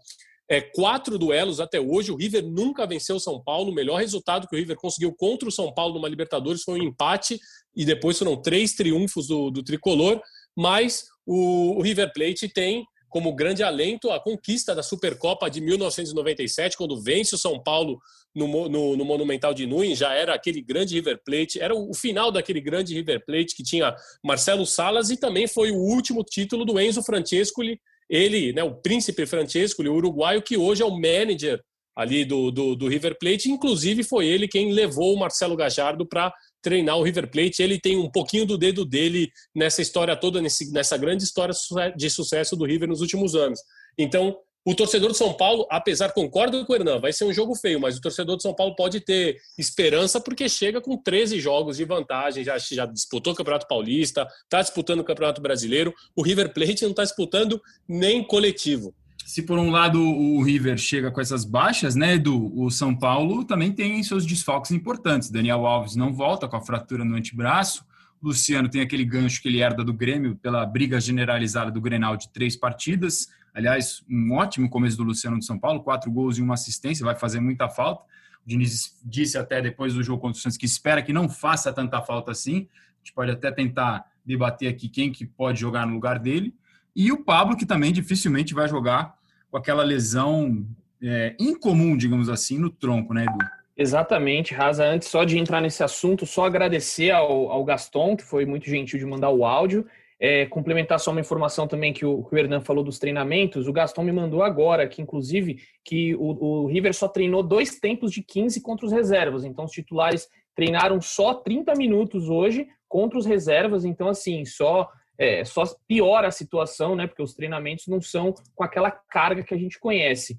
é, 0.49 0.59
quatro 0.59 1.17
duelos 1.17 1.61
até 1.61 1.79
hoje. 1.79 2.11
O 2.11 2.17
River 2.17 2.45
nunca 2.45 2.85
venceu 2.85 3.15
o 3.15 3.19
São 3.21 3.41
Paulo. 3.41 3.71
O 3.71 3.73
melhor 3.73 4.01
resultado 4.01 4.47
que 4.47 4.55
o 4.55 4.59
River 4.59 4.75
conseguiu 4.75 5.13
contra 5.15 5.47
o 5.47 5.51
São 5.51 5.73
Paulo 5.73 5.93
numa 5.93 6.09
Libertadores 6.09 6.63
foi 6.63 6.79
um 6.79 6.83
empate 6.83 7.39
e 7.73 7.85
depois 7.85 8.19
foram 8.19 8.35
três 8.41 8.73
triunfos 8.73 9.27
do, 9.27 9.49
do 9.49 9.63
tricolor. 9.63 10.21
Mas 10.53 11.05
o, 11.25 11.77
o 11.77 11.81
River 11.81 12.11
Plate 12.13 12.49
tem 12.49 12.85
como 13.11 13.35
grande 13.35 13.61
alento 13.61 14.09
a 14.09 14.19
conquista 14.19 14.73
da 14.73 14.81
Supercopa 14.81 15.49
de 15.49 15.59
1997, 15.59 16.77
quando 16.77 16.99
vence 16.99 17.35
o 17.35 17.37
São 17.37 17.61
Paulo 17.61 17.99
no, 18.33 18.69
no, 18.69 18.95
no, 18.95 19.03
Monumental 19.03 19.53
de 19.53 19.67
Nunes, 19.67 19.99
já 19.99 20.13
era 20.13 20.33
aquele 20.33 20.61
grande 20.61 20.95
River 20.95 21.19
Plate, 21.23 21.59
era 21.59 21.75
o, 21.75 21.93
final 21.93 22.31
daquele 22.31 22.61
grande 22.61 22.95
River 22.95 23.21
Plate 23.25 23.53
que 23.53 23.63
tinha 23.63 23.93
Marcelo 24.23 24.65
Salas 24.65 25.09
e 25.09 25.17
também 25.17 25.45
foi 25.45 25.71
o 25.71 25.77
último 25.77 26.23
título 26.23 26.63
do 26.63 26.79
Enzo 26.79 27.03
Francescoli, 27.03 27.77
ele, 28.09 28.53
né, 28.53 28.63
o 28.63 28.75
príncipe 28.75 29.25
Francescoli, 29.25 29.89
o 29.89 29.93
uruguaio, 29.93 30.41
que 30.41 30.55
hoje 30.55 30.81
é 30.81 30.85
o 30.85 30.91
manager 30.91 31.61
ali 31.93 32.23
do, 32.23 32.49
do, 32.49 32.75
do 32.77 32.87
River 32.87 33.17
Plate, 33.19 33.51
inclusive 33.51 34.03
foi 34.03 34.25
ele 34.25 34.47
quem 34.47 34.71
levou 34.71 35.13
o 35.13 35.19
Marcelo 35.19 35.57
Gajardo 35.57 36.07
para 36.07 36.33
treinar 36.61 36.97
o 36.97 37.03
River 37.03 37.29
Plate. 37.29 37.61
Ele 37.61 37.79
tem 37.79 37.97
um 37.97 38.09
pouquinho 38.09 38.45
do 38.45 38.57
dedo 38.57 38.85
dele 38.85 39.31
nessa 39.55 39.81
história 39.81 40.15
toda, 40.15 40.41
nesse, 40.41 40.71
nessa 40.71 40.97
grande 40.97 41.23
história 41.23 41.53
de 41.95 42.09
sucesso 42.09 42.55
do 42.55 42.65
River 42.65 42.87
nos 42.87 43.01
últimos 43.01 43.35
anos. 43.35 43.59
Então, 43.97 44.37
o 44.63 44.75
torcedor 44.75 45.11
de 45.11 45.17
São 45.17 45.33
Paulo, 45.33 45.65
apesar, 45.71 46.11
concordo 46.11 46.63
com 46.65 46.73
o 46.73 46.75
Hernan, 46.75 46.99
vai 46.99 47.11
ser 47.11 47.25
um 47.25 47.33
jogo 47.33 47.55
feio, 47.55 47.79
mas 47.79 47.97
o 47.97 48.01
torcedor 48.01 48.37
de 48.37 48.43
São 48.43 48.53
Paulo 48.53 48.75
pode 48.75 48.99
ter 48.99 49.37
esperança 49.57 50.21
porque 50.21 50.47
chega 50.47 50.79
com 50.79 50.95
13 50.95 51.39
jogos 51.39 51.77
de 51.77 51.85
vantagem, 51.85 52.43
já, 52.43 52.59
já 52.59 52.85
disputou 52.85 53.33
o 53.33 53.35
Campeonato 53.35 53.67
Paulista, 53.67 54.27
está 54.43 54.61
disputando 54.61 54.99
o 54.99 55.03
Campeonato 55.03 55.41
Brasileiro. 55.41 55.91
O 56.15 56.21
River 56.21 56.53
Plate 56.53 56.83
não 56.83 56.91
está 56.91 57.03
disputando 57.03 57.59
nem 57.87 58.23
coletivo 58.23 58.93
se 59.25 59.43
por 59.43 59.57
um 59.57 59.69
lado 59.69 60.01
o 60.01 60.41
River 60.41 60.77
chega 60.77 61.11
com 61.11 61.21
essas 61.21 61.45
baixas, 61.45 61.95
né, 61.95 62.17
do 62.17 62.53
o 62.59 62.69
São 62.69 62.95
Paulo 62.95 63.43
também 63.43 63.71
tem 63.71 64.01
seus 64.03 64.25
desfalques 64.25 64.71
importantes. 64.71 65.29
Daniel 65.29 65.65
Alves 65.65 65.95
não 65.95 66.13
volta 66.13 66.47
com 66.47 66.55
a 66.55 66.61
fratura 66.61 67.05
no 67.05 67.15
antebraço. 67.15 67.85
Luciano 68.21 68.69
tem 68.69 68.81
aquele 68.81 69.03
gancho 69.03 69.41
que 69.41 69.47
ele 69.47 69.61
herda 69.61 69.83
do 69.83 69.93
Grêmio 69.93 70.35
pela 70.35 70.65
briga 70.65 70.99
generalizada 70.99 71.71
do 71.71 71.81
Grenal 71.81 72.15
de 72.15 72.29
três 72.31 72.55
partidas. 72.55 73.27
Aliás, 73.53 74.03
um 74.09 74.33
ótimo 74.33 74.69
começo 74.69 74.95
do 74.95 75.03
Luciano 75.03 75.39
de 75.39 75.45
São 75.45 75.57
Paulo, 75.57 75.81
quatro 75.81 76.11
gols 76.11 76.37
e 76.37 76.41
uma 76.41 76.53
assistência, 76.53 77.05
vai 77.05 77.15
fazer 77.15 77.39
muita 77.39 77.67
falta. 77.67 78.03
O 78.45 78.49
Diniz 78.49 78.97
disse 79.03 79.37
até 79.37 79.61
depois 79.61 79.93
do 79.93 80.03
jogo 80.03 80.21
contra 80.21 80.37
o 80.37 80.41
Santos 80.41 80.57
que 80.57 80.65
espera 80.65 81.01
que 81.01 81.11
não 81.11 81.27
faça 81.27 81.73
tanta 81.73 82.01
falta 82.01 82.31
assim. 82.31 82.67
A 82.95 82.97
gente 82.99 83.13
pode 83.13 83.31
até 83.31 83.51
tentar 83.51 84.05
debater 84.25 84.69
aqui 84.69 84.87
quem 84.87 85.11
que 85.11 85.25
pode 85.25 85.59
jogar 85.59 85.85
no 85.85 85.93
lugar 85.93 86.19
dele. 86.19 86.53
E 86.95 87.11
o 87.11 87.23
Pablo, 87.23 87.55
que 87.55 87.65
também 87.65 87.91
dificilmente 87.91 88.53
vai 88.53 88.67
jogar 88.67 89.15
com 89.49 89.57
aquela 89.57 89.83
lesão 89.83 90.65
é, 91.01 91.35
incomum, 91.39 91.95
digamos 91.97 92.29
assim, 92.29 92.57
no 92.57 92.69
tronco, 92.69 93.13
né, 93.13 93.23
Edu? 93.23 93.45
Exatamente, 93.75 94.53
Raza. 94.53 94.85
Antes 94.85 95.07
só 95.07 95.23
de 95.23 95.37
entrar 95.37 95.61
nesse 95.61 95.83
assunto, 95.83 96.25
só 96.25 96.45
agradecer 96.45 97.11
ao, 97.11 97.49
ao 97.49 97.63
Gaston, 97.63 98.15
que 98.15 98.23
foi 98.23 98.45
muito 98.45 98.69
gentil 98.69 98.99
de 98.99 99.05
mandar 99.05 99.29
o 99.29 99.45
áudio. 99.45 99.85
É, 100.19 100.45
complementar 100.45 100.99
só 100.99 101.09
uma 101.09 101.19
informação 101.19 101.67
também 101.67 101.91
que 101.91 102.05
o, 102.05 102.23
que 102.23 102.35
o 102.35 102.37
Hernan 102.37 102.61
falou 102.61 102.83
dos 102.83 102.99
treinamentos. 102.99 103.67
O 103.67 103.73
Gaston 103.73 104.03
me 104.03 104.11
mandou 104.11 104.43
agora, 104.43 104.87
que 104.87 105.01
inclusive 105.01 105.59
que 105.83 106.13
o, 106.15 106.63
o 106.63 106.67
River 106.67 106.93
só 106.93 107.07
treinou 107.07 107.41
dois 107.41 107.79
tempos 107.79 108.11
de 108.11 108.21
15 108.21 108.61
contra 108.61 108.85
os 108.85 108.91
reservas. 108.91 109.43
Então 109.43 109.65
os 109.65 109.71
titulares 109.71 110.27
treinaram 110.55 111.01
só 111.01 111.33
30 111.33 111.73
minutos 111.75 112.29
hoje 112.29 112.67
contra 112.87 113.17
os 113.17 113.25
reservas. 113.25 113.83
Então, 113.83 114.07
assim, 114.07 114.45
só 114.45 114.87
é, 115.21 115.45
só 115.45 115.63
piora 115.87 116.29
a 116.29 116.31
situação, 116.31 116.95
né? 116.95 117.05
Porque 117.05 117.21
os 117.21 117.35
treinamentos 117.35 117.85
não 117.85 118.01
são 118.01 118.33
com 118.55 118.63
aquela 118.63 118.89
carga 118.89 119.43
que 119.43 119.53
a 119.53 119.57
gente 119.57 119.79
conhece. 119.79 120.35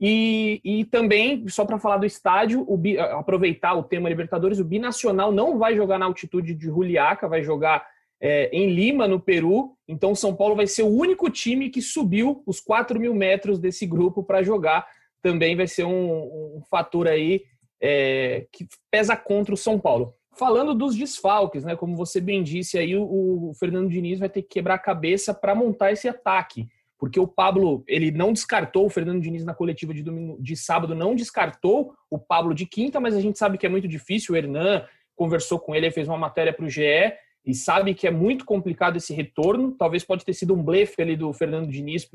E, 0.00 0.60
e 0.64 0.84
também, 0.86 1.46
só 1.46 1.64
para 1.64 1.78
falar 1.78 1.98
do 1.98 2.04
estádio, 2.04 2.66
o, 2.68 2.76
aproveitar 3.16 3.74
o 3.74 3.84
tema 3.84 4.08
Libertadores, 4.08 4.58
o 4.58 4.64
Binacional 4.64 5.30
não 5.30 5.56
vai 5.56 5.76
jogar 5.76 6.00
na 6.00 6.06
altitude 6.06 6.52
de 6.52 6.64
Juliaca, 6.64 7.28
vai 7.28 7.44
jogar 7.44 7.86
é, 8.20 8.50
em 8.52 8.74
Lima, 8.74 9.06
no 9.06 9.20
Peru. 9.20 9.76
Então, 9.86 10.16
São 10.16 10.34
Paulo 10.34 10.56
vai 10.56 10.66
ser 10.66 10.82
o 10.82 10.88
único 10.88 11.30
time 11.30 11.70
que 11.70 11.80
subiu 11.80 12.42
os 12.44 12.60
4 12.60 12.98
mil 12.98 13.14
metros 13.14 13.60
desse 13.60 13.86
grupo 13.86 14.24
para 14.24 14.42
jogar. 14.42 14.84
Também 15.22 15.54
vai 15.54 15.68
ser 15.68 15.84
um, 15.84 16.56
um 16.56 16.62
fator 16.68 17.06
aí 17.06 17.44
é, 17.80 18.48
que 18.50 18.66
pesa 18.90 19.16
contra 19.16 19.54
o 19.54 19.56
São 19.56 19.78
Paulo. 19.78 20.12
Falando 20.36 20.74
dos 20.74 20.96
desfalques, 20.96 21.64
né? 21.64 21.76
Como 21.76 21.96
você 21.96 22.20
bem 22.20 22.42
disse, 22.42 22.76
aí 22.78 22.96
o, 22.96 23.52
Fernando 23.58 23.88
Diniz 23.88 24.18
vai 24.18 24.28
ter 24.28 24.42
que 24.42 24.48
quebrar 24.48 24.74
a 24.74 24.78
cabeça 24.78 25.32
para 25.32 25.54
montar 25.54 25.92
esse 25.92 26.08
ataque 26.08 26.68
porque 27.04 27.20
o 27.20 27.26
Pablo, 27.26 27.84
ele 27.86 28.10
não 28.10 28.32
descartou, 28.32 28.86
o 28.86 28.88
Fernando 28.88 29.20
Diniz 29.20 29.44
na 29.44 29.52
coletiva 29.52 29.92
de, 29.92 30.02
domingo, 30.02 30.38
de 30.40 30.56
sábado 30.56 30.94
não 30.94 31.14
descartou 31.14 31.94
o 32.08 32.18
Pablo 32.18 32.54
de 32.54 32.64
quinta, 32.64 32.98
mas 32.98 33.14
a 33.14 33.20
gente 33.20 33.38
sabe 33.38 33.58
que 33.58 33.66
é 33.66 33.68
muito 33.68 33.86
difícil, 33.86 34.34
o 34.34 34.38
Hernan 34.38 34.86
conversou 35.14 35.58
com 35.58 35.74
ele, 35.74 35.90
fez 35.90 36.08
uma 36.08 36.16
matéria 36.16 36.50
para 36.50 36.64
o 36.64 36.70
GE, 36.70 37.12
e 37.44 37.52
sabe 37.52 37.92
que 37.94 38.06
é 38.06 38.10
muito 38.10 38.46
complicado 38.46 38.96
esse 38.96 39.12
retorno, 39.12 39.72
talvez 39.72 40.02
pode 40.02 40.24
ter 40.24 40.32
sido 40.32 40.54
um 40.54 40.62
blefe 40.62 41.02
ali 41.02 41.14
do 41.14 41.30
Fernando 41.34 41.68
Diniz 41.68 42.08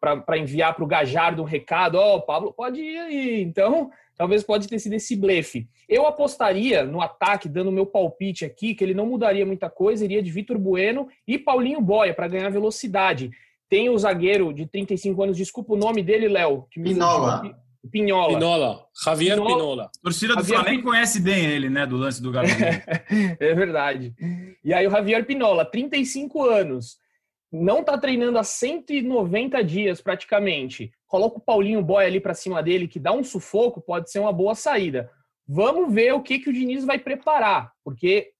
para 0.00 0.38
enviar 0.38 0.76
para 0.76 0.84
o 0.84 0.86
Gajardo 0.86 1.42
um 1.42 1.46
recado, 1.46 1.96
ó, 1.96 2.16
oh, 2.16 2.22
Pablo 2.22 2.52
pode 2.52 2.80
ir 2.80 2.98
aí, 2.98 3.42
então 3.42 3.90
talvez 4.20 4.42
pode 4.42 4.68
ter 4.68 4.78
sido 4.78 4.92
esse 4.92 5.16
blefe. 5.16 5.66
Eu 5.88 6.06
apostaria 6.06 6.84
no 6.84 7.00
ataque, 7.00 7.48
dando 7.48 7.72
meu 7.72 7.86
palpite 7.86 8.44
aqui, 8.44 8.74
que 8.74 8.84
ele 8.84 8.92
não 8.92 9.06
mudaria 9.06 9.46
muita 9.46 9.70
coisa, 9.70 10.04
iria 10.04 10.22
de 10.22 10.30
Vitor 10.30 10.58
Bueno 10.58 11.08
e 11.26 11.38
Paulinho 11.38 11.80
Boia 11.80 12.12
para 12.12 12.28
ganhar 12.28 12.50
velocidade. 12.50 13.30
Tem 13.66 13.88
o 13.88 13.96
zagueiro 13.96 14.52
de 14.52 14.66
35 14.66 15.22
anos, 15.22 15.38
desculpa 15.38 15.72
o 15.72 15.76
nome 15.76 16.02
dele, 16.02 16.28
Léo. 16.28 16.66
Pinola. 16.70 17.56
Pinhola. 17.90 18.34
Pinola. 18.34 18.84
Javier 19.02 19.38
Pinola. 19.38 19.54
Pinola. 19.54 19.90
Torcida 20.02 20.36
do 20.36 20.42
Javier 20.42 20.60
Flamengo 20.60 20.82
conhece 20.82 21.18
bem 21.18 21.46
ele, 21.46 21.70
né? 21.70 21.86
Do 21.86 21.96
lance 21.96 22.22
do 22.22 22.30
Gabriel. 22.30 22.58
é 23.40 23.54
verdade. 23.54 24.12
E 24.62 24.74
aí 24.74 24.86
o 24.86 24.90
Javier 24.90 25.24
Pinola, 25.24 25.64
35 25.64 26.44
anos, 26.44 26.98
não 27.52 27.82
tá 27.82 27.98
treinando 27.98 28.38
há 28.38 28.44
190 28.44 29.62
dias 29.64 30.00
praticamente. 30.00 30.92
Coloca 31.06 31.38
o 31.38 31.40
Paulinho 31.40 31.82
Boy 31.82 32.04
ali 32.04 32.20
para 32.20 32.34
cima 32.34 32.62
dele, 32.62 32.86
que 32.86 33.00
dá 33.00 33.12
um 33.12 33.24
sufoco, 33.24 33.80
pode 33.80 34.10
ser 34.10 34.20
uma 34.20 34.32
boa 34.32 34.54
saída. 34.54 35.10
Vamos 35.46 35.92
ver 35.92 36.12
o 36.12 36.22
que, 36.22 36.38
que 36.38 36.48
o 36.48 36.52
Diniz 36.52 36.84
vai 36.84 36.98
preparar, 36.98 37.72
porque 37.82 38.30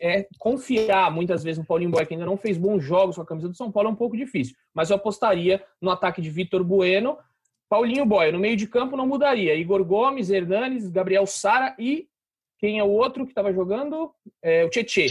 é 0.00 0.26
confiar 0.38 1.10
muitas 1.10 1.44
vezes 1.44 1.58
no 1.58 1.64
Paulinho 1.64 1.90
Boy, 1.90 2.04
que 2.04 2.14
ainda 2.14 2.26
não 2.26 2.36
fez 2.36 2.58
bons 2.58 2.82
jogos 2.82 3.16
com 3.16 3.22
a 3.22 3.26
camisa 3.26 3.48
do 3.48 3.56
São 3.56 3.70
Paulo, 3.70 3.88
é 3.88 3.92
um 3.92 3.96
pouco 3.96 4.16
difícil. 4.16 4.56
Mas 4.74 4.90
eu 4.90 4.96
apostaria 4.96 5.64
no 5.80 5.90
ataque 5.90 6.20
de 6.20 6.28
Vitor 6.28 6.64
Bueno, 6.64 7.16
Paulinho 7.68 8.04
Boy. 8.04 8.32
No 8.32 8.38
meio 8.38 8.56
de 8.56 8.66
campo 8.66 8.96
não 8.96 9.06
mudaria. 9.06 9.54
Igor 9.54 9.84
Gomes, 9.84 10.30
Hernanes, 10.30 10.88
Gabriel 10.88 11.26
Sara 11.26 11.74
e 11.78 12.08
quem 12.64 12.78
é 12.78 12.82
o 12.82 12.88
outro 12.88 13.26
que 13.26 13.32
estava 13.32 13.52
jogando? 13.52 14.10
É, 14.42 14.64
o 14.64 14.70
Tietê. 14.70 15.06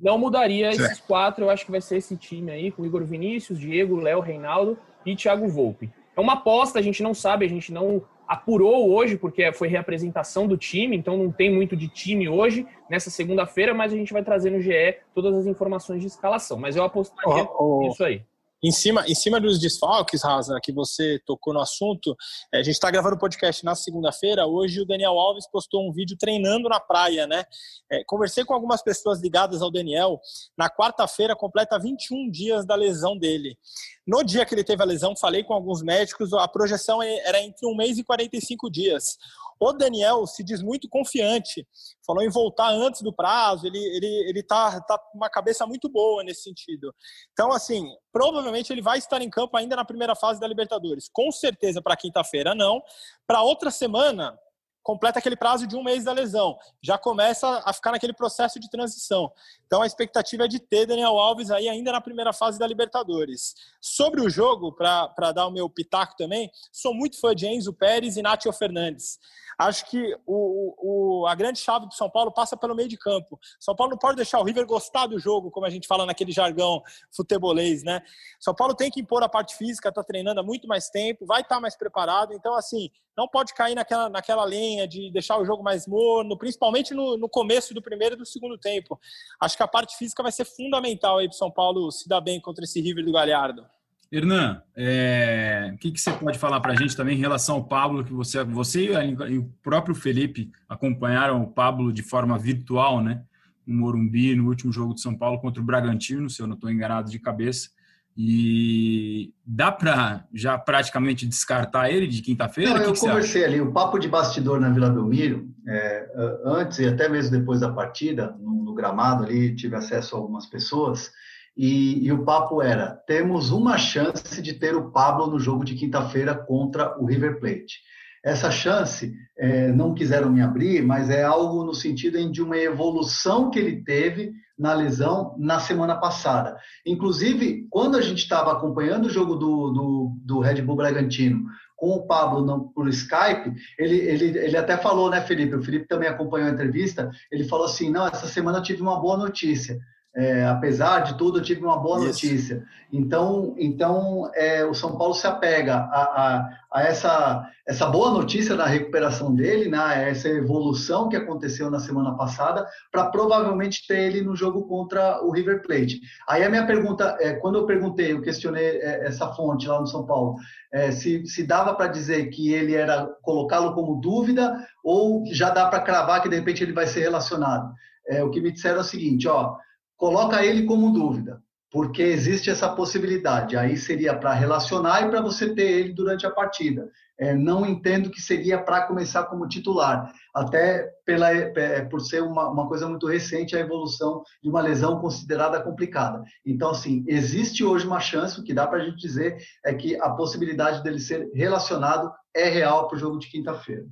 Não 0.00 0.16
mudaria 0.16 0.70
esses 0.70 1.00
quatro. 1.00 1.44
Eu 1.44 1.50
acho 1.50 1.64
que 1.64 1.70
vai 1.72 1.80
ser 1.80 1.96
esse 1.96 2.16
time 2.16 2.52
aí, 2.52 2.70
com 2.70 2.86
Igor 2.86 3.04
Vinícius, 3.04 3.58
Diego, 3.58 3.96
Léo, 3.96 4.20
Reinaldo 4.20 4.78
e 5.04 5.16
Thiago 5.16 5.48
Volpe. 5.48 5.90
É 6.16 6.20
uma 6.20 6.34
aposta, 6.34 6.78
a 6.78 6.82
gente 6.82 7.02
não 7.02 7.12
sabe, 7.12 7.44
a 7.44 7.48
gente 7.48 7.72
não 7.72 8.04
apurou 8.28 8.88
hoje, 8.92 9.16
porque 9.16 9.52
foi 9.52 9.66
reapresentação 9.66 10.46
do 10.46 10.56
time, 10.56 10.96
então 10.96 11.16
não 11.16 11.32
tem 11.32 11.52
muito 11.52 11.76
de 11.76 11.88
time 11.88 12.28
hoje, 12.28 12.64
nessa 12.88 13.10
segunda-feira, 13.10 13.74
mas 13.74 13.92
a 13.92 13.96
gente 13.96 14.12
vai 14.12 14.22
trazer 14.22 14.50
no 14.50 14.60
GE 14.60 14.98
todas 15.12 15.34
as 15.34 15.46
informações 15.46 16.00
de 16.00 16.06
escalação. 16.06 16.56
Mas 16.56 16.76
eu 16.76 16.84
apostaria 16.84 17.48
oh, 17.58 17.78
oh. 17.78 17.82
nisso 17.82 18.04
aí. 18.04 18.22
Em 18.66 18.72
cima, 18.72 19.04
em 19.06 19.14
cima 19.14 19.40
dos 19.40 19.60
desfalques, 19.60 20.24
Raza, 20.24 20.58
que 20.60 20.72
você 20.72 21.20
tocou 21.24 21.54
no 21.54 21.60
assunto, 21.60 22.16
é, 22.52 22.58
a 22.58 22.62
gente 22.64 22.74
está 22.74 22.90
gravando 22.90 23.14
o 23.14 23.18
podcast 23.18 23.64
na 23.64 23.76
segunda-feira. 23.76 24.44
Hoje 24.44 24.80
o 24.80 24.84
Daniel 24.84 25.12
Alves 25.20 25.48
postou 25.48 25.88
um 25.88 25.92
vídeo 25.92 26.16
treinando 26.18 26.68
na 26.68 26.80
praia, 26.80 27.28
né? 27.28 27.44
É, 27.88 28.02
conversei 28.02 28.44
com 28.44 28.54
algumas 28.54 28.82
pessoas 28.82 29.20
ligadas 29.20 29.62
ao 29.62 29.70
Daniel. 29.70 30.20
Na 30.58 30.68
quarta-feira 30.68 31.36
completa 31.36 31.78
21 31.78 32.28
dias 32.28 32.66
da 32.66 32.74
lesão 32.74 33.16
dele. 33.16 33.56
No 34.04 34.24
dia 34.24 34.44
que 34.44 34.52
ele 34.52 34.64
teve 34.64 34.82
a 34.82 34.86
lesão, 34.86 35.14
falei 35.16 35.44
com 35.44 35.54
alguns 35.54 35.80
médicos, 35.80 36.32
a 36.32 36.48
projeção 36.48 37.00
era 37.00 37.40
entre 37.40 37.68
um 37.68 37.76
mês 37.76 37.98
e 37.98 38.02
45 38.02 38.68
dias. 38.68 39.16
O 39.58 39.72
Daniel 39.72 40.26
se 40.26 40.44
diz 40.44 40.62
muito 40.62 40.88
confiante, 40.88 41.66
falou 42.06 42.22
em 42.22 42.28
voltar 42.28 42.68
antes 42.68 43.00
do 43.00 43.12
prazo, 43.12 43.66
ele, 43.66 43.78
ele, 43.78 44.28
ele 44.28 44.42
tá, 44.42 44.80
tá 44.82 44.98
com 44.98 45.16
uma 45.16 45.30
cabeça 45.30 45.66
muito 45.66 45.88
boa 45.88 46.22
nesse 46.22 46.42
sentido. 46.42 46.94
Então, 47.32 47.50
assim, 47.50 47.88
provavelmente 48.12 48.55
ele 48.72 48.82
vai 48.82 48.98
estar 48.98 49.20
em 49.22 49.30
campo 49.30 49.56
ainda 49.56 49.76
na 49.76 49.84
primeira 49.84 50.14
fase 50.14 50.40
da 50.40 50.46
Libertadores. 50.46 51.08
Com 51.08 51.30
certeza 51.30 51.82
para 51.82 51.96
quinta-feira, 51.96 52.54
não. 52.54 52.82
Para 53.26 53.42
outra 53.42 53.70
semana, 53.70 54.38
completa 54.86 55.18
aquele 55.18 55.34
prazo 55.34 55.66
de 55.66 55.74
um 55.74 55.82
mês 55.82 56.04
da 56.04 56.12
lesão, 56.12 56.56
já 56.80 56.96
começa 56.96 57.60
a 57.64 57.72
ficar 57.72 57.90
naquele 57.90 58.12
processo 58.12 58.60
de 58.60 58.70
transição. 58.70 59.32
Então 59.66 59.82
a 59.82 59.86
expectativa 59.86 60.44
é 60.44 60.48
de 60.48 60.58
ter 60.58 60.86
Daniel 60.86 61.18
Alves 61.18 61.50
aí 61.50 61.68
ainda 61.68 61.92
na 61.92 62.00
primeira 62.00 62.32
fase 62.32 62.58
da 62.58 62.66
Libertadores. 62.66 63.54
Sobre 63.80 64.20
o 64.20 64.30
jogo, 64.30 64.72
para 64.72 65.32
dar 65.32 65.46
o 65.46 65.50
meu 65.50 65.68
pitaco 65.68 66.16
também, 66.16 66.50
sou 66.72 66.94
muito 66.94 67.20
fã 67.20 67.34
de 67.34 67.46
Enzo 67.46 67.72
Pérez 67.72 68.16
e 68.16 68.22
Nátio 68.22 68.52
Fernandes. 68.52 69.18
Acho 69.58 69.86
que 69.86 70.14
o, 70.26 71.22
o, 71.22 71.26
a 71.26 71.34
grande 71.34 71.58
chave 71.58 71.86
do 71.86 71.94
São 71.94 72.10
Paulo 72.10 72.30
passa 72.30 72.56
pelo 72.56 72.74
meio 72.74 72.88
de 72.88 72.98
campo. 72.98 73.40
São 73.58 73.74
Paulo 73.74 73.92
não 73.92 73.98
pode 73.98 74.16
deixar 74.16 74.38
o 74.38 74.44
River 74.44 74.66
gostar 74.66 75.06
do 75.06 75.18
jogo, 75.18 75.50
como 75.50 75.64
a 75.64 75.70
gente 75.70 75.86
fala 75.88 76.04
naquele 76.04 76.30
jargão 76.30 76.82
futebolês, 77.14 77.82
né? 77.82 78.02
São 78.38 78.54
Paulo 78.54 78.74
tem 78.74 78.90
que 78.90 79.00
impor 79.00 79.22
a 79.22 79.28
parte 79.28 79.56
física, 79.56 79.88
está 79.88 80.04
treinando 80.04 80.40
há 80.40 80.42
muito 80.42 80.68
mais 80.68 80.90
tempo, 80.90 81.24
vai 81.24 81.40
estar 81.40 81.54
tá 81.54 81.60
mais 81.60 81.74
preparado. 81.74 82.34
Então, 82.34 82.54
assim, 82.54 82.90
não 83.16 83.26
pode 83.26 83.54
cair 83.54 83.74
naquela, 83.74 84.10
naquela 84.10 84.44
linha 84.44 84.86
de 84.86 85.10
deixar 85.10 85.38
o 85.38 85.44
jogo 85.44 85.62
mais 85.62 85.86
morno, 85.86 86.36
principalmente 86.36 86.92
no, 86.92 87.16
no 87.16 87.28
começo 87.28 87.72
do 87.72 87.80
primeiro 87.80 88.14
e 88.14 88.18
do 88.18 88.26
segundo 88.26 88.58
tempo. 88.58 89.00
Acho 89.40 89.55
que 89.56 89.62
a 89.62 89.68
parte 89.68 89.96
física 89.96 90.22
vai 90.22 90.32
ser 90.32 90.44
fundamental 90.44 91.18
aí 91.18 91.26
para 91.26 91.34
o 91.34 91.38
São 91.38 91.50
Paulo 91.50 91.90
se 91.90 92.08
dar 92.08 92.20
bem 92.20 92.40
contra 92.40 92.64
esse 92.64 92.80
River 92.80 93.04
do 93.04 93.12
Galhardo. 93.12 93.64
Hernan, 94.10 94.62
é, 94.76 95.72
o 95.74 95.78
que, 95.78 95.90
que, 95.90 96.00
você 96.00 96.12
pode 96.12 96.38
falar 96.38 96.60
para 96.60 96.72
a 96.72 96.76
gente 96.76 96.96
também 96.96 97.16
em 97.16 97.20
relação 97.20 97.56
ao 97.56 97.64
Pablo, 97.64 98.04
que 98.04 98.12
você, 98.12 98.44
você 98.44 98.88
e 99.28 99.38
o 99.38 99.50
próprio 99.62 99.94
Felipe 99.94 100.52
acompanharam 100.68 101.42
o 101.42 101.48
Pablo 101.48 101.92
de 101.92 102.02
forma 102.02 102.38
virtual, 102.38 103.02
né? 103.02 103.24
No 103.66 103.78
Morumbi, 103.78 104.34
no 104.36 104.46
último 104.46 104.72
jogo 104.72 104.94
de 104.94 105.00
São 105.00 105.16
Paulo 105.16 105.40
contra 105.40 105.60
o 105.60 105.66
Bragantino, 105.66 106.30
se 106.30 106.40
eu 106.40 106.46
não 106.46 106.54
estou 106.54 106.70
enganado 106.70 107.10
de 107.10 107.18
cabeça. 107.18 107.70
E 108.16 109.34
dá 109.44 109.70
para 109.70 110.24
já 110.32 110.56
praticamente 110.56 111.26
descartar 111.26 111.90
ele 111.90 112.06
de 112.06 112.22
quinta-feira? 112.22 112.82
eu 112.82 112.94
conversei 112.94 113.44
ali, 113.44 113.60
o 113.60 113.72
papo 113.72 113.98
de 113.98 114.08
bastidor 114.08 114.58
na 114.58 114.70
Vila 114.70 114.88
Belmiro, 114.88 115.46
é, 115.68 116.08
antes 116.44 116.78
e 116.78 116.86
até 116.86 117.08
mesmo 117.10 117.38
depois 117.38 117.60
da 117.60 117.70
partida, 117.70 118.34
no, 118.40 118.64
no 118.64 118.74
gramado 118.74 119.24
ali, 119.24 119.54
tive 119.54 119.76
acesso 119.76 120.16
a 120.16 120.18
algumas 120.18 120.46
pessoas. 120.46 121.10
E, 121.54 122.06
e, 122.06 122.12
o 122.12 122.24
papo 122.24 122.62
era: 122.62 122.92
temos 123.06 123.50
uma 123.50 123.76
chance 123.76 124.40
de 124.40 124.54
ter 124.54 124.74
o 124.74 124.90
Pablo 124.90 125.26
no 125.26 125.38
jogo 125.38 125.64
de 125.64 125.74
quinta-feira 125.74 126.34
contra 126.34 126.98
o 126.98 127.06
River 127.06 127.38
Plate. 127.38 127.80
Essa 128.24 128.50
chance, 128.50 129.14
é, 129.38 129.70
não 129.72 129.94
quiseram 129.94 130.30
me 130.30 130.42
abrir, 130.42 130.82
mas 130.82 131.08
é 131.10 131.22
algo 131.22 131.64
no 131.64 131.74
sentido 131.74 132.30
de 132.30 132.42
uma 132.42 132.56
evolução 132.56 133.50
que 133.50 133.58
ele 133.58 133.84
teve 133.84 134.32
na 134.58 134.72
lesão 134.72 135.34
na 135.38 135.60
semana 135.60 135.96
passada. 135.96 136.56
Inclusive, 136.84 137.66
quando 137.70 137.96
a 137.96 138.00
gente 138.00 138.18
estava 138.18 138.52
acompanhando 138.52 139.06
o 139.06 139.10
jogo 139.10 139.36
do, 139.36 139.70
do, 139.70 140.12
do 140.24 140.40
Red 140.40 140.62
Bull 140.62 140.76
Bragantino 140.76 141.44
com 141.76 141.90
o 141.90 142.06
Pablo 142.06 142.44
no, 142.44 142.70
por 142.70 142.88
Skype, 142.88 143.52
ele, 143.78 143.96
ele, 143.96 144.38
ele 144.38 144.56
até 144.56 144.76
falou, 144.76 145.10
né, 145.10 145.20
Felipe? 145.20 145.56
O 145.56 145.62
Felipe 145.62 145.86
também 145.86 146.08
acompanhou 146.08 146.48
a 146.48 146.52
entrevista. 146.52 147.10
Ele 147.30 147.44
falou 147.44 147.66
assim: 147.66 147.90
não, 147.90 148.06
essa 148.06 148.26
semana 148.26 148.58
eu 148.58 148.62
tive 148.62 148.80
uma 148.80 148.98
boa 148.98 149.16
notícia. 149.16 149.78
É, 150.16 150.46
apesar 150.46 151.00
de 151.00 151.18
tudo, 151.18 151.38
eu 151.38 151.42
tive 151.42 151.62
uma 151.62 151.76
boa 151.76 151.98
Isso. 151.98 152.06
notícia. 152.06 152.64
Então, 152.90 153.54
então 153.58 154.30
é, 154.34 154.64
o 154.64 154.72
São 154.72 154.96
Paulo 154.96 155.12
se 155.12 155.26
apega 155.26 155.74
a, 155.74 156.02
a, 156.02 156.48
a, 156.72 156.82
essa, 156.84 157.46
essa 157.66 157.84
boa 157.84 158.10
notícia 158.12 158.56
da 158.56 158.64
recuperação 158.64 159.34
dele, 159.34 159.68
né, 159.68 160.08
essa 160.08 160.26
evolução 160.28 161.10
que 161.10 161.16
aconteceu 161.16 161.70
na 161.70 161.78
semana 161.80 162.16
passada, 162.16 162.66
para 162.90 163.10
provavelmente 163.10 163.86
ter 163.86 164.04
ele 164.04 164.22
no 164.22 164.34
jogo 164.34 164.62
contra 164.62 165.22
o 165.22 165.30
River 165.30 165.60
Plate. 165.60 166.00
Aí 166.26 166.42
a 166.42 166.48
minha 166.48 166.66
pergunta, 166.66 167.18
é, 167.20 167.34
quando 167.34 167.58
eu 167.58 167.66
perguntei, 167.66 168.12
eu 168.12 168.22
questionei 168.22 168.78
é, 168.78 169.06
essa 169.06 169.28
fonte 169.34 169.68
lá 169.68 169.78
no 169.78 169.86
São 169.86 170.06
Paulo, 170.06 170.36
é, 170.72 170.92
se, 170.92 171.26
se 171.26 171.46
dava 171.46 171.74
para 171.74 171.88
dizer 171.88 172.30
que 172.30 172.54
ele 172.54 172.74
era 172.74 173.06
colocá-lo 173.20 173.74
como 173.74 174.00
dúvida 174.00 174.66
ou 174.82 175.24
já 175.26 175.50
dá 175.50 175.66
para 175.66 175.80
cravar 175.80 176.22
que 176.22 176.28
de 176.30 176.36
repente 176.36 176.62
ele 176.62 176.72
vai 176.72 176.86
ser 176.86 177.00
relacionado. 177.00 177.70
É, 178.08 178.24
o 178.24 178.30
que 178.30 178.40
me 178.40 178.50
disseram 178.50 178.78
é 178.78 178.80
o 178.80 178.84
seguinte, 178.84 179.28
ó 179.28 179.56
coloca 179.96 180.44
ele 180.44 180.64
como 180.64 180.92
dúvida, 180.92 181.42
porque 181.70 182.02
existe 182.02 182.50
essa 182.50 182.68
possibilidade. 182.68 183.56
Aí 183.56 183.76
seria 183.76 184.16
para 184.16 184.32
relacionar 184.32 185.02
e 185.02 185.10
para 185.10 185.20
você 185.20 185.54
ter 185.54 185.70
ele 185.70 185.92
durante 185.92 186.26
a 186.26 186.30
partida. 186.30 186.88
É, 187.18 187.34
não 187.34 187.64
entendo 187.64 188.10
que 188.10 188.20
seria 188.20 188.62
para 188.62 188.86
começar 188.86 189.24
como 189.24 189.48
titular, 189.48 190.12
até 190.34 190.86
pela, 191.04 191.30
é, 191.30 191.82
por 191.82 191.98
ser 192.00 192.22
uma, 192.22 192.50
uma 192.50 192.68
coisa 192.68 192.86
muito 192.86 193.06
recente 193.06 193.56
a 193.56 193.60
evolução 193.60 194.22
de 194.42 194.50
uma 194.50 194.60
lesão 194.60 195.00
considerada 195.00 195.62
complicada. 195.62 196.22
Então, 196.44 196.70
assim, 196.70 197.02
existe 197.08 197.64
hoje 197.64 197.86
uma 197.86 198.00
chance, 198.00 198.38
o 198.38 198.44
que 198.44 198.52
dá 198.52 198.66
para 198.66 198.82
a 198.82 198.84
gente 198.84 198.98
dizer 198.98 199.38
é 199.64 199.72
que 199.72 199.96
a 199.96 200.10
possibilidade 200.10 200.82
dele 200.82 200.98
ser 200.98 201.30
relacionado 201.34 202.12
é 202.34 202.50
real 202.50 202.86
para 202.86 202.96
o 202.96 203.00
jogo 203.00 203.18
de 203.18 203.30
quinta-feira. 203.30 203.86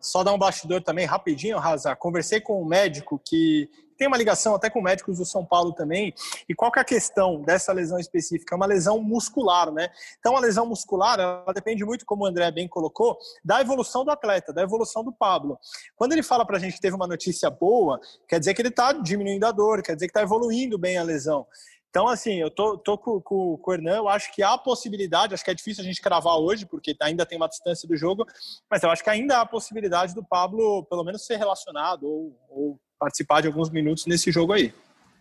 Só 0.00 0.22
dar 0.22 0.34
um 0.34 0.38
bastidor 0.38 0.82
também, 0.82 1.06
rapidinho, 1.06 1.58
Raza. 1.58 1.96
Conversei 1.96 2.38
com 2.38 2.62
um 2.62 2.66
médico 2.66 3.18
que 3.26 3.70
tem 3.96 4.08
uma 4.08 4.16
ligação 4.16 4.54
até 4.54 4.68
com 4.70 4.80
médicos 4.80 5.18
do 5.18 5.24
São 5.24 5.44
Paulo 5.44 5.72
também. 5.72 6.14
E 6.48 6.54
qual 6.54 6.70
que 6.70 6.78
é 6.78 6.82
a 6.82 6.84
questão 6.84 7.42
dessa 7.42 7.72
lesão 7.72 7.98
específica? 7.98 8.54
É 8.54 8.56
uma 8.56 8.66
lesão 8.66 9.00
muscular, 9.00 9.70
né? 9.72 9.88
Então, 10.18 10.36
a 10.36 10.40
lesão 10.40 10.66
muscular, 10.66 11.18
ela 11.18 11.52
depende 11.52 11.84
muito, 11.84 12.04
como 12.04 12.24
o 12.24 12.26
André 12.26 12.50
bem 12.50 12.68
colocou, 12.68 13.16
da 13.44 13.60
evolução 13.60 14.04
do 14.04 14.10
atleta, 14.10 14.52
da 14.52 14.62
evolução 14.62 15.04
do 15.04 15.12
Pablo. 15.12 15.58
Quando 15.96 16.12
ele 16.12 16.22
fala 16.22 16.44
pra 16.44 16.58
gente 16.58 16.74
que 16.74 16.80
teve 16.80 16.96
uma 16.96 17.06
notícia 17.06 17.50
boa, 17.50 18.00
quer 18.28 18.38
dizer 18.38 18.54
que 18.54 18.62
ele 18.62 18.70
tá 18.70 18.92
diminuindo 18.92 19.44
a 19.44 19.52
dor, 19.52 19.82
quer 19.82 19.94
dizer 19.94 20.06
que 20.08 20.12
tá 20.12 20.22
evoluindo 20.22 20.78
bem 20.78 20.98
a 20.98 21.02
lesão. 21.02 21.46
Então, 21.94 22.08
assim, 22.08 22.40
eu 22.40 22.50
tô, 22.50 22.76
tô 22.76 22.98
com, 22.98 23.20
com, 23.20 23.56
com, 23.56 23.70
o 23.70 23.72
Hernan, 23.72 23.94
eu 23.94 24.08
acho 24.08 24.34
que 24.34 24.42
há 24.42 24.58
possibilidade, 24.58 25.32
acho 25.32 25.44
que 25.44 25.50
é 25.52 25.54
difícil 25.54 25.80
a 25.80 25.86
gente 25.86 26.02
cravar 26.02 26.34
hoje, 26.38 26.66
porque 26.66 26.92
ainda 27.00 27.24
tem 27.24 27.38
uma 27.38 27.46
distância 27.46 27.86
do 27.86 27.96
jogo, 27.96 28.26
mas 28.68 28.82
eu 28.82 28.90
acho 28.90 29.04
que 29.04 29.10
ainda 29.10 29.40
há 29.40 29.46
possibilidade 29.46 30.12
do 30.12 30.24
Pablo, 30.24 30.84
pelo 30.90 31.04
menos, 31.04 31.24
ser 31.24 31.36
relacionado 31.36 32.02
ou, 32.02 32.36
ou 32.50 32.80
participar 32.98 33.42
de 33.42 33.46
alguns 33.46 33.70
minutos 33.70 34.06
nesse 34.06 34.32
jogo 34.32 34.54
aí. 34.54 34.74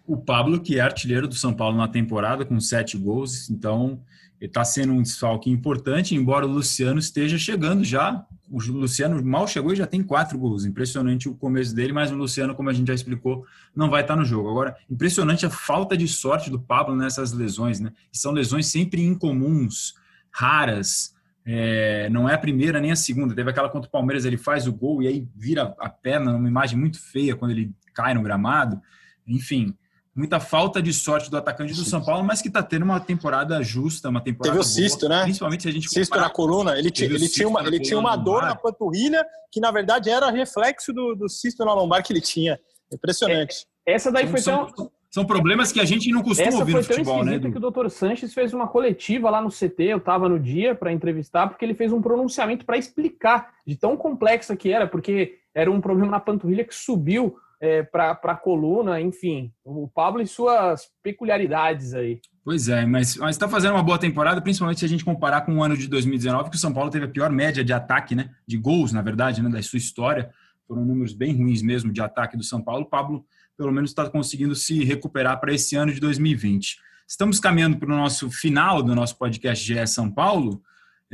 O 0.07 0.17
Pablo, 0.17 0.59
que 0.59 0.79
é 0.79 0.81
artilheiro 0.81 1.27
do 1.27 1.35
São 1.35 1.53
Paulo 1.53 1.77
na 1.77 1.87
temporada, 1.87 2.43
com 2.43 2.59
sete 2.59 2.97
gols, 2.97 3.51
então 3.51 4.01
está 4.45 4.63
sendo 4.65 4.93
um 4.93 5.01
desfalque 5.01 5.49
importante, 5.49 6.15
embora 6.15 6.45
o 6.45 6.49
Luciano 6.49 6.99
esteja 6.99 7.37
chegando 7.37 7.83
já. 7.83 8.25
O 8.51 8.59
Luciano 8.59 9.23
mal 9.23 9.47
chegou 9.47 9.71
e 9.71 9.75
já 9.75 9.87
tem 9.87 10.03
quatro 10.03 10.37
gols. 10.37 10.65
Impressionante 10.65 11.29
o 11.29 11.35
começo 11.35 11.73
dele, 11.73 11.93
mas 11.93 12.11
o 12.11 12.15
Luciano, 12.15 12.53
como 12.53 12.69
a 12.69 12.73
gente 12.73 12.87
já 12.87 12.93
explicou, 12.93 13.45
não 13.75 13.89
vai 13.89 14.01
estar 14.01 14.15
tá 14.15 14.19
no 14.19 14.25
jogo. 14.25 14.49
Agora, 14.49 14.75
impressionante 14.89 15.45
a 15.45 15.49
falta 15.49 15.95
de 15.95 16.07
sorte 16.07 16.49
do 16.49 16.59
Pablo 16.59 16.95
nessas 16.95 17.31
lesões, 17.31 17.79
né? 17.79 17.93
São 18.11 18.31
lesões 18.33 18.67
sempre 18.67 19.01
incomuns, 19.01 19.95
raras. 20.29 21.15
É, 21.45 22.09
não 22.09 22.27
é 22.27 22.33
a 22.33 22.37
primeira 22.37 22.81
nem 22.81 22.91
a 22.91 22.95
segunda. 22.95 23.33
Teve 23.33 23.49
aquela 23.49 23.69
contra 23.69 23.87
o 23.87 23.91
Palmeiras, 23.91 24.25
ele 24.25 24.37
faz 24.37 24.67
o 24.67 24.73
gol 24.73 25.01
e 25.01 25.07
aí 25.07 25.27
vira 25.35 25.73
a 25.79 25.89
perna, 25.89 26.33
numa 26.33 26.49
imagem 26.49 26.77
muito 26.77 26.99
feia 26.99 27.35
quando 27.35 27.51
ele 27.51 27.73
cai 27.93 28.13
no 28.13 28.21
gramado. 28.21 28.81
Enfim, 29.25 29.73
muita 30.15 30.39
falta 30.39 30.81
de 30.81 30.93
sorte 30.93 31.29
do 31.29 31.37
atacante 31.37 31.73
do 31.73 31.83
São 31.83 32.03
Paulo, 32.03 32.23
mas 32.23 32.41
que 32.41 32.47
está 32.47 32.61
tendo 32.61 32.83
uma 32.83 32.99
temporada 32.99 33.61
justa, 33.63 34.09
uma 34.09 34.21
temporada. 34.21 34.55
Teve 34.55 34.61
o 34.61 34.63
cisto, 34.63 35.07
boa, 35.07 35.17
né? 35.17 35.23
Principalmente 35.23 35.63
se 35.63 35.69
a 35.69 35.71
gente. 35.71 35.89
Cisto 35.89 36.17
na 36.17 36.29
coluna. 36.29 36.77
Ele, 36.77 36.91
ele 36.99 37.29
tinha 37.29 37.47
uma, 37.47 37.61
ele 37.65 37.79
tinha 37.79 37.97
uma 37.97 38.15
dor 38.15 38.43
na 38.43 38.55
panturrilha 38.55 39.25
que, 39.51 39.59
na 39.59 39.71
verdade, 39.71 40.09
era 40.09 40.29
reflexo 40.29 40.93
do, 40.93 41.15
do 41.15 41.27
cisto 41.27 41.65
na 41.65 41.73
lombar 41.73 42.03
que 42.03 42.13
ele 42.13 42.21
tinha. 42.21 42.59
Impressionante. 42.91 43.65
É, 43.87 43.93
essa 43.93 44.11
daí 44.11 44.27
foi 44.27 44.41
tão. 44.41 44.67
São 45.09 45.25
problemas 45.25 45.71
que 45.71 45.79
a 45.79 45.85
gente 45.85 46.11
não 46.11 46.23
costuma 46.23 46.47
Essa 46.47 46.57
ouvir 46.57 46.73
no 46.73 46.83
futebol, 46.83 47.23
né? 47.23 47.37
que 47.37 47.45
o 47.45 47.71
Dr. 47.71 47.87
Sanches 47.89 48.33
fez 48.33 48.51
uma 48.51 48.67
coletiva 48.67 49.29
lá 49.29 49.39
no 49.39 49.49
CT, 49.49 49.83
eu 49.83 49.97
estava 49.99 50.27
no 50.27 50.39
dia 50.39 50.73
para 50.73 50.91
entrevistar, 50.91 51.47
porque 51.47 51.63
ele 51.63 51.75
fez 51.75 51.93
um 51.93 52.01
pronunciamento 52.01 52.65
para 52.65 52.79
explicar 52.79 53.53
de 53.63 53.75
tão 53.75 53.95
complexa 53.95 54.55
que 54.55 54.71
era, 54.71 54.87
porque 54.87 55.37
era 55.53 55.69
um 55.69 55.79
problema 55.79 56.09
na 56.09 56.19
panturrilha 56.19 56.63
que 56.63 56.73
subiu 56.73 57.37
é, 57.63 57.81
para 57.81 58.11
a 58.11 58.35
coluna, 58.35 58.99
enfim. 58.99 59.49
O 59.63 59.87
Pablo 59.87 60.21
e 60.21 60.27
suas 60.27 60.89
peculiaridades 61.01 61.93
aí. 61.93 62.19
Pois 62.43 62.67
é, 62.67 62.85
mas 62.85 63.15
está 63.29 63.47
fazendo 63.47 63.75
uma 63.75 63.81
boa 63.81 63.97
temporada, 63.97 64.41
principalmente 64.41 64.79
se 64.79 64.85
a 64.85 64.89
gente 64.89 65.05
comparar 65.05 65.45
com 65.45 65.55
o 65.55 65.63
ano 65.63 65.77
de 65.77 65.87
2019, 65.87 66.49
que 66.49 66.57
o 66.57 66.59
São 66.59 66.73
Paulo 66.73 66.91
teve 66.91 67.05
a 67.05 67.07
pior 67.07 67.29
média 67.29 67.63
de 67.63 67.71
ataque, 67.71 68.15
né? 68.15 68.31
De 68.45 68.57
gols, 68.57 68.91
na 68.91 69.01
verdade, 69.01 69.41
né? 69.41 69.49
Da 69.49 69.61
sua 69.61 69.77
história. 69.77 70.29
Foram 70.67 70.83
números 70.83 71.13
bem 71.13 71.33
ruins 71.37 71.61
mesmo 71.61 71.93
de 71.93 72.01
ataque 72.01 72.35
do 72.35 72.43
São 72.43 72.61
Paulo. 72.61 72.83
O 72.83 72.89
Pablo 72.89 73.25
pelo 73.57 73.71
menos 73.71 73.91
está 73.91 74.09
conseguindo 74.09 74.55
se 74.55 74.83
recuperar 74.83 75.39
para 75.39 75.53
esse 75.53 75.77
ano 75.77 75.93
de 75.93 76.01
2020. 76.01 76.79
Estamos 77.07 77.39
caminhando 77.39 77.77
para 77.77 77.93
o 77.93 77.97
nosso 77.97 78.29
final 78.29 78.83
do 78.83 78.93
nosso 78.93 79.17
podcast 79.17 79.65
GE 79.65 79.87
São 79.87 80.11
Paulo. 80.11 80.61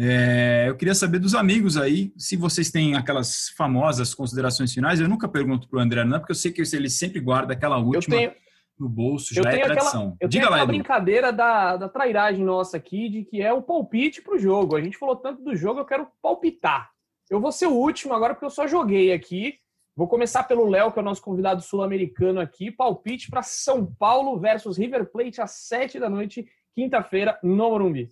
É, 0.01 0.63
eu 0.69 0.77
queria 0.77 0.95
saber 0.95 1.19
dos 1.19 1.35
amigos 1.35 1.75
aí, 1.75 2.13
se 2.17 2.37
vocês 2.37 2.71
têm 2.71 2.95
aquelas 2.95 3.49
famosas 3.49 4.13
considerações 4.13 4.73
finais. 4.73 5.01
Eu 5.01 5.09
nunca 5.09 5.27
pergunto 5.27 5.67
para 5.67 5.79
o 5.79 5.81
André, 5.81 6.05
não, 6.05 6.19
porque 6.19 6.31
eu 6.31 6.35
sei 6.35 6.53
que 6.53 6.61
ele 6.61 6.89
sempre 6.89 7.19
guarda 7.19 7.51
aquela 7.51 7.77
última 7.77 8.15
tenho, 8.15 8.31
no 8.79 8.87
bolso, 8.87 9.33
já 9.33 9.41
é 9.41 9.59
tradição. 9.59 10.01
Aquela, 10.01 10.17
eu 10.21 10.29
Diga 10.29 10.43
tenho 10.43 10.51
lá, 10.51 10.55
aquela 10.55 10.67
brincadeira 10.67 11.33
da, 11.33 11.75
da 11.75 11.89
trairagem 11.89 12.45
nossa 12.45 12.77
aqui, 12.77 13.09
de 13.09 13.25
que 13.25 13.41
é 13.41 13.51
o 13.51 13.61
palpite 13.61 14.21
para 14.21 14.35
o 14.35 14.39
jogo. 14.39 14.77
A 14.77 14.81
gente 14.81 14.97
falou 14.97 15.17
tanto 15.17 15.43
do 15.43 15.53
jogo, 15.53 15.81
eu 15.81 15.85
quero 15.85 16.07
palpitar. 16.21 16.89
Eu 17.29 17.41
vou 17.41 17.51
ser 17.51 17.67
o 17.67 17.73
último 17.73 18.13
agora, 18.13 18.33
porque 18.33 18.45
eu 18.45 18.49
só 18.49 18.65
joguei 18.65 19.11
aqui. 19.11 19.55
Vou 19.97 20.07
começar 20.07 20.43
pelo 20.43 20.69
Léo, 20.69 20.93
que 20.93 20.99
é 20.99 21.01
o 21.01 21.05
nosso 21.05 21.21
convidado 21.21 21.61
sul-americano 21.61 22.39
aqui. 22.39 22.71
Palpite 22.71 23.29
para 23.29 23.43
São 23.43 23.85
Paulo 23.85 24.39
versus 24.39 24.77
River 24.77 25.11
Plate 25.11 25.41
às 25.41 25.51
sete 25.51 25.99
da 25.99 26.09
noite, 26.09 26.47
quinta-feira, 26.73 27.37
no 27.43 27.69
Morumbi. 27.69 28.09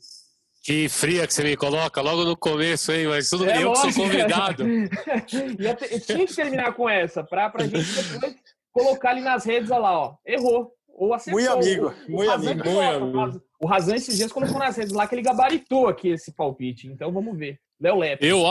Que 0.67 0.89
fria 0.89 1.25
que 1.25 1.33
você 1.33 1.43
me 1.43 1.55
coloca 1.55 2.01
logo 2.01 2.25
no 2.25 2.35
começo, 2.35 2.91
hein? 2.91 3.07
Mas 3.07 3.29
tudo 3.29 3.49
é, 3.49 3.63
eu 3.63 3.69
lógico. 3.69 3.87
que 3.87 3.93
sou 3.93 4.03
convidado. 4.03 4.65
eu 4.67 5.99
tinha 6.01 6.27
que 6.27 6.35
terminar 6.35 6.73
com 6.73 6.89
essa, 6.89 7.23
para 7.23 7.49
a 7.55 7.63
gente 7.63 7.85
depois 8.11 8.35
colocar 8.73 9.11
ali 9.11 9.21
nas 9.21 9.45
redes, 9.45 9.71
olha 9.71 9.79
lá, 9.79 9.97
ó. 9.97 10.15
Errou. 10.25 10.73
Ou 10.89 11.13
acertou. 11.13 11.39
Muito 11.39 11.53
amigo, 11.53 11.93
muito 12.09 12.31
amigo. 12.31 12.79
amigo. 12.81 13.41
O 13.61 13.65
Razan 13.65 13.95
esses 13.95 14.17
dias 14.17 14.29
colocou 14.29 14.59
nas 14.59 14.75
redes 14.75 14.91
lá 14.91 15.07
que 15.07 15.15
ele 15.15 15.21
gabaritou 15.21 15.87
aqui 15.87 16.09
esse 16.09 16.33
palpite. 16.33 16.87
Então 16.87 17.13
vamos 17.13 17.37
ver. 17.37 17.57
Léo 17.79 17.99
Lepe. 17.99 18.27
Eu, 18.27 18.43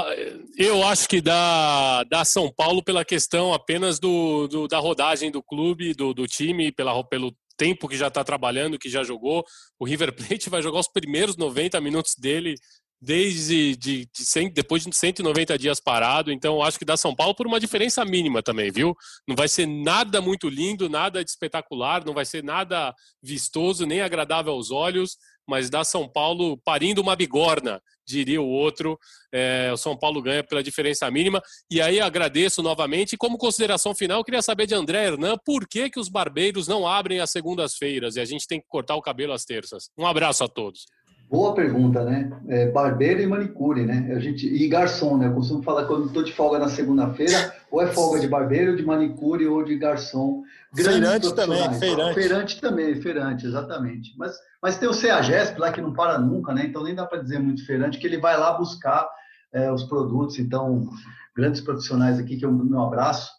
eu 0.57 0.87
acho 0.87 1.07
que 1.09 1.21
dá, 1.21 2.03
dá 2.05 2.25
São 2.25 2.51
Paulo 2.51 2.83
pela 2.83 3.05
questão 3.05 3.53
apenas 3.53 3.99
do, 3.99 4.47
do 4.49 4.69
da 4.69 4.79
rodagem 4.79 5.31
do 5.31 5.43
clube, 5.43 5.93
do, 5.93 6.14
do 6.14 6.27
time, 6.27 6.73
pela, 6.73 7.05
pelo 7.05 7.35
tempo 7.57 7.88
que 7.88 7.96
já 7.96 8.09
está 8.09 8.22
trabalhando, 8.22 8.78
que 8.78 8.88
já 8.88 9.02
jogou. 9.02 9.44
O 9.78 9.84
River 9.84 10.14
Plate 10.14 10.48
vai 10.50 10.62
jogar 10.62 10.80
os 10.80 10.88
primeiros 10.88 11.36
90 11.36 11.80
minutos 11.80 12.14
dele 12.18 12.54
desde 13.00 13.76
de, 13.76 14.07
de 14.07 14.24
100, 14.24 14.52
depois 14.52 14.82
de 14.82 14.94
190 14.94 15.59
dias 15.59 15.80
parado. 15.80 16.32
Então, 16.32 16.62
acho 16.62 16.78
que 16.78 16.84
dá 16.84 16.96
São 16.96 17.14
Paulo 17.14 17.34
por 17.34 17.46
uma 17.46 17.61
diferença 17.61 18.04
mínima 18.04 18.42
também, 18.42 18.70
viu? 18.70 18.94
Não 19.28 19.36
vai 19.36 19.48
ser 19.48 19.66
nada 19.66 20.20
muito 20.20 20.48
lindo, 20.48 20.88
nada 20.88 21.22
de 21.24 21.30
espetacular, 21.30 22.04
não 22.04 22.14
vai 22.14 22.24
ser 22.24 22.42
nada 22.42 22.94
vistoso, 23.22 23.86
nem 23.86 24.00
agradável 24.00 24.52
aos 24.52 24.70
olhos, 24.70 25.16
mas 25.46 25.70
dá 25.70 25.84
São 25.84 26.09
Paulo 26.09 26.59
parindo 26.64 27.00
uma 27.00 27.14
bigorna 27.14 27.80
diria 28.07 28.40
o 28.40 28.48
outro. 28.48 28.98
É, 29.32 29.70
o 29.72 29.76
São 29.76 29.96
Paulo 29.96 30.22
ganha 30.22 30.44
pela 30.44 30.62
diferença 30.62 31.11
mínima. 31.11 31.42
E 31.70 31.80
aí 31.80 32.00
agradeço 32.00 32.62
novamente. 32.62 33.14
E 33.14 33.16
como 33.18 33.38
consideração 33.38 33.94
final, 33.94 34.24
queria 34.24 34.42
saber 34.42 34.66
de 34.66 34.74
André 34.74 35.07
Hernan 35.07 35.36
por 35.44 35.66
que, 35.68 35.90
que 35.90 36.00
os 36.00 36.09
barbeiros 36.09 36.68
não 36.68 36.86
abrem 36.86 37.20
às 37.20 37.30
segundas-feiras 37.30 38.16
e 38.16 38.20
a 38.20 38.24
gente 38.24 38.46
tem 38.46 38.61
que 38.61 38.66
cortar 38.68 38.94
o 38.96 39.02
cabelo 39.02 39.32
às 39.32 39.44
terças. 39.44 39.90
Um 39.98 40.07
abraço 40.07 40.44
a 40.44 40.48
todos. 40.48 40.86
Boa 41.29 41.55
pergunta, 41.55 42.05
né? 42.05 42.31
É, 42.49 42.70
barbeiro 42.70 43.20
e 43.20 43.27
manicure, 43.27 43.85
né? 43.85 44.12
A 44.14 44.20
gente, 44.20 44.47
e 44.47 44.68
garçom, 44.68 45.16
né? 45.16 45.27
Eu 45.27 45.35
costumo 45.35 45.62
falar 45.62 45.83
que 45.83 45.89
quando 45.89 46.07
estou 46.07 46.22
de 46.22 46.33
folga 46.33 46.59
na 46.59 46.68
segunda-feira, 46.68 47.53
ou 47.70 47.83
é 47.83 47.89
folga 47.89 48.20
de 48.20 48.29
barbeiro, 48.29 48.77
de 48.77 48.85
manicure 48.85 49.47
ou 49.47 49.64
de 49.64 49.77
garçom. 49.77 50.43
Feirante 50.74 51.35
também, 51.35 51.74
feirante. 51.74 52.14
Feirante 52.14 52.61
também, 52.61 53.03
feirante, 53.03 53.47
exatamente. 53.47 54.14
Mas, 54.16 54.37
mas 54.62 54.79
tem 54.79 54.89
o 54.89 54.95
CEAGESP 54.95 55.59
lá 55.59 55.72
que 55.72 55.81
não 55.81 55.93
para 55.93 56.16
nunca, 56.18 56.55
né? 56.55 56.64
Então 56.64 56.85
nem 56.85 56.95
dá 56.95 57.05
para 57.05 57.20
dizer 57.20 57.41
muito 57.41 57.66
feirante, 57.66 57.99
que 57.99 58.07
ele 58.07 58.18
vai 58.18 58.39
lá 58.39 58.53
buscar 58.53 59.09
é, 59.53 59.72
os 59.72 59.83
produtos. 59.83 60.39
Então, 60.39 60.89
grandes 61.35 61.61
profissionais 61.61 62.20
aqui, 62.20 62.37
que 62.37 62.45
é 62.45 62.49
o 62.49 62.53
meu 62.53 62.83
abraço. 62.83 63.33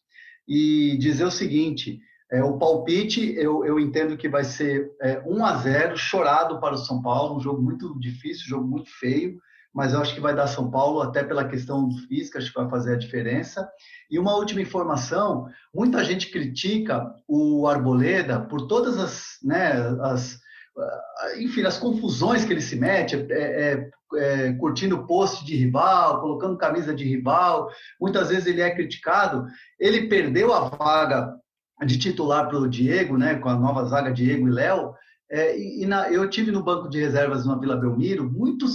E 0.45 0.97
dizer 0.99 1.23
o 1.23 1.31
seguinte, 1.31 2.01
é, 2.31 2.43
o 2.43 2.57
palpite, 2.57 3.33
eu, 3.37 3.65
eu 3.65 3.79
entendo 3.79 4.17
que 4.17 4.27
vai 4.27 4.43
ser 4.43 4.91
é, 5.01 5.21
1 5.25 5.45
a 5.45 5.55
0 5.57 5.97
chorado 5.97 6.59
para 6.59 6.75
o 6.75 6.77
São 6.77 7.01
Paulo, 7.01 7.37
um 7.37 7.39
jogo 7.39 7.61
muito 7.61 7.97
difícil, 7.99 8.45
um 8.45 8.49
jogo 8.49 8.67
muito 8.67 8.89
feio, 8.99 9.37
mas 9.73 9.93
eu 9.93 10.01
acho 10.01 10.13
que 10.13 10.19
vai 10.19 10.35
dar 10.35 10.47
São 10.47 10.69
Paulo, 10.69 11.01
até 11.01 11.23
pela 11.23 11.47
questão 11.47 11.87
do 11.87 11.95
físico, 12.07 12.37
acho 12.37 12.51
que 12.51 12.59
vai 12.59 12.69
fazer 12.69 12.95
a 12.95 12.97
diferença. 12.97 13.69
E 14.09 14.17
uma 14.17 14.35
última 14.35 14.61
informação: 14.61 15.45
muita 15.73 16.03
gente 16.03 16.31
critica 16.31 17.13
o 17.27 17.67
Arboleda 17.67 18.41
por 18.41 18.67
todas 18.67 18.97
as, 18.97 19.37
né, 19.43 19.73
as 20.01 20.39
enfim, 21.39 21.63
as 21.63 21.77
confusões 21.77 22.45
que 22.45 22.53
ele 22.53 22.61
se 22.61 22.75
mete, 22.75 23.15
é, 23.31 23.33
é, 23.33 23.89
é, 24.15 24.53
curtindo 24.53 25.05
post 25.07 25.43
de 25.45 25.55
rival, 25.55 26.21
colocando 26.21 26.57
camisa 26.57 26.93
de 26.93 27.03
rival, 27.03 27.69
muitas 27.99 28.29
vezes 28.29 28.45
ele 28.45 28.61
é 28.61 28.73
criticado. 28.73 29.45
Ele 29.79 30.07
perdeu 30.07 30.53
a 30.53 30.69
vaga 30.69 31.33
de 31.85 31.97
titular 31.97 32.47
para 32.47 32.57
o 32.57 32.67
Diego, 32.67 33.17
né, 33.17 33.35
com 33.35 33.49
a 33.49 33.55
nova 33.55 33.85
zaga 33.85 34.11
Diego 34.11 34.47
e 34.47 34.51
Léo, 34.51 34.93
é, 35.29 35.59
e, 35.59 35.85
na, 35.85 36.09
eu 36.09 36.29
tive 36.29 36.51
no 36.51 36.63
banco 36.63 36.89
de 36.89 36.99
reservas 36.99 37.45
na 37.45 37.57
Vila 37.57 37.75
Belmiro, 37.75 38.29
muito, 38.31 38.65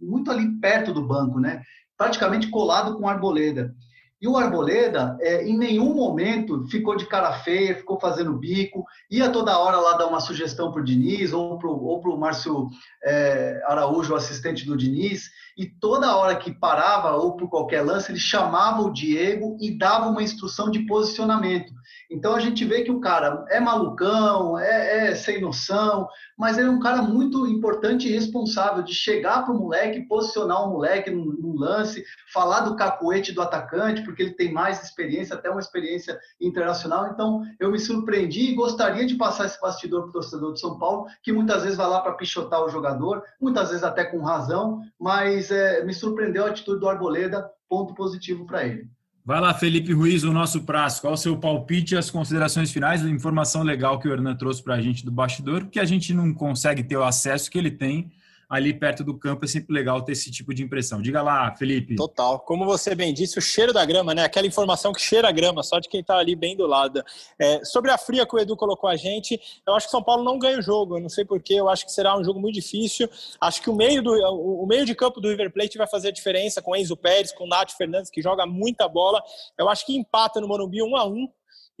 muito 0.00 0.30
ali 0.30 0.50
perto 0.58 0.94
do 0.94 1.06
banco, 1.06 1.38
né? 1.38 1.62
praticamente 2.00 2.48
colado 2.48 2.96
com 2.96 3.06
Arboleda. 3.06 3.74
E 4.22 4.26
o 4.26 4.36
Arboleda, 4.36 5.18
é, 5.20 5.46
em 5.46 5.56
nenhum 5.56 5.94
momento, 5.94 6.66
ficou 6.68 6.96
de 6.96 7.04
cara 7.04 7.32
feia, 7.32 7.74
ficou 7.74 8.00
fazendo 8.00 8.38
bico, 8.38 8.84
ia 9.10 9.30
toda 9.30 9.58
hora 9.58 9.78
lá 9.78 9.98
dar 9.98 10.06
uma 10.06 10.20
sugestão 10.20 10.72
para 10.72 10.80
o 10.80 10.84
Diniz 10.84 11.32
ou 11.34 11.58
para 11.58 11.70
o 11.70 12.18
Márcio 12.18 12.68
é, 13.04 13.62
Araújo, 13.66 14.14
o 14.14 14.16
assistente 14.16 14.64
do 14.64 14.76
Diniz, 14.76 15.30
e 15.60 15.66
toda 15.66 16.16
hora 16.16 16.36
que 16.36 16.50
parava 16.50 17.16
ou 17.16 17.36
por 17.36 17.50
qualquer 17.50 17.82
lance, 17.82 18.10
ele 18.10 18.18
chamava 18.18 18.80
o 18.80 18.90
Diego 18.90 19.58
e 19.60 19.76
dava 19.76 20.08
uma 20.08 20.22
instrução 20.22 20.70
de 20.70 20.86
posicionamento. 20.86 21.70
Então 22.10 22.34
a 22.34 22.40
gente 22.40 22.64
vê 22.64 22.82
que 22.82 22.90
o 22.90 22.98
cara 22.98 23.44
é 23.50 23.60
malucão, 23.60 24.58
é, 24.58 25.10
é 25.10 25.14
sem 25.14 25.38
noção, 25.38 26.08
mas 26.36 26.56
ele 26.56 26.68
é 26.68 26.70
um 26.70 26.80
cara 26.80 27.02
muito 27.02 27.46
importante 27.46 28.08
e 28.08 28.12
responsável 28.12 28.82
de 28.82 28.94
chegar 28.94 29.44
para 29.44 29.54
o 29.54 29.58
moleque, 29.58 30.08
posicionar 30.08 30.66
o 30.66 30.70
moleque 30.70 31.10
no, 31.10 31.54
lance, 31.60 32.02
falar 32.32 32.60
do 32.60 32.74
cacuete 32.74 33.32
do 33.32 33.42
atacante, 33.42 34.02
porque 34.02 34.22
ele 34.22 34.32
tem 34.32 34.50
mais 34.50 34.82
experiência, 34.82 35.34
até 35.36 35.50
uma 35.50 35.60
experiência 35.60 36.18
internacional. 36.40 37.08
Então 37.08 37.42
eu 37.60 37.70
me 37.70 37.78
surpreendi 37.78 38.52
e 38.52 38.54
gostaria 38.54 39.04
de 39.04 39.14
passar 39.16 39.44
esse 39.44 39.60
bastidor 39.60 40.02
para 40.02 40.08
o 40.08 40.12
torcedor 40.12 40.54
de 40.54 40.60
São 40.60 40.78
Paulo, 40.78 41.06
que 41.22 41.32
muitas 41.32 41.62
vezes 41.62 41.76
vai 41.76 41.86
lá 41.86 42.00
para 42.00 42.14
pichotar 42.14 42.64
o 42.64 42.70
jogador, 42.70 43.22
muitas 43.38 43.68
vezes 43.68 43.84
até 43.84 44.04
com 44.04 44.22
razão, 44.22 44.80
mas 44.98 45.49
é, 45.50 45.84
me 45.84 45.92
surpreendeu 45.92 46.44
a 46.44 46.50
atitude 46.50 46.80
do 46.80 46.88
Arboleda, 46.88 47.50
ponto 47.68 47.94
positivo 47.94 48.46
para 48.46 48.66
ele. 48.66 48.88
Vai 49.24 49.40
lá, 49.40 49.52
Felipe 49.54 49.92
Ruiz, 49.92 50.24
o 50.24 50.32
nosso 50.32 50.62
prazo. 50.62 51.02
Qual 51.02 51.12
o 51.12 51.16
seu 51.16 51.36
palpite 51.36 51.94
e 51.94 51.98
as 51.98 52.10
considerações 52.10 52.72
finais? 52.72 53.04
Informação 53.04 53.62
legal 53.62 53.98
que 53.98 54.08
o 54.08 54.12
Hernan 54.12 54.34
trouxe 54.34 54.62
para 54.62 54.74
a 54.74 54.80
gente 54.80 55.04
do 55.04 55.12
bastidor, 55.12 55.60
porque 55.60 55.78
a 55.78 55.84
gente 55.84 56.14
não 56.14 56.32
consegue 56.32 56.82
ter 56.82 56.96
o 56.96 57.04
acesso 57.04 57.50
que 57.50 57.58
ele 57.58 57.70
tem 57.70 58.10
ali 58.50 58.74
perto 58.74 59.04
do 59.04 59.16
campo 59.16 59.44
é 59.44 59.48
sempre 59.48 59.72
legal 59.72 60.02
ter 60.02 60.12
esse 60.12 60.28
tipo 60.28 60.52
de 60.52 60.64
impressão. 60.64 61.00
Diga 61.00 61.22
lá, 61.22 61.54
Felipe. 61.54 61.94
Total. 61.94 62.40
Como 62.40 62.64
você 62.66 62.96
bem 62.96 63.14
disse, 63.14 63.38
o 63.38 63.42
cheiro 63.42 63.72
da 63.72 63.84
grama, 63.84 64.12
né? 64.12 64.24
Aquela 64.24 64.46
informação 64.46 64.92
que 64.92 65.00
cheira 65.00 65.28
a 65.28 65.32
grama, 65.32 65.62
só 65.62 65.78
de 65.78 65.88
quem 65.88 66.00
está 66.00 66.18
ali 66.18 66.34
bem 66.34 66.56
do 66.56 66.66
lado. 66.66 67.00
É, 67.38 67.64
sobre 67.64 67.92
a 67.92 67.96
fria 67.96 68.26
que 68.26 68.34
o 68.34 68.38
Edu 68.40 68.56
colocou 68.56 68.90
a 68.90 68.96
gente, 68.96 69.40
eu 69.64 69.74
acho 69.74 69.86
que 69.86 69.92
São 69.92 70.02
Paulo 70.02 70.24
não 70.24 70.36
ganha 70.36 70.58
o 70.58 70.62
jogo. 70.62 70.96
Eu 70.96 71.00
não 71.00 71.08
sei 71.08 71.24
porquê, 71.24 71.54
eu 71.54 71.68
acho 71.68 71.86
que 71.86 71.92
será 71.92 72.18
um 72.18 72.24
jogo 72.24 72.40
muito 72.40 72.56
difícil. 72.56 73.08
Acho 73.40 73.62
que 73.62 73.70
o 73.70 73.74
meio, 73.74 74.02
do, 74.02 74.12
o 74.12 74.66
meio 74.66 74.84
de 74.84 74.96
campo 74.96 75.20
do 75.20 75.28
River 75.28 75.52
Plate 75.52 75.78
vai 75.78 75.86
fazer 75.86 76.08
a 76.08 76.12
diferença 76.12 76.60
com 76.60 76.74
Enzo 76.74 76.96
Pérez, 76.96 77.30
com 77.30 77.46
Nath 77.46 77.70
Fernandes, 77.78 78.10
que 78.10 78.20
joga 78.20 78.44
muita 78.46 78.88
bola. 78.88 79.22
Eu 79.56 79.68
acho 79.68 79.86
que 79.86 79.96
empata 79.96 80.40
no 80.40 80.48
Morumbi 80.48 80.82
1 80.82 80.96
a 80.96 81.06
1 81.06 81.28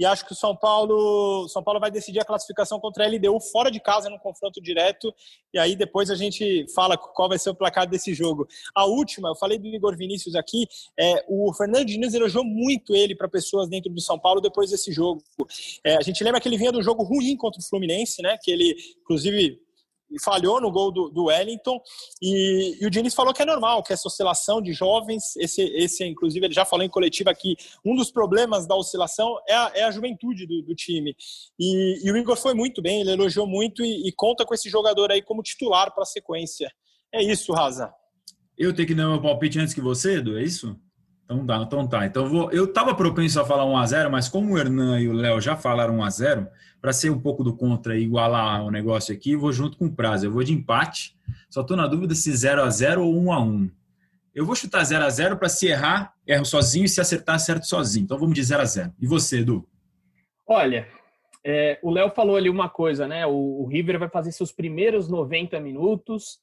e 0.00 0.06
acho 0.06 0.24
que 0.24 0.32
o 0.32 0.34
São 0.34 0.56
Paulo, 0.56 1.46
São 1.48 1.62
Paulo 1.62 1.78
vai 1.78 1.90
decidir 1.90 2.20
a 2.20 2.24
classificação 2.24 2.80
contra 2.80 3.04
a 3.04 3.06
LDU 3.06 3.38
fora 3.38 3.70
de 3.70 3.78
casa 3.78 4.08
no 4.08 4.18
confronto 4.18 4.58
direto 4.58 5.14
e 5.52 5.58
aí 5.58 5.76
depois 5.76 6.08
a 6.08 6.14
gente 6.14 6.64
fala 6.74 6.96
qual 6.96 7.28
vai 7.28 7.38
ser 7.38 7.50
o 7.50 7.54
placar 7.54 7.86
desse 7.86 8.14
jogo. 8.14 8.48
A 8.74 8.86
última, 8.86 9.28
eu 9.28 9.36
falei 9.36 9.58
do 9.58 9.66
Igor 9.66 9.94
Vinícius 9.94 10.34
aqui, 10.34 10.66
é, 10.98 11.22
o 11.28 11.52
Fernando 11.52 11.84
Diniz 11.84 12.14
elogiou 12.14 12.42
muito 12.42 12.94
ele 12.94 13.14
para 13.14 13.28
pessoas 13.28 13.68
dentro 13.68 13.92
do 13.92 14.00
São 14.00 14.18
Paulo 14.18 14.40
depois 14.40 14.70
desse 14.70 14.90
jogo. 14.90 15.22
É, 15.84 15.96
a 15.96 16.00
gente 16.00 16.24
lembra 16.24 16.40
que 16.40 16.48
ele 16.48 16.56
vinha 16.56 16.72
do 16.72 16.82
jogo 16.82 17.02
ruim 17.02 17.36
contra 17.36 17.60
o 17.60 17.64
Fluminense, 17.64 18.22
né? 18.22 18.38
Que 18.42 18.50
ele, 18.50 18.74
inclusive, 19.02 19.60
falhou 20.18 20.60
no 20.60 20.70
gol 20.70 20.90
do, 20.90 21.08
do 21.08 21.24
Wellington 21.24 21.80
e, 22.20 22.78
e, 22.80 22.86
o 22.86 22.90
Diniz 22.90 23.14
falou 23.14 23.32
que 23.32 23.42
é 23.42 23.44
normal, 23.44 23.82
que 23.82 23.92
essa 23.92 24.08
oscilação 24.08 24.60
de 24.60 24.72
jovens, 24.72 25.36
esse, 25.36 25.62
esse 25.62 26.04
inclusive 26.04 26.46
ele 26.46 26.54
já 26.54 26.64
falou 26.64 26.84
em 26.84 26.88
coletiva 26.88 27.30
aqui, 27.30 27.56
um 27.84 27.94
dos 27.94 28.10
problemas 28.10 28.66
da 28.66 28.74
oscilação 28.74 29.36
é 29.48 29.54
a, 29.54 29.72
é 29.74 29.82
a 29.84 29.90
juventude 29.90 30.46
do, 30.46 30.62
do 30.62 30.74
time 30.74 31.14
e, 31.58 32.00
e, 32.02 32.10
o 32.10 32.16
Igor 32.16 32.36
foi 32.36 32.54
muito 32.54 32.82
bem, 32.82 33.00
ele 33.00 33.12
elogiou 33.12 33.46
muito 33.46 33.84
e, 33.84 34.08
e 34.08 34.12
conta 34.12 34.44
com 34.44 34.54
esse 34.54 34.68
jogador 34.68 35.10
aí 35.12 35.22
como 35.22 35.42
titular 35.42 35.92
para 35.92 36.02
a 36.02 36.06
sequência. 36.06 36.70
É 37.12 37.22
isso, 37.22 37.52
Raza. 37.52 37.92
Eu 38.56 38.74
tenho 38.74 38.88
que 38.88 38.94
dar 38.94 39.08
meu 39.08 39.20
palpite 39.20 39.58
antes 39.58 39.74
que 39.74 39.80
você, 39.80 40.18
Edu, 40.18 40.38
é 40.38 40.42
isso? 40.42 40.78
Então 41.24 41.46
tá, 41.46 41.56
então 41.56 41.86
tá. 41.86 42.06
Então 42.06 42.28
vou, 42.28 42.50
eu 42.50 42.64
estava 42.64 42.94
propenso 42.94 43.40
a 43.40 43.44
falar 43.44 43.64
1 43.64 43.76
a 43.76 43.86
0, 43.86 44.10
mas 44.10 44.28
como 44.28 44.52
o 44.52 44.58
Hernan 44.58 45.00
e 45.00 45.08
o 45.08 45.12
Léo 45.12 45.40
já 45.40 45.56
falaram 45.56 45.98
1 45.98 46.02
a 46.02 46.10
0, 46.10 46.48
para 46.80 46.92
ser 46.92 47.10
um 47.10 47.20
pouco 47.20 47.44
do 47.44 47.54
contra 47.54 47.96
e 47.96 48.02
igualar 48.02 48.64
o 48.64 48.70
negócio 48.70 49.14
aqui, 49.14 49.36
vou 49.36 49.52
junto 49.52 49.76
com 49.76 49.86
o 49.86 49.92
prazo. 49.92 50.26
Eu 50.26 50.32
vou 50.32 50.42
de 50.42 50.52
empate. 50.52 51.16
Só 51.48 51.60
estou 51.60 51.76
na 51.76 51.86
dúvida 51.86 52.14
se 52.14 52.32
0 52.34 52.62
a 52.62 52.70
0 52.70 53.04
ou 53.04 53.16
1 53.16 53.32
a 53.32 53.40
1. 53.40 53.70
Eu 54.34 54.46
vou 54.46 54.54
chutar 54.54 54.84
0 54.84 55.04
a 55.04 55.10
0 55.10 55.36
para 55.36 55.48
se 55.48 55.66
errar, 55.66 56.14
erro 56.26 56.44
sozinho 56.44 56.84
e 56.84 56.88
se 56.88 57.00
acertar, 57.00 57.34
acerto 57.34 57.66
sozinho. 57.66 58.04
Então 58.04 58.18
vamos 58.18 58.34
de 58.34 58.42
0 58.42 58.62
a 58.62 58.64
0. 58.64 58.92
E 58.98 59.06
você, 59.06 59.40
Edu? 59.40 59.66
Olha, 60.46 60.88
é, 61.44 61.78
o 61.82 61.90
Léo 61.90 62.10
falou 62.10 62.36
ali 62.36 62.48
uma 62.48 62.68
coisa, 62.68 63.06
né? 63.08 63.26
O, 63.26 63.62
o 63.62 63.66
River 63.66 63.98
vai 63.98 64.08
fazer 64.08 64.32
seus 64.32 64.52
primeiros 64.52 65.08
90 65.08 65.58
minutos 65.60 66.38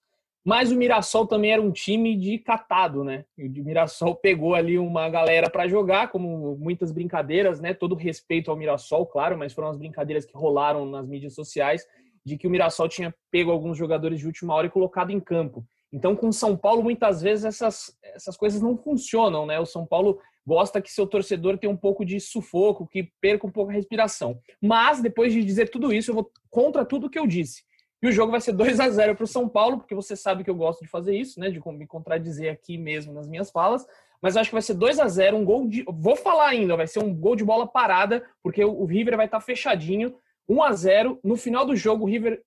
mas 0.48 0.72
o 0.72 0.78
Mirassol 0.78 1.28
também 1.28 1.52
era 1.52 1.62
um 1.62 1.72
time 1.72 2.16
de 2.16 2.38
catado, 2.38 3.04
né? 3.04 3.26
O 3.38 3.64
Mirassol 3.66 4.16
pegou 4.16 4.56
ali 4.56 4.80
uma 4.80 5.10
galera 5.10 5.50
para 5.50 5.68
jogar, 5.68 6.10
como 6.10 6.56
muitas 6.56 6.90
brincadeiras, 6.90 7.60
né? 7.60 7.74
Todo 7.74 7.96
respeito 7.96 8.50
ao 8.50 8.56
Mirassol, 8.56 9.06
claro, 9.06 9.38
mas 9.38 9.52
foram 9.52 9.68
as 9.68 9.76
brincadeiras 9.76 10.24
que 10.24 10.38
rolaram 10.38 10.86
nas 10.86 11.06
mídias 11.06 11.34
sociais 11.34 11.86
de 12.26 12.38
que 12.38 12.48
o 12.48 12.50
Mirassol 12.50 12.88
tinha 12.88 13.14
pego 13.30 13.52
alguns 13.52 13.78
jogadores 13.78 14.22
de 14.22 14.26
última 14.26 14.54
hora 14.54 14.68
e 14.68 14.70
colocado 14.70 15.12
em 15.12 15.20
campo. 15.20 15.66
Então, 15.92 16.16
com 16.16 16.30
o 16.30 16.34
São 16.34 16.56
Paulo, 16.56 16.82
muitas 16.82 17.22
vezes 17.22 17.44
essas, 17.44 17.98
essas 18.02 18.38
coisas 18.38 18.62
não 18.62 18.78
funcionam, 18.78 19.46
né? 19.46 19.60
O 19.60 19.66
São 19.66 19.86
Paulo 19.86 20.18
gosta 20.46 20.82
que 20.82 20.90
seu 20.90 21.06
torcedor 21.06 21.58
tenha 21.58 21.74
um 21.74 21.76
pouco 21.76 22.06
de 22.06 22.22
sufoco, 22.22 22.88
que 22.88 23.12
perca 23.20 23.46
um 23.46 23.52
pouco 23.52 23.72
a 23.72 23.74
respiração. 23.74 24.40
Mas, 24.62 25.02
depois 25.02 25.34
de 25.34 25.44
dizer 25.44 25.70
tudo 25.70 25.92
isso, 25.92 26.12
eu 26.12 26.16
vou 26.16 26.32
contra 26.50 26.86
tudo 26.86 27.10
que 27.10 27.20
eu 27.20 27.28
disse. 27.28 27.67
E 28.02 28.08
o 28.08 28.12
jogo 28.12 28.32
vai 28.32 28.42
ser 28.42 28.52
2 28.54 28.80
a 28.80 28.90
0 28.90 29.16
para 29.16 29.24
o 29.24 29.28
São 29.28 29.50
Paulo, 29.50 29.78
porque 29.78 29.96
você 29.96 30.16
sabe 30.16 30.44
que 30.44 30.50
eu 30.50 30.56
gosto 30.56 30.82
de 30.82 30.88
fazer 30.88 31.16
isso, 31.16 31.40
né? 31.40 31.50
De 31.50 31.60
me 31.72 31.88
contradizer 31.88 32.52
aqui 32.52 32.78
mesmo 32.78 33.14
nas 33.14 33.28
minhas 33.28 33.50
falas. 33.50 33.88
Mas 34.22 34.36
acho 34.36 34.50
que 34.50 34.56
vai 34.56 34.62
ser 34.62 34.76
2 34.76 35.00
a 35.00 35.08
0 35.08 35.38
um 35.38 35.46
gol 35.46 35.68
de. 35.68 35.84
Vou 35.88 36.16
falar 36.16 36.50
ainda, 36.50 36.76
vai 36.76 36.88
ser 36.88 37.00
um 37.00 37.14
gol 37.14 37.36
de 37.36 37.44
bola 37.44 37.68
parada, 37.68 38.24
porque 38.42 38.64
o 38.64 38.86
River 38.86 39.18
vai 39.18 39.26
estar 39.26 39.40
tá 39.40 39.46
fechadinho. 39.46 40.16
1 40.48 40.64
a 40.64 40.72
0 40.74 41.20
No 41.24 41.36
final 41.36 41.66
do 41.66 41.76
jogo, 41.76 42.04
o 42.04 42.08
River 42.08 42.42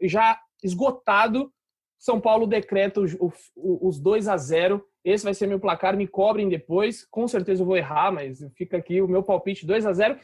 já 0.00 0.38
esgotado. 0.62 1.52
São 1.98 2.20
Paulo 2.20 2.46
decreta 2.46 3.00
os, 3.00 3.16
os 3.56 3.98
2 3.98 4.28
a 4.28 4.36
0 4.36 4.84
Esse 5.04 5.24
vai 5.24 5.32
ser 5.32 5.46
meu 5.46 5.60
placar, 5.60 5.96
me 5.96 6.06
cobrem 6.06 6.48
depois. 6.48 7.06
Com 7.06 7.26
certeza 7.28 7.62
eu 7.62 7.66
vou 7.66 7.76
errar, 7.76 8.10
mas 8.10 8.44
fica 8.56 8.76
aqui 8.76 9.00
o 9.00 9.08
meu 9.08 9.22
palpite 9.22 9.66
2 9.66 9.86
a 9.86 9.92
0 9.92 10.18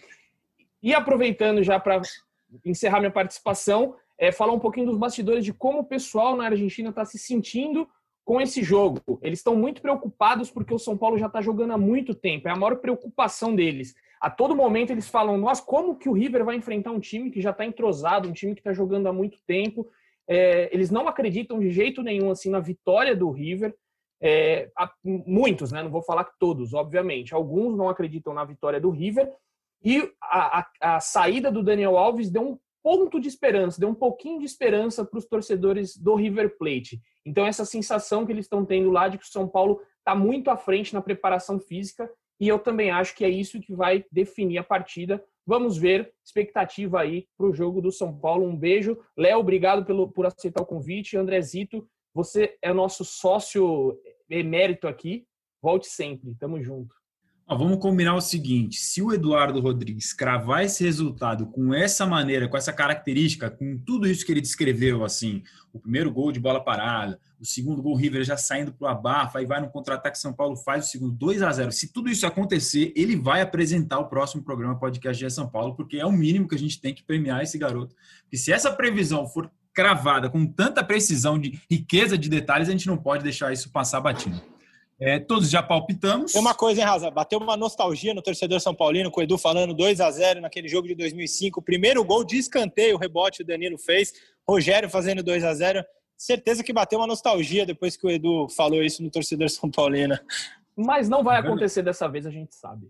E 0.83 0.93
aproveitando 0.93 1.63
já 1.63 1.79
para 1.79 2.01
encerrar 2.65 2.99
minha 2.99 3.13
participação, 3.13 3.97
é, 4.21 4.31
falar 4.31 4.53
um 4.53 4.59
pouquinho 4.59 4.87
dos 4.87 4.99
bastidores 4.99 5.43
de 5.43 5.53
como 5.53 5.79
o 5.79 5.85
pessoal 5.85 6.37
na 6.37 6.45
Argentina 6.45 6.91
está 6.91 7.07
se 7.07 7.19
sentindo 7.19 7.89
com 8.23 8.39
esse 8.39 8.63
jogo. 8.63 9.01
Eles 9.23 9.39
estão 9.39 9.57
muito 9.57 9.81
preocupados 9.81 10.51
porque 10.51 10.75
o 10.75 10.79
São 10.79 10.97
Paulo 10.97 11.17
já 11.17 11.27
está 11.27 11.41
jogando 11.41 11.73
há 11.73 11.79
muito 11.79 12.15
tempo. 12.15 12.47
É 12.47 12.51
a 12.51 12.57
maior 12.57 12.77
preocupação 12.77 13.57
deles. 13.57 13.95
A 14.21 14.29
todo 14.29 14.55
momento 14.55 14.91
eles 14.91 15.09
falam: 15.09 15.39
nós, 15.39 15.59
como 15.59 15.97
que 15.97 16.07
o 16.07 16.13
River 16.13 16.45
vai 16.45 16.55
enfrentar 16.55 16.91
um 16.91 17.01
time 17.01 17.31
que 17.31 17.41
já 17.41 17.51
está 17.51 17.65
entrosado, 17.65 18.29
um 18.29 18.33
time 18.35 18.55
que 18.55 18.61
está 18.61 18.75
jogando 18.75 19.07
há 19.07 19.13
muito 19.13 19.39
tempo? 19.47 19.89
É, 20.29 20.69
eles 20.71 20.91
não 20.91 21.09
acreditam 21.09 21.59
de 21.59 21.71
jeito 21.71 22.03
nenhum 22.03 22.31
assim 22.31 22.51
na 22.51 22.61
vitória 22.61 23.17
do 23.17 23.31
River. 23.31 23.75
É, 24.21 24.69
muitos, 25.03 25.73
né? 25.73 25.83
Não 25.83 25.91
vou 25.91 26.03
falar 26.03 26.25
que 26.25 26.39
todos, 26.39 26.75
obviamente. 26.75 27.35
Alguns 27.35 27.75
não 27.75 27.89
acreditam 27.89 28.35
na 28.35 28.45
vitória 28.45 28.79
do 28.79 28.91
River. 28.91 29.33
E 29.83 30.13
a, 30.23 30.61
a, 30.61 30.97
a 30.97 31.01
saída 31.01 31.51
do 31.51 31.63
Daniel 31.63 31.97
Alves 31.97 32.31
deu 32.31 32.43
um 32.43 32.59
ponto 32.83 33.21
de 33.21 33.29
esperança, 33.29 33.81
deu 33.81 33.89
um 33.89 33.95
pouquinho 33.95 34.39
de 34.39 34.45
esperança 34.45 35.05
para 35.05 35.19
os 35.19 35.27
torcedores 35.27 35.97
do 35.97 36.15
River 36.15 36.57
Plate. 36.59 37.01
Então, 37.25 37.47
essa 37.47 37.65
sensação 37.65 38.25
que 38.25 38.33
eles 38.33 38.47
estão 38.47 38.65
tendo 38.65 38.91
lá 38.91 39.09
de 39.09 39.19
que 39.19 39.25
o 39.25 39.29
São 39.31 39.49
Paulo 39.49 39.81
está 39.99 40.15
muito 40.15 40.51
à 40.51 40.57
frente 40.57 40.95
na 40.95 41.03
preparação 41.03 41.59
física, 41.59 42.11
e 42.41 42.49
eu 42.49 42.59
também 42.59 42.91
acho 42.91 43.15
que 43.15 43.25
é 43.25 43.29
isso 43.29 43.61
que 43.61 43.75
vai 43.75 44.05
definir 44.11 44.59
a 44.59 44.65
partida. 44.65 45.23
Vamos 45.47 45.77
ver, 45.77 46.13
expectativa 46.25 47.01
aí 47.01 47.27
para 47.37 47.47
o 47.47 47.53
jogo 47.53 47.83
do 47.83 47.93
São 47.93 48.19
Paulo. 48.19 48.47
Um 48.47 48.57
beijo. 48.57 48.99
Léo, 49.17 49.41
obrigado 49.41 49.85
pelo, 49.85 50.11
por 50.11 50.25
aceitar 50.25 50.63
o 50.63 50.67
convite. 50.67 51.19
Andrezito, 51.19 51.87
você 52.15 52.57
é 52.63 52.73
nosso 52.73 53.05
sócio 53.05 54.01
emérito 54.29 54.89
aqui. 54.89 55.27
Volte 55.63 55.87
sempre. 55.89 56.35
Tamo 56.37 56.63
junto. 56.63 57.00
Ah, 57.51 57.57
vamos 57.57 57.81
combinar 57.81 58.15
o 58.15 58.21
seguinte: 58.21 58.79
se 58.79 59.03
o 59.03 59.13
Eduardo 59.13 59.59
Rodrigues 59.59 60.13
cravar 60.13 60.65
esse 60.65 60.85
resultado 60.85 61.47
com 61.47 61.75
essa 61.75 62.07
maneira, 62.07 62.47
com 62.47 62.57
essa 62.57 62.73
característica, 62.73 63.51
com 63.51 63.77
tudo 63.77 64.07
isso 64.07 64.25
que 64.25 64.31
ele 64.31 64.41
descreveu, 64.41 65.05
assim, 65.05 65.43
o 65.73 65.81
primeiro 65.81 66.13
gol 66.13 66.31
de 66.31 66.39
bola 66.39 66.63
parada, 66.63 67.19
o 67.41 67.45
segundo 67.45 67.83
gol 67.83 67.97
River 67.97 68.23
já 68.23 68.37
saindo 68.37 68.73
para 68.73 68.87
o 68.87 68.89
abafa, 68.89 69.41
aí 69.41 69.47
vai 69.47 69.61
no 69.61 69.69
contra-ataque 69.69 70.17
São 70.17 70.33
Paulo 70.33 70.55
faz 70.55 70.85
o 70.85 70.89
segundo 70.91 71.11
2 71.11 71.43
a 71.43 71.51
0 71.51 71.73
Se 71.73 71.93
tudo 71.93 72.09
isso 72.09 72.25
acontecer, 72.25 72.93
ele 72.95 73.17
vai 73.17 73.41
apresentar 73.41 73.99
o 73.99 74.09
próximo 74.09 74.45
programa 74.45 74.79
podcast 74.79 75.19
de 75.19 75.29
São 75.33 75.49
Paulo, 75.49 75.75
porque 75.75 75.97
é 75.97 76.07
o 76.07 76.13
mínimo 76.13 76.47
que 76.47 76.55
a 76.55 76.59
gente 76.59 76.81
tem 76.81 76.95
que 76.95 77.03
premiar 77.03 77.43
esse 77.43 77.59
garoto. 77.59 77.97
E 78.31 78.39
se 78.39 78.53
essa 78.53 78.71
previsão 78.71 79.27
for 79.27 79.51
cravada 79.75 80.31
com 80.31 80.47
tanta 80.47 80.85
precisão 80.85 81.37
de 81.37 81.61
riqueza 81.69 82.17
de 82.17 82.29
detalhes, 82.29 82.69
a 82.69 82.73
gente 82.73 82.87
não 82.87 82.97
pode 82.97 83.25
deixar 83.25 83.53
isso 83.53 83.73
passar 83.73 84.01
batido. 84.01 84.41
É, 85.01 85.19
todos 85.19 85.49
já 85.49 85.63
palpitamos. 85.63 86.33
Tem 86.33 86.41
uma 86.41 86.55
coisa, 86.55 86.81
hein, 86.81 86.87
Raza? 86.87 87.11
Bateu 87.11 87.39
uma 87.39 87.57
nostalgia 87.57 88.13
no 88.13 88.21
torcedor 88.21 88.61
São 88.61 88.75
Paulino, 88.75 89.11
com 89.11 89.21
o 89.21 89.23
Edu 89.23 89.39
falando 89.39 89.73
2 89.73 89.99
a 89.99 90.11
0 90.11 90.43
naquele 90.43 90.69
jogo 90.69 90.87
de 90.87 90.95
2005. 90.95 91.61
O 91.61 91.63
primeiro 91.63 92.05
gol 92.05 92.23
de 92.23 92.37
escanteio, 92.37 92.97
o 92.97 92.99
rebote 92.99 93.41
o 93.41 93.47
Danilo 93.47 93.79
fez. 93.79 94.13
Rogério 94.47 94.91
fazendo 94.91 95.23
2 95.23 95.43
a 95.43 95.55
0 95.55 95.83
Certeza 96.19 96.63
que 96.63 96.71
bateu 96.71 96.99
uma 96.99 97.07
nostalgia 97.07 97.65
depois 97.65 97.97
que 97.97 98.07
o 98.07 98.11
Edu 98.11 98.47
falou 98.55 98.83
isso 98.83 99.03
no 99.03 99.11
torcedor 99.11 99.49
São 99.49 99.71
Paulino. 99.71 100.19
Mas 100.77 101.09
não 101.09 101.25
vai 101.25 101.39
acontecer 101.39 101.83
dessa 101.83 102.07
vez, 102.07 102.27
a 102.27 102.31
gente 102.31 102.55
sabe. 102.55 102.87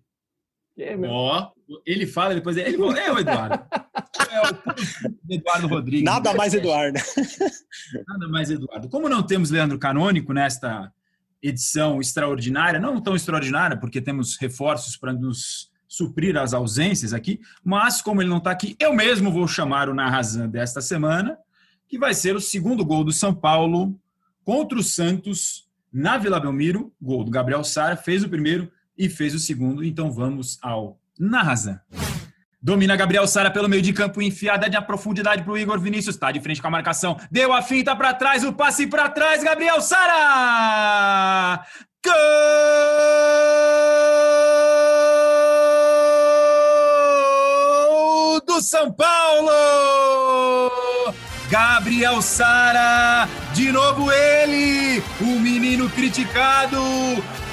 É, 0.76 0.96
Ó, 1.06 1.50
ele 1.86 2.06
fala, 2.06 2.34
depois 2.34 2.56
ele 2.56 2.76
falou, 2.76 2.96
é 2.96 3.12
o 3.12 3.18
Eduardo. 3.18 3.64
É 4.30 4.48
o 4.48 5.34
Eduardo 5.34 5.68
Rodrigues. 5.68 6.04
Nada 6.04 6.34
mais 6.34 6.54
Eduardo. 6.54 6.98
Nada 8.08 8.28
mais 8.28 8.50
Eduardo. 8.50 8.88
Como 8.88 9.08
não 9.08 9.22
temos 9.22 9.50
Leandro 9.50 9.78
Canônico 9.78 10.32
nesta 10.32 10.92
edição 11.42 12.00
extraordinária, 12.00 12.80
não 12.80 13.00
tão 13.00 13.16
extraordinária, 13.16 13.76
porque 13.76 14.00
temos 14.00 14.36
reforços 14.36 14.96
para 14.96 15.12
nos 15.12 15.70
suprir 15.88 16.36
as 16.36 16.54
ausências 16.54 17.12
aqui, 17.12 17.40
mas 17.64 18.00
como 18.00 18.22
ele 18.22 18.30
não 18.30 18.38
está 18.38 18.50
aqui, 18.50 18.76
eu 18.78 18.94
mesmo 18.94 19.32
vou 19.32 19.48
chamar 19.48 19.88
o 19.88 19.94
Narrazan 19.94 20.48
desta 20.48 20.80
semana, 20.80 21.36
que 21.88 21.98
vai 21.98 22.14
ser 22.14 22.36
o 22.36 22.40
segundo 22.40 22.84
gol 22.84 23.02
do 23.02 23.12
São 23.12 23.34
Paulo 23.34 23.98
contra 24.44 24.78
o 24.78 24.82
Santos 24.82 25.68
na 25.92 26.16
Vila 26.16 26.38
Belmiro, 26.38 26.92
gol 27.02 27.24
do 27.24 27.30
Gabriel 27.30 27.64
Sara, 27.64 27.96
fez 27.96 28.22
o 28.22 28.28
primeiro 28.28 28.70
e 28.96 29.08
fez 29.08 29.34
o 29.34 29.38
segundo, 29.40 29.82
então 29.82 30.12
vamos 30.12 30.58
ao 30.62 31.00
Narrazan. 31.18 31.80
Domina 32.62 32.94
Gabriel 32.94 33.26
Sara 33.26 33.50
pelo 33.50 33.70
meio 33.70 33.80
de 33.80 33.90
campo, 33.90 34.20
enfiada 34.20 34.68
de 34.68 34.78
profundidade 34.82 35.42
para 35.42 35.52
o 35.52 35.56
Igor 35.56 35.80
Vinícius. 35.80 36.14
Está 36.14 36.30
de 36.30 36.40
frente 36.40 36.60
com 36.60 36.68
a 36.68 36.70
marcação. 36.70 37.18
Deu 37.30 37.54
a 37.54 37.62
finta 37.62 37.96
para 37.96 38.12
trás, 38.12 38.44
o 38.44 38.52
passe 38.52 38.86
para 38.86 39.08
trás. 39.08 39.42
Gabriel 39.42 39.80
Sara! 39.80 41.64
Gol 42.04 42.12
do 48.46 48.60
São 48.60 48.92
Paulo! 48.92 49.50
Gabriel 51.50 52.20
Sara, 52.22 53.26
de 53.54 53.72
novo 53.72 54.12
ele, 54.12 55.02
o 55.20 55.40
menino 55.40 55.90
criticado, 55.90 56.78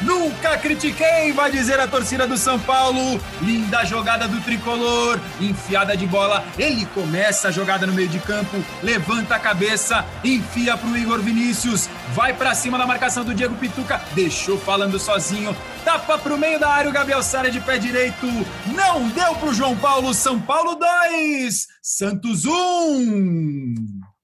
Nunca 0.07 0.57
critiquei, 0.57 1.33
vai 1.33 1.51
dizer 1.51 1.77
a 1.81 1.85
torcida 1.85 2.25
do 2.25 2.37
São 2.37 2.57
Paulo. 2.57 3.19
Linda 3.41 3.83
jogada 3.83 4.25
do 4.25 4.39
tricolor, 4.39 5.19
enfiada 5.41 5.97
de 5.97 6.07
bola. 6.07 6.45
Ele 6.57 6.85
começa 6.85 7.49
a 7.49 7.51
jogada 7.51 7.85
no 7.85 7.91
meio 7.91 8.07
de 8.07 8.17
campo, 8.19 8.55
levanta 8.81 9.35
a 9.35 9.39
cabeça, 9.39 10.05
enfia 10.23 10.77
para 10.77 10.87
o 10.87 10.97
Igor 10.97 11.19
Vinícius, 11.19 11.89
vai 12.13 12.33
para 12.33 12.55
cima 12.55 12.77
da 12.77 12.87
marcação 12.87 13.25
do 13.25 13.33
Diego 13.33 13.55
Pituca, 13.55 14.01
deixou 14.15 14.57
falando 14.57 14.97
sozinho, 14.97 15.53
tapa 15.83 16.17
para 16.17 16.33
o 16.33 16.37
meio 16.37 16.57
da 16.57 16.69
área 16.69 16.89
o 16.89 16.93
Gabriel 16.93 17.21
Sara 17.21 17.51
de 17.51 17.59
pé 17.59 17.77
direito. 17.77 18.25
Não 18.73 19.09
deu 19.09 19.35
para 19.35 19.49
o 19.49 19.53
João 19.53 19.75
Paulo. 19.75 20.13
São 20.13 20.39
Paulo 20.39 20.75
2, 20.75 21.67
Santos 21.81 22.45
1. 22.45 22.49
Um. 22.53 23.75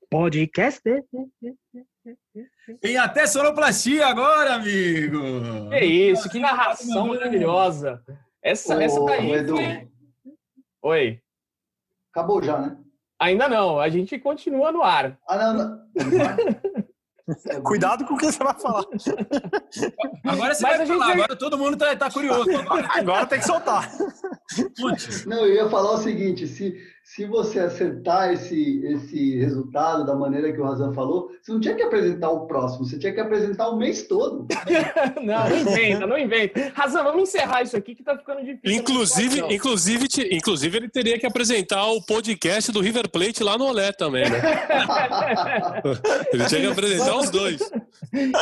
Podcast. 0.10 0.82
Tem 2.80 2.98
até 2.98 3.28
sonoplastia 3.28 4.08
agora, 4.08 4.56
amigo! 4.56 5.70
Que 5.70 5.86
isso, 5.86 6.30
que 6.30 6.40
narração 6.40 7.08
maravilhosa! 7.08 8.02
Essa, 8.42 8.78
Ô, 8.78 8.82
essa 8.82 9.06
daí. 9.06 9.32
Edu. 9.32 9.56
Foi... 9.56 9.90
Oi. 10.84 11.20
Acabou 12.12 12.42
já, 12.42 12.60
né? 12.60 12.78
Ainda 13.20 13.48
não, 13.48 13.80
a 13.80 13.90
gente 13.90 14.20
continua 14.20 14.72
no 14.72 14.82
ar. 14.82 15.18
Ah, 15.28 15.38
não, 15.38 15.54
não. 15.54 15.84
Cuidado 17.64 18.06
com 18.06 18.16
o 18.16 18.18
que 18.18 18.26
você 18.26 18.44
vai 18.44 18.54
falar. 18.60 18.84
Agora 20.26 20.54
você 20.54 20.64
Mas 20.64 20.78
vai 20.78 20.86
falar, 20.86 21.12
agora 21.14 21.36
todo 21.38 21.58
mundo 21.58 21.78
tá, 21.78 21.96
tá 21.96 22.12
curioso. 22.12 22.50
Agora. 22.52 22.88
agora 22.92 23.26
tem 23.26 23.40
que 23.40 23.46
soltar. 23.46 23.90
Não, 25.26 25.46
eu 25.46 25.54
ia 25.54 25.70
falar 25.70 25.94
o 25.94 25.98
seguinte: 26.00 26.46
se, 26.48 26.78
se 27.04 27.26
você 27.26 27.60
acertar 27.60 28.32
esse, 28.32 28.82
esse 28.86 29.38
resultado 29.38 30.06
da 30.06 30.16
maneira 30.16 30.54
que 30.54 30.60
o 30.60 30.64
Razan 30.64 30.94
falou, 30.94 31.30
você 31.42 31.52
não 31.52 31.60
tinha 31.60 31.76
que 31.76 31.84
apresentar 31.84 32.30
o 32.32 32.48
próximo, 32.48 32.86
você 32.86 32.98
tinha 32.98 33.14
que 33.14 33.20
apresentar 33.20 33.68
o 33.70 33.78
mês 33.78 34.08
todo. 34.08 34.48
não, 35.22 35.50
não 35.50 35.58
inventa, 35.58 36.08
não 36.08 36.18
inventa. 36.18 36.72
Razan, 36.74 37.04
vamos 37.04 37.24
encerrar 37.24 37.62
isso 37.62 37.76
aqui 37.76 37.94
que 37.94 38.04
tá 38.04 38.18
ficando 38.18 38.40
difícil. 38.46 38.80
Inclusive, 38.80 39.54
inclusive, 39.54 40.08
inclusive, 40.32 40.78
ele 40.78 40.90
teria 40.90 41.20
que 41.20 41.26
apresentar 41.26 41.86
o 41.88 42.02
podcast 42.02 42.72
do 42.72 42.80
River 42.80 43.10
Plate 43.12 43.44
lá 43.44 43.58
no 43.58 43.66
Olé 43.66 43.92
também, 43.92 44.24
né? 44.30 44.40
ele 46.32 46.46
tinha 46.46 46.62
que 46.62 46.68
apresentar 46.68 47.18
os 47.18 47.30
dois. 47.30 47.70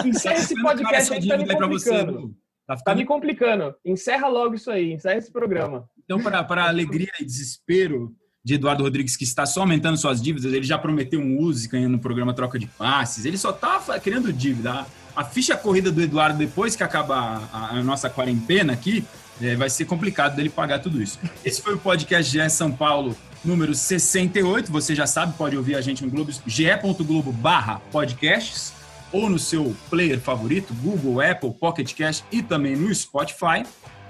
Encerra 0.05 0.36
esse 0.36 0.62
podcast 0.62 1.14
aí, 1.14 1.28
tá 1.28 1.38
me 1.38 1.47
complicando. 1.47 2.36
Tá, 2.68 2.78
ficando... 2.78 2.84
tá 2.84 2.95
me 2.95 3.05
complicando. 3.05 3.76
Encerra 3.84 4.28
logo 4.28 4.53
isso 4.53 4.70
aí, 4.70 4.93
encerra 4.93 5.18
esse 5.18 5.32
programa. 5.32 5.89
Então, 6.05 6.22
para 6.22 6.68
alegria 6.68 7.12
e 7.20 7.26
desespero 7.26 8.16
de 8.43 8.55
Eduardo 8.55 8.83
Rodrigues, 8.83 9.15
que 9.15 9.23
está 9.23 9.45
só 9.45 9.61
aumentando 9.61 9.97
suas 9.97 10.21
dívidas, 10.21 10.51
ele 10.51 10.65
já 10.65 10.77
prometeu 10.77 11.21
música 11.21 11.79
no 11.87 11.99
programa 11.99 12.33
Troca 12.33 12.57
de 12.57 12.65
Passes, 12.65 13.25
ele 13.25 13.37
só 13.37 13.51
está 13.51 13.79
criando 13.99 14.33
dívida. 14.33 14.85
A, 15.15 15.23
ficha 15.23 15.55
corrida 15.55 15.91
do 15.91 16.01
Eduardo, 16.01 16.37
depois 16.37 16.75
que 16.75 16.83
acabar 16.83 17.49
a, 17.53 17.77
a 17.77 17.83
nossa 17.83 18.09
quarentena 18.09 18.73
aqui, 18.73 19.03
é, 19.41 19.55
vai 19.55 19.69
ser 19.69 19.85
complicado 19.85 20.35
dele 20.35 20.49
pagar 20.49 20.79
tudo 20.79 21.01
isso. 21.01 21.19
Esse 21.43 21.61
foi 21.61 21.75
o 21.75 21.77
podcast 21.77 22.31
GE 22.31 22.49
São 22.49 22.71
Paulo 22.71 23.15
número 23.43 23.73
68. 23.73 24.71
Você 24.71 24.95
já 24.95 25.05
sabe, 25.05 25.33
pode 25.37 25.55
ouvir 25.57 25.75
a 25.75 25.81
gente 25.81 26.03
no 26.03 26.09
Globo, 26.09 26.31
ge.globo 26.45 27.31
barra 27.31 27.79
podcasts 27.91 28.73
ou 29.11 29.29
no 29.29 29.37
seu 29.37 29.75
player 29.89 30.19
favorito, 30.19 30.73
Google, 30.75 31.21
Apple, 31.21 31.53
Pocket 31.53 31.93
Cast 31.93 32.23
e 32.31 32.41
também 32.41 32.75
no 32.75 32.93
Spotify. 32.93 33.63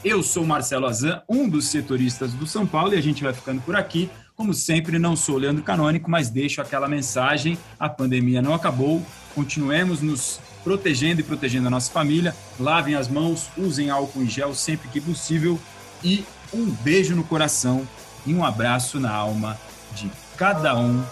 Eu 0.03 0.23
sou 0.23 0.45
Marcelo 0.45 0.87
Azan, 0.87 1.21
um 1.29 1.47
dos 1.47 1.65
setoristas 1.65 2.33
do 2.33 2.47
São 2.47 2.65
Paulo, 2.65 2.93
e 2.93 2.97
a 2.97 3.01
gente 3.01 3.23
vai 3.23 3.33
ficando 3.33 3.61
por 3.61 3.75
aqui. 3.75 4.09
Como 4.41 4.55
sempre, 4.55 4.97
não 4.97 5.15
sou 5.15 5.37
Leandro 5.37 5.61
Canônico, 5.61 6.09
mas 6.09 6.27
deixo 6.27 6.63
aquela 6.63 6.87
mensagem: 6.87 7.59
a 7.79 7.87
pandemia 7.87 8.41
não 8.41 8.55
acabou, 8.55 8.99
continuemos 9.35 10.01
nos 10.01 10.39
protegendo 10.63 11.21
e 11.21 11.23
protegendo 11.23 11.67
a 11.67 11.69
nossa 11.69 11.91
família. 11.91 12.35
Lavem 12.59 12.95
as 12.95 13.07
mãos, 13.07 13.51
usem 13.55 13.91
álcool 13.91 14.23
em 14.23 14.27
gel 14.27 14.55
sempre 14.55 14.89
que 14.89 14.99
possível 14.99 15.59
e 16.03 16.25
um 16.51 16.71
beijo 16.71 17.15
no 17.15 17.23
coração 17.23 17.87
e 18.25 18.33
um 18.33 18.43
abraço 18.43 18.99
na 18.99 19.11
alma 19.11 19.59
de 19.93 20.09
cada 20.35 20.75
um 20.75 21.03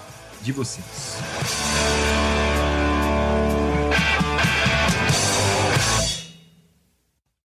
de 0.42 0.52
vocês. 0.52 1.20